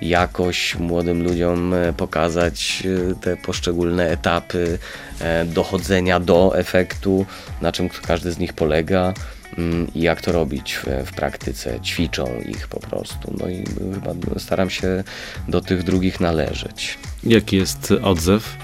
jakoś 0.07 0.75
młodym 0.75 1.23
ludziom 1.23 1.73
e, 1.73 1.93
pokazać 1.93 2.83
e, 3.11 3.15
te 3.15 3.37
poszczególne 3.37 4.09
etapy 4.09 4.79
e, 5.19 5.45
dochodzenia 5.45 6.19
do 6.19 6.57
efektu, 6.57 7.25
na 7.61 7.71
czym 7.71 7.89
każdy 7.89 8.31
z 8.31 8.37
nich 8.37 8.53
polega 8.53 9.13
mm, 9.57 9.87
i 9.95 10.01
jak 10.01 10.21
to 10.21 10.31
robić 10.31 10.75
w, 10.75 10.85
w 11.05 11.13
praktyce. 11.13 11.79
Ćwiczą 11.79 12.39
ich 12.49 12.67
po 12.67 12.79
prostu. 12.79 13.33
No 13.39 13.49
i 13.49 13.63
chyba 13.93 14.39
staram 14.39 14.69
się 14.69 15.03
do 15.47 15.61
tych 15.61 15.83
drugich 15.83 16.19
należeć. 16.19 16.97
Jaki 17.23 17.57
jest 17.57 17.91
odzew? 17.91 18.57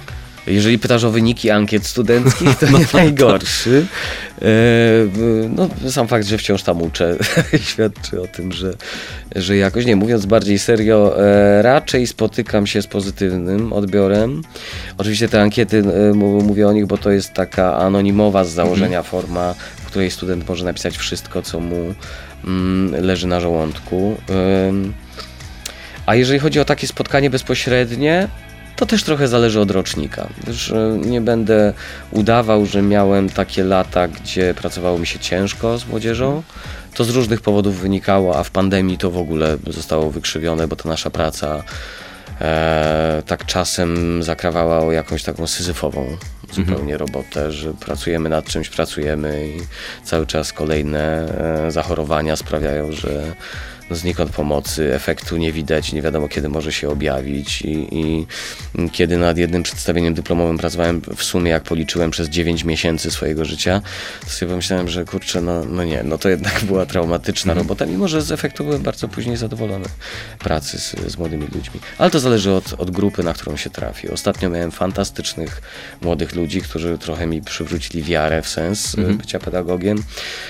Jeżeli 0.54 0.80
pytasz 0.80 1.04
o 1.04 1.12
wyniki 1.12 1.49
ankiet 1.49 1.88
studenckich, 1.88 2.56
to 2.56 2.66
nie 2.80 2.86
najgorszy. 2.93 3.86
E, 4.41 4.45
No, 5.49 5.70
sam 5.89 6.08
fakt, 6.08 6.28
że 6.28 6.38
wciąż 6.38 6.64
tam 6.64 6.82
uczę, 6.82 7.18
świadczy 7.70 8.22
o 8.22 8.28
tym, 8.28 8.52
że, 8.52 8.74
że 9.36 9.58
jakoś, 9.58 9.86
nie 9.86 9.95
mówiąc 9.95 10.26
bardziej 10.26 10.60
serio, 10.60 11.20
e, 11.20 11.62
raczej 11.62 12.08
spotykam 12.08 12.68
się 12.68 12.82
z 12.82 12.88
pozytywnym 12.88 13.74
odbiorem. 13.74 14.41
Oczywiście 14.97 15.28
te 15.30 15.41
ankiety, 15.41 15.84
e, 16.12 16.14
mówię 16.14 16.68
o 16.68 16.74
nich, 16.74 16.86
bo 16.86 16.97
to 16.97 17.12
jest 17.12 17.34
taka 17.34 17.78
anonimowa 17.78 18.43
z 18.43 18.49
założenia 18.49 19.04
forma, 19.04 19.56
w 19.78 19.86
której 19.86 20.12
student 20.12 20.49
może 20.49 20.66
napisać 20.66 20.97
wszystko, 20.97 21.41
co 21.41 21.60
mu 21.60 21.93
mm, 22.45 23.06
leży 23.06 23.28
na 23.28 23.39
żołądku. 23.39 24.18
A 26.06 26.16
jeżeli 26.16 26.39
chodzi 26.39 26.60
o 26.60 26.66
takie 26.66 26.88
spotkanie 26.88 27.30
bezpośrednie, 27.30 28.28
to 28.82 28.86
też 28.86 29.04
trochę 29.04 29.28
zależy 29.28 29.60
od 29.60 29.72
rocznika. 29.72 30.28
Już 30.48 30.72
e, 30.72 30.98
nie 31.06 31.22
będę 31.22 31.74
udawał, 32.12 32.66
że 32.66 32.82
miałem 32.82 33.30
takie 33.30 33.64
lata, 33.64 34.08
gdzie 34.08 34.54
pracowało 34.54 35.00
mi 35.00 35.08
się 35.08 35.20
ciężko 35.20 35.78
z 35.78 35.88
młodzieżą. 35.88 36.44
To 36.94 37.04
z 37.04 37.10
różnych 37.10 37.42
powodów 37.42 37.80
wynikało, 37.80 38.38
a 38.38 38.44
w 38.44 38.52
pandemii 38.52 38.98
to 38.98 39.12
w 39.12 39.18
ogóle 39.18 39.58
zostało 39.68 40.12
wykrzywione, 40.12 40.68
bo 40.68 40.76
to 40.76 40.90
nasza 40.90 41.10
praca 41.10 41.64
e, 42.42 43.24
tak 43.26 43.46
czasem 43.46 44.24
zakrawała 44.24 44.80
o 44.80 44.92
jakąś 44.92 45.24
taką 45.24 45.48
syzyfową 45.48 46.18
zupełnie 46.52 46.98
robotę, 46.98 47.52
że 47.52 47.74
pracujemy 47.74 48.30
nad 48.30 48.46
czymś, 48.46 48.70
pracujemy 48.70 49.48
i 49.48 49.60
cały 50.06 50.28
czas 50.28 50.54
kolejne 50.54 51.28
e, 51.68 51.72
zachorowania 51.72 52.36
sprawiają, 52.36 52.92
że 52.92 53.36
znikąd 53.96 54.32
pomocy, 54.32 54.94
efektu 54.94 55.38
nie 55.38 55.52
widać, 55.52 55.94
nie 55.94 56.02
wiadomo 56.02 56.28
kiedy 56.28 56.50
może 56.50 56.72
się 56.72 56.89
objawić 56.89 57.62
i, 57.62 57.88
i 57.92 58.26
kiedy 58.92 59.18
nad 59.18 59.38
jednym 59.38 59.64
przedstawieniem 59.64 60.14
dyplomowym 60.14 60.58
pracowałem 60.58 61.02
w 61.16 61.24
sumie, 61.24 61.52
jak 61.52 61.64
policzyłem 61.64 62.12
przez 62.12 62.30
9 62.30 62.64
miesięcy 62.64 63.12
swojego 63.12 63.46
życia, 63.46 63.82
to 64.24 64.30
sobie 64.30 64.50
pomyślałem, 64.50 64.88
że 64.88 65.06
kurczę, 65.06 65.42
no, 65.42 65.66
no 65.66 65.84
nie, 65.84 66.04
no 66.04 66.18
to 66.18 66.30
jednak 66.30 66.64
była 66.70 66.86
traumatyczna 66.86 67.54
robota, 67.54 67.86
mimo 67.86 68.08
że 68.08 68.22
z 68.22 68.32
efektu 68.32 68.64
byłem 68.64 68.82
bardzo 68.82 69.08
później 69.08 69.38
zadowolony 69.38 69.86
pracy 70.39 70.80
z, 70.80 70.96
z 71.12 71.18
młodymi 71.18 71.48
ludźmi. 71.56 71.80
Ale 71.98 72.12
to 72.12 72.20
zależy 72.20 72.52
od, 72.52 72.74
od 72.78 72.92
grupy, 72.92 73.24
na 73.24 73.34
którą 73.34 73.58
się 73.58 73.70
trafi. 73.70 74.10
Ostatnio 74.10 74.50
miałem 74.50 74.72
fantastycznych 74.72 75.62
młodych 76.02 76.36
ludzi, 76.36 76.62
którzy 76.62 76.98
trochę 76.98 77.28
mi 77.28 77.42
przywrócili 77.42 78.04
wiarę 78.04 78.42
w 78.42 78.48
sens 78.48 78.96
e, 78.98 79.14
bycia 79.14 79.39
pedagogiem, 79.39 80.04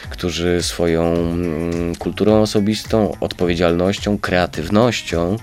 którzy 0.09 0.63
swoją 0.63 1.13
mm, 1.13 1.95
kulturą 1.95 2.41
osobistą, 2.41 3.17
odpowiedzialnością, 3.31 4.17
kreatywnością 4.17 5.37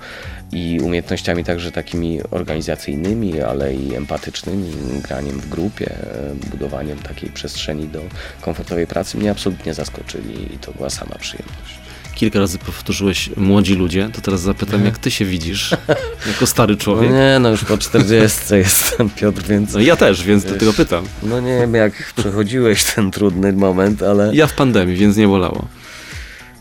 i 0.52 0.80
umiejętnościami 0.82 1.44
także 1.44 1.72
takimi 1.72 2.20
organizacyjnymi, 2.30 3.40
ale 3.40 3.74
i 3.74 3.94
empatycznymi, 3.94 4.72
graniem 5.08 5.40
w 5.40 5.48
grupie, 5.48 5.90
e, 5.90 6.34
budowaniem 6.50 6.98
takiej 6.98 7.30
przestrzeni 7.30 7.88
do 7.88 8.00
komfortowej 8.40 8.86
pracy 8.86 9.18
mnie 9.18 9.30
absolutnie 9.30 9.74
zaskoczyli 9.74 10.54
i 10.54 10.58
to 10.58 10.72
była 10.72 10.90
sama 10.90 11.14
przyjemność. 11.18 11.78
Kilka 12.14 12.38
razy 12.38 12.58
powtórzyłeś 12.58 13.30
młodzi 13.36 13.74
ludzie, 13.74 14.08
to 14.12 14.20
teraz 14.20 14.40
zapytam, 14.40 14.84
jak 14.84 14.98
ty 14.98 15.10
się 15.10 15.24
widzisz 15.24 15.70
jako 16.32 16.46
stary 16.46 16.74
No 16.74 16.80
człowiek. 16.80 17.10
nie, 17.12 17.38
no 17.40 17.50
już 17.50 17.64
po 17.64 17.78
40 17.78 18.38
jestem 18.54 19.10
Piotr, 19.10 19.42
więc 19.42 19.72
No 19.74 19.80
ja 19.80 19.96
też, 19.96 20.24
więc 20.24 20.44
do 20.44 20.54
tego 20.54 20.72
pytam. 20.72 21.04
no 21.22 21.40
nie 21.40 21.58
wiem 21.58 21.74
jak 21.74 22.12
przechodziłeś 22.16 22.84
ten 22.84 23.10
trudny 23.10 23.52
moment, 23.52 24.02
ale 24.02 24.30
Ja 24.34 24.46
w 24.46 24.52
pandemii, 24.54 24.96
więc 24.96 25.16
nie 25.16 25.28
bolało. 25.28 25.68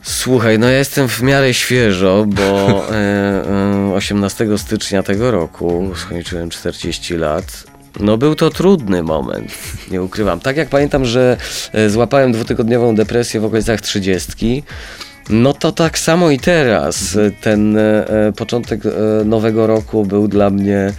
Słuchaj, 0.08 0.60
no 0.60 0.70
ja 0.70 0.78
jestem 0.78 1.08
w 1.08 1.22
miarę 1.22 1.54
świeżo, 1.54 2.26
bo 2.28 2.44
e, 2.92 2.96
e, 3.90 3.94
18 3.94 4.58
stycznia 4.58 5.04
tego 5.04 5.32
roku 5.32 5.92
skończyłem 5.96 6.50
40 6.50 7.18
lat. 7.18 7.64
No 8.00 8.18
był 8.18 8.36
to 8.36 8.50
trudny 8.50 9.04
moment, 9.04 9.52
nie 9.92 10.02
ukrywam. 10.02 10.40
Tak 10.40 10.58
jak 10.58 10.70
pamiętam, 10.70 11.06
że 11.06 11.38
e, 11.74 11.90
złapałem 11.90 12.32
dwutygodniową 12.32 12.96
depresję 12.96 13.40
w 13.40 13.46
okolicach 13.46 13.82
30, 13.82 14.64
no 15.30 15.54
to 15.54 15.72
tak 15.72 16.00
samo 16.00 16.32
i 16.32 16.40
teraz. 16.40 17.16
E, 17.16 17.32
Ten 17.32 17.78
e, 17.78 18.08
e, 18.10 18.32
początek 18.32 18.82
e, 18.86 18.90
nowego 19.26 19.68
roku 19.68 20.06
był 20.06 20.28
dla 20.28 20.50
mnie 20.50 20.94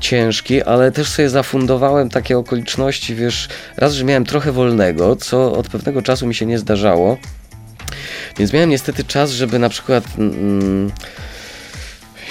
ciężki, 0.00 0.62
ale 0.62 0.92
też 0.92 1.08
sobie 1.08 1.28
zafundowałem 1.30 2.10
takie 2.10 2.38
okoliczności, 2.38 3.14
wiesz, 3.14 3.48
raz, 3.76 3.92
że 3.92 4.04
miałem 4.04 4.24
trochę 4.24 4.52
wolnego, 4.52 5.16
co 5.16 5.52
od 5.52 5.68
pewnego 5.68 6.02
czasu 6.02 6.26
mi 6.26 6.34
się 6.34 6.46
nie 6.46 6.58
zdarzało. 6.58 7.16
Więc 8.38 8.52
miałem 8.52 8.70
niestety 8.70 9.04
czas, 9.04 9.30
żeby 9.30 9.58
na 9.58 9.68
przykład 9.68 10.04
mm, 10.18 10.90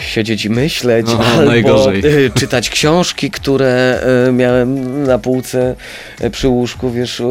siedzieć 0.01 0.45
i 0.45 0.49
myśleć, 0.49 1.07
No, 1.07 1.19
albo 1.25 1.51
najgorzej. 1.51 2.05
y, 2.05 2.31
czytać 2.35 2.69
książki, 2.69 3.31
które 3.31 3.99
y, 4.27 4.31
miałem 4.31 5.03
na 5.03 5.19
półce 5.19 5.75
y, 6.23 6.29
przy 6.29 6.47
łóżku, 6.47 6.91
wiesz, 6.91 7.21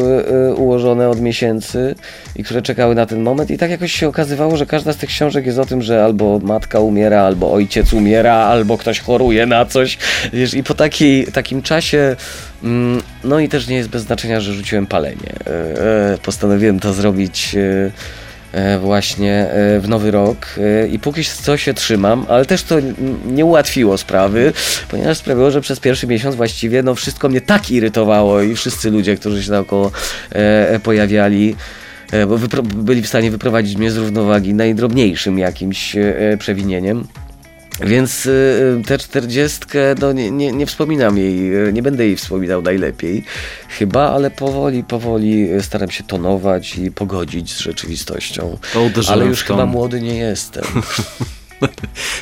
ułożone 0.55 1.09
od 1.09 1.21
miesięcy 1.21 1.95
i 2.35 2.43
które 2.43 2.61
czekały 2.61 2.95
na 2.95 3.05
ten 3.05 3.21
moment. 3.21 3.51
I 3.51 3.57
tak 3.57 3.71
jakoś 3.71 3.91
się 3.91 4.07
okazywało, 4.07 4.57
że 4.57 4.65
każda 4.65 4.93
z 4.93 4.97
tych 4.97 5.09
książek 5.09 5.45
jest 5.45 5.59
o 5.59 5.65
tym, 5.65 5.81
że 5.81 6.03
albo 6.03 6.39
matka 6.43 6.79
umiera, 6.79 7.21
albo 7.21 7.53
ojciec 7.53 7.93
umiera, 7.93 8.33
albo 8.35 8.77
ktoś 8.77 8.99
choruje 8.99 9.45
na 9.45 9.65
coś. 9.65 9.97
Wiesz, 10.33 10.53
i 10.53 10.63
po 10.63 10.73
takiej, 10.73 11.27
takim 11.27 11.61
czasie, 11.61 12.15
mm, 12.63 13.01
no 13.23 13.39
i 13.39 13.49
też 13.49 13.67
nie 13.67 13.75
jest 13.75 13.89
bez 13.89 14.03
znaczenia, 14.03 14.41
że 14.41 14.53
rzuciłem 14.53 14.87
palenie. 14.87 15.33
Postanowiłem 16.23 16.79
to 16.79 16.93
zrobić. 16.93 17.55
E, 18.53 18.79
właśnie 18.79 19.33
e, 19.33 19.79
w 19.79 19.89
nowy 19.89 20.11
rok 20.11 20.37
e, 20.57 20.87
i 20.87 20.99
póki 20.99 21.23
co 21.23 21.57
się 21.57 21.73
trzymam, 21.73 22.25
ale 22.29 22.45
też 22.45 22.63
to 22.63 22.75
nie 23.25 23.45
ułatwiło 23.45 23.97
sprawy, 23.97 24.53
ponieważ 24.89 25.17
sprawiło, 25.17 25.51
że 25.51 25.61
przez 25.61 25.79
pierwszy 25.79 26.07
miesiąc 26.07 26.35
właściwie 26.35 26.83
no 26.83 26.95
wszystko 26.95 27.29
mnie 27.29 27.41
tak 27.41 27.71
irytowało 27.71 28.41
i 28.41 28.55
wszyscy 28.55 28.91
ludzie, 28.91 29.15
którzy 29.15 29.43
się 29.43 29.51
naokoło 29.51 29.91
pojawiali, 30.83 31.55
bo 32.27 32.37
byli 32.63 33.01
w 33.01 33.07
stanie 33.07 33.31
wyprowadzić 33.31 33.77
mnie 33.77 33.91
z 33.91 33.97
równowagi 33.97 34.53
najdrobniejszym 34.53 35.39
jakimś 35.39 35.95
przewinieniem. 36.39 37.07
Więc 37.81 38.25
y, 38.25 38.81
tę 38.85 38.97
czterdziestkę, 38.97 39.79
no 40.01 40.11
nie, 40.11 40.31
nie, 40.31 40.51
nie 40.51 40.65
wspominam 40.65 41.17
jej, 41.17 41.55
y, 41.67 41.73
nie 41.73 41.81
będę 41.83 42.05
jej 42.05 42.15
wspominał 42.15 42.61
najlepiej 42.61 43.23
chyba, 43.69 44.09
ale 44.11 44.31
powoli, 44.31 44.83
powoli 44.83 45.51
y, 45.53 45.61
staram 45.63 45.91
się 45.91 46.03
tonować 46.03 46.75
i 46.77 46.91
pogodzić 46.91 47.53
z 47.53 47.59
rzeczywistością. 47.59 48.57
Ale 49.09 49.25
już 49.25 49.43
chyba 49.43 49.65
młody 49.65 50.01
nie 50.01 50.15
jestem. 50.15 50.63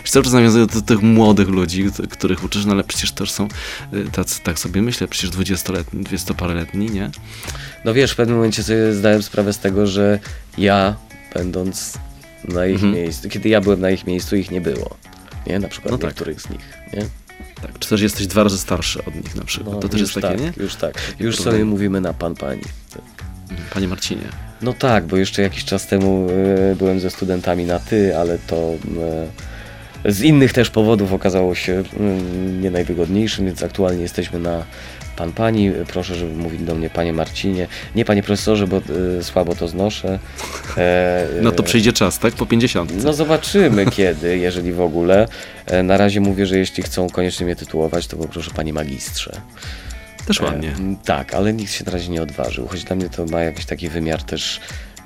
Cały 0.06 0.24
czas 0.24 0.34
nawiązuję 0.34 0.66
do 0.66 0.82
tych 0.82 1.02
młodych 1.02 1.48
ludzi, 1.48 1.86
których 2.10 2.44
uczysz, 2.44 2.66
no 2.66 2.72
ale 2.72 2.84
przecież 2.84 3.12
też 3.12 3.32
są 3.32 3.48
y, 3.94 4.12
tacy, 4.12 4.42
tak 4.44 4.60
sobie 4.60 4.82
myślę, 4.82 5.08
przecież 5.08 5.30
dwudziestoletni, 5.30 6.04
dwudziestoparoletni, 6.04 6.90
nie? 6.90 7.10
No 7.86 7.94
wiesz, 7.94 8.12
w 8.12 8.16
pewnym 8.16 8.36
momencie 8.38 8.64
sobie 8.64 8.94
zdałem 8.94 9.24
sprawę 9.24 9.54
z 9.54 9.60
tego, 9.60 9.88
że 9.88 10.20
ja, 10.58 10.96
będąc 11.34 11.94
na 12.48 12.66
ich 12.66 12.76
Mhm. 12.76 12.94
miejscu, 12.94 13.30
kiedy 13.30 13.50
ja 13.50 13.62
byłem 13.62 13.82
na 13.82 13.92
ich 13.92 14.08
miejscu, 14.08 14.36
ich 14.36 14.52
nie 14.52 14.62
było. 14.62 14.98
Nie? 15.48 15.60
Na 15.60 15.68
przykład 15.68 15.92
No 15.92 15.98
tak. 15.98 16.10
niektórych 16.10 16.42
z 16.42 16.50
nich. 16.50 16.78
Nie? 16.94 17.06
Tak, 17.62 17.80
czy 17.80 17.90
też 17.90 18.02
jesteś 18.02 18.28
dwa 18.28 18.44
razy 18.44 18.58
starszy 18.58 19.06
od 19.06 19.16
nich 19.16 19.36
na 19.36 19.44
przykład, 19.44 19.82
to 19.82 19.90
też 19.90 20.00
No, 20.00 20.00
jest 20.00 20.14
takie, 20.14 20.28
tak, 20.28 20.40
nie? 20.40 20.64
Już 20.64 20.76
tak. 20.76 20.94
Już 21.20 21.36
Problem. 21.36 21.54
sobie 21.54 21.66
mówimy 21.66 22.02
na 22.02 22.14
pan, 22.14 22.36
pani. 22.36 22.62
Panie 23.74 23.88
Marcinie. 23.88 24.22
No 24.62 24.74
tak, 24.74 25.06
bo 25.06 25.18
jeszcze 25.18 25.42
jakiś 25.42 25.66
czas 25.66 25.88
temu 25.88 26.28
e, 26.72 26.76
byłem 26.76 27.00
ze 27.00 27.10
studentami 27.10 27.66
na 27.66 27.80
ty, 27.80 28.18
ale 28.18 28.38
to 28.38 28.74
e, 30.06 30.12
z 30.12 30.22
innych 30.22 30.54
też 30.54 30.70
powodów 30.70 31.14
okazało 31.14 31.56
się 31.56 31.84
mm, 32.00 32.62
nie 32.62 32.72
najwygodniejszym, 32.72 33.46
więc 33.46 33.64
aktualnie 33.64 34.02
jesteśmy 34.02 34.40
na 34.40 34.64
pan 35.22 35.34
pani. 35.34 35.72
Proszę, 35.88 36.16
żeby 36.16 36.34
mówić 36.34 36.62
do 36.62 36.76
mnie 36.76 36.90
panie 36.90 37.14
Marcinie. 37.14 37.68
Nie 37.96 38.06
panie 38.06 38.24
profesorze, 38.24 38.68
bo 38.68 38.78
e, 39.20 39.24
słabo 39.24 39.56
to 39.56 39.68
znoszę. 39.68 40.20
E, 40.78 41.28
No 41.42 41.52
to 41.52 41.64
przyjdzie 41.64 41.94
czas, 41.94 42.20
tak? 42.20 42.34
Po 42.34 42.46
50. 42.46 43.04
no 43.04 43.14
zobaczymy 43.14 43.86
kiedy, 43.98 44.38
jeżeli 44.38 44.74
w 44.74 44.82
ogóle. 44.82 45.28
E, 45.66 45.84
Na 45.84 45.98
razie 45.98 46.22
mówię, 46.22 46.46
że 46.46 46.58
jeśli 46.58 46.84
chcą 46.84 47.10
koniecznie 47.10 47.46
mnie 47.46 47.56
tytułować, 47.56 48.08
to 48.08 48.18
poproszę 48.18 48.52
panie 48.56 48.74
magistrze. 48.74 49.42
Też 50.28 50.40
ładnie. 50.42 50.70
E, 50.70 50.96
tak, 51.06 51.34
ale 51.34 51.54
nikt 51.54 51.72
się 51.72 51.84
na 51.86 51.92
razie 51.92 52.10
nie 52.10 52.22
odważył, 52.22 52.68
choć 52.68 52.84
dla 52.84 52.96
mnie 52.96 53.10
to 53.10 53.26
ma 53.26 53.42
jakiś 53.42 53.66
taki 53.66 53.90
wymiar 53.90 54.24
też, 54.24 54.60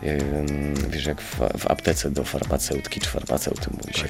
em, 0.04 0.74
wiesz, 0.90 1.06
jak 1.06 1.22
w, 1.22 1.36
w 1.58 1.72
aptece 1.72 2.12
do 2.12 2.24
farmaceutki 2.24 3.00
czy 3.00 3.10
farmaceuty 3.10 3.68
mówi 3.72 4.00
się, 4.00 4.06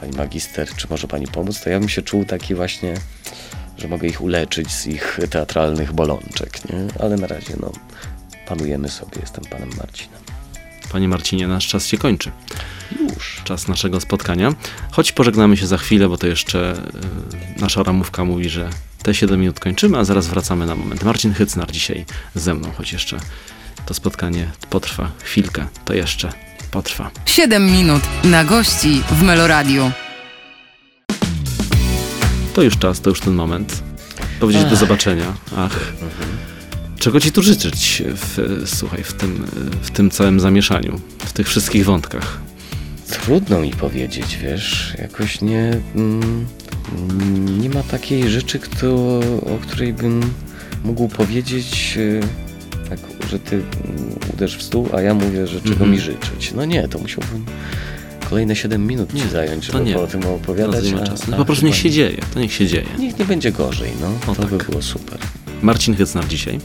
pani 0.00 0.16
magister, 0.16 0.68
czy 0.76 0.86
może 0.90 1.08
pani 1.08 1.26
pomóc, 1.26 1.60
to 1.60 1.70
ja 1.70 1.78
bym 1.80 1.88
się 1.88 2.02
czuł 2.02 2.24
taki 2.24 2.54
właśnie, 2.54 2.94
że 3.80 3.88
mogę 3.88 4.08
ich 4.08 4.20
uleczyć 4.20 4.72
z 4.72 4.86
ich 4.86 5.18
teatralnych 5.30 5.92
bolączek, 5.92 6.64
nie? 6.70 7.02
Ale 7.02 7.16
na 7.16 7.26
razie, 7.26 7.54
no, 7.60 7.72
panujemy 8.46 8.88
sobie, 8.88 9.20
jestem 9.20 9.44
panem 9.44 9.70
Marcinem. 9.78 10.20
Panie 10.92 11.08
Marcinie, 11.08 11.48
nasz 11.48 11.68
czas 11.68 11.86
się 11.86 11.98
kończy. 11.98 12.30
Już. 13.00 13.40
Czas 13.44 13.68
naszego 13.68 14.00
spotkania. 14.00 14.54
Choć 14.90 15.12
pożegnamy 15.12 15.56
się 15.56 15.66
za 15.66 15.78
chwilę, 15.78 16.08
bo 16.08 16.18
to 16.18 16.26
jeszcze 16.26 16.74
y, 17.56 17.60
nasza 17.60 17.82
ramówka 17.82 18.24
mówi, 18.24 18.48
że 18.48 18.70
te 19.02 19.14
7 19.14 19.40
minut 19.40 19.60
kończymy, 19.60 19.98
a 19.98 20.04
zaraz 20.04 20.26
wracamy 20.26 20.66
na 20.66 20.74
moment. 20.74 21.02
Marcin 21.04 21.34
Hycnar 21.34 21.72
dzisiaj 21.72 22.04
ze 22.34 22.54
mną, 22.54 22.72
choć 22.76 22.92
jeszcze 22.92 23.18
to 23.86 23.94
spotkanie 23.94 24.50
potrwa 24.70 25.10
chwilkę, 25.24 25.66
to 25.84 25.94
jeszcze 25.94 26.32
potrwa. 26.70 27.10
7 27.26 27.72
minut 27.72 28.02
na 28.24 28.44
gości 28.44 29.02
w 29.10 29.22
Meloradiu. 29.22 29.90
To 32.60 32.64
już 32.64 32.78
czas, 32.78 33.00
to 33.00 33.10
już 33.10 33.20
ten 33.20 33.34
moment. 33.34 33.82
Powiedzieć 34.40 34.64
do 34.64 34.76
zobaczenia. 34.76 35.24
Ach. 35.56 35.92
Czego 36.98 37.20
ci 37.20 37.32
tu 37.32 37.42
życzyć 37.42 38.02
w, 38.06 38.62
słuchaj, 38.66 39.02
w 39.04 39.12
tym, 39.12 39.46
w 39.82 39.90
tym 39.90 40.10
całym 40.10 40.40
zamieszaniu, 40.40 41.00
w 41.18 41.32
tych 41.32 41.48
wszystkich 41.48 41.84
wątkach? 41.84 42.40
Trudno 43.10 43.60
mi 43.60 43.70
powiedzieć, 43.70 44.38
wiesz, 44.42 44.94
jakoś 44.98 45.40
nie, 45.40 45.80
mm, 45.94 46.46
nie 47.60 47.68
ma 47.70 47.82
takiej 47.82 48.30
rzeczy, 48.30 48.58
kto, 48.58 48.88
o 49.42 49.58
której 49.62 49.92
bym 49.92 50.20
mógł 50.84 51.08
powiedzieć, 51.08 51.98
e, 52.82 52.88
tak, 52.88 52.98
że 53.30 53.38
ty 53.38 53.54
mm, 53.56 53.64
uderz 54.34 54.56
w 54.56 54.62
stół, 54.62 54.88
a 54.92 55.00
ja 55.00 55.14
mówię, 55.14 55.46
że 55.46 55.60
czego 55.60 55.70
Mhm. 55.72 55.90
mi 55.90 56.00
życzyć. 56.00 56.52
No 56.56 56.64
nie, 56.64 56.88
to 56.88 56.98
musiałbym 56.98 57.44
kolejne 58.30 58.56
7 58.56 58.86
minut 58.86 59.12
ci 59.14 59.28
zająć, 59.28 59.64
żeby 59.64 59.80
nie. 59.84 59.98
o 59.98 60.06
tym 60.06 60.24
opowiadać. 60.26 60.84
Nie 60.84 60.92
ma 60.92 61.00
a- 61.00 61.06
czasu. 61.06 61.24
a 61.26 61.30
No 61.30 61.36
po 61.36 61.44
prostu 61.44 61.66
niech 61.66 61.76
się 61.76 61.90
dzieje, 61.90 62.20
to 62.34 62.40
niech 62.40 62.52
się 62.52 62.66
dzieje. 62.66 62.86
Niech 62.98 63.18
nie 63.18 63.24
będzie 63.24 63.52
gorzej, 63.52 63.90
no. 64.00 64.32
O 64.32 64.34
to 64.34 64.42
tak. 64.42 64.50
by 64.50 64.64
było 64.64 64.82
super. 64.82 65.18
Marcin 65.62 65.94
Hycnar 65.96 66.28
dzisiaj 66.28 66.58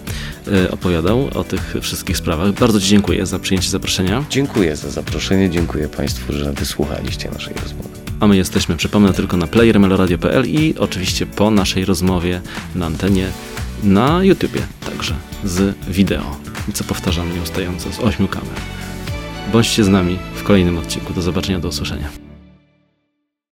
y, 0.47 0.71
opowiadał 0.71 1.29
o 1.35 1.43
tych 1.43 1.75
wszystkich 1.81 2.17
sprawach. 2.17 2.51
Bardzo 2.53 2.81
Ci 2.81 2.87
dziękuję 2.87 3.25
za 3.25 3.39
przyjęcie 3.39 3.69
zaproszenia. 3.69 4.23
Dziękuję 4.29 4.75
za 4.75 4.89
zaproszenie, 4.89 5.49
dziękuję 5.49 5.87
Państwu, 5.87 6.33
że 6.33 6.53
wysłuchaliście 6.53 7.29
naszej 7.31 7.53
rozmowy. 7.53 7.89
A 8.19 8.27
my 8.27 8.37
jesteśmy, 8.37 8.75
przypomnę 8.77 9.13
tylko 9.13 9.37
na 9.37 9.47
playermeloradio.pl 9.47 10.45
i 10.45 10.75
oczywiście 10.77 11.25
po 11.25 11.51
naszej 11.51 11.85
rozmowie 11.85 12.41
na 12.75 12.85
antenie 12.85 13.27
na 13.83 14.23
YouTubie 14.23 14.61
także 14.85 15.15
z 15.43 15.75
wideo, 15.87 16.37
co 16.73 16.83
powtarzam 16.83 17.33
nieustająco 17.35 17.91
z 17.93 17.99
ośmiu 17.99 18.27
kamer. 18.27 18.53
Bądźcie 19.55 19.83
z 19.83 19.89
nami 19.89 20.17
w 20.35 20.43
kolejnym 20.43 20.77
odcinku. 20.77 21.13
Do 21.13 21.21
zobaczenia, 21.21 21.59
do 21.59 21.67
usłyszenia. 21.67 22.24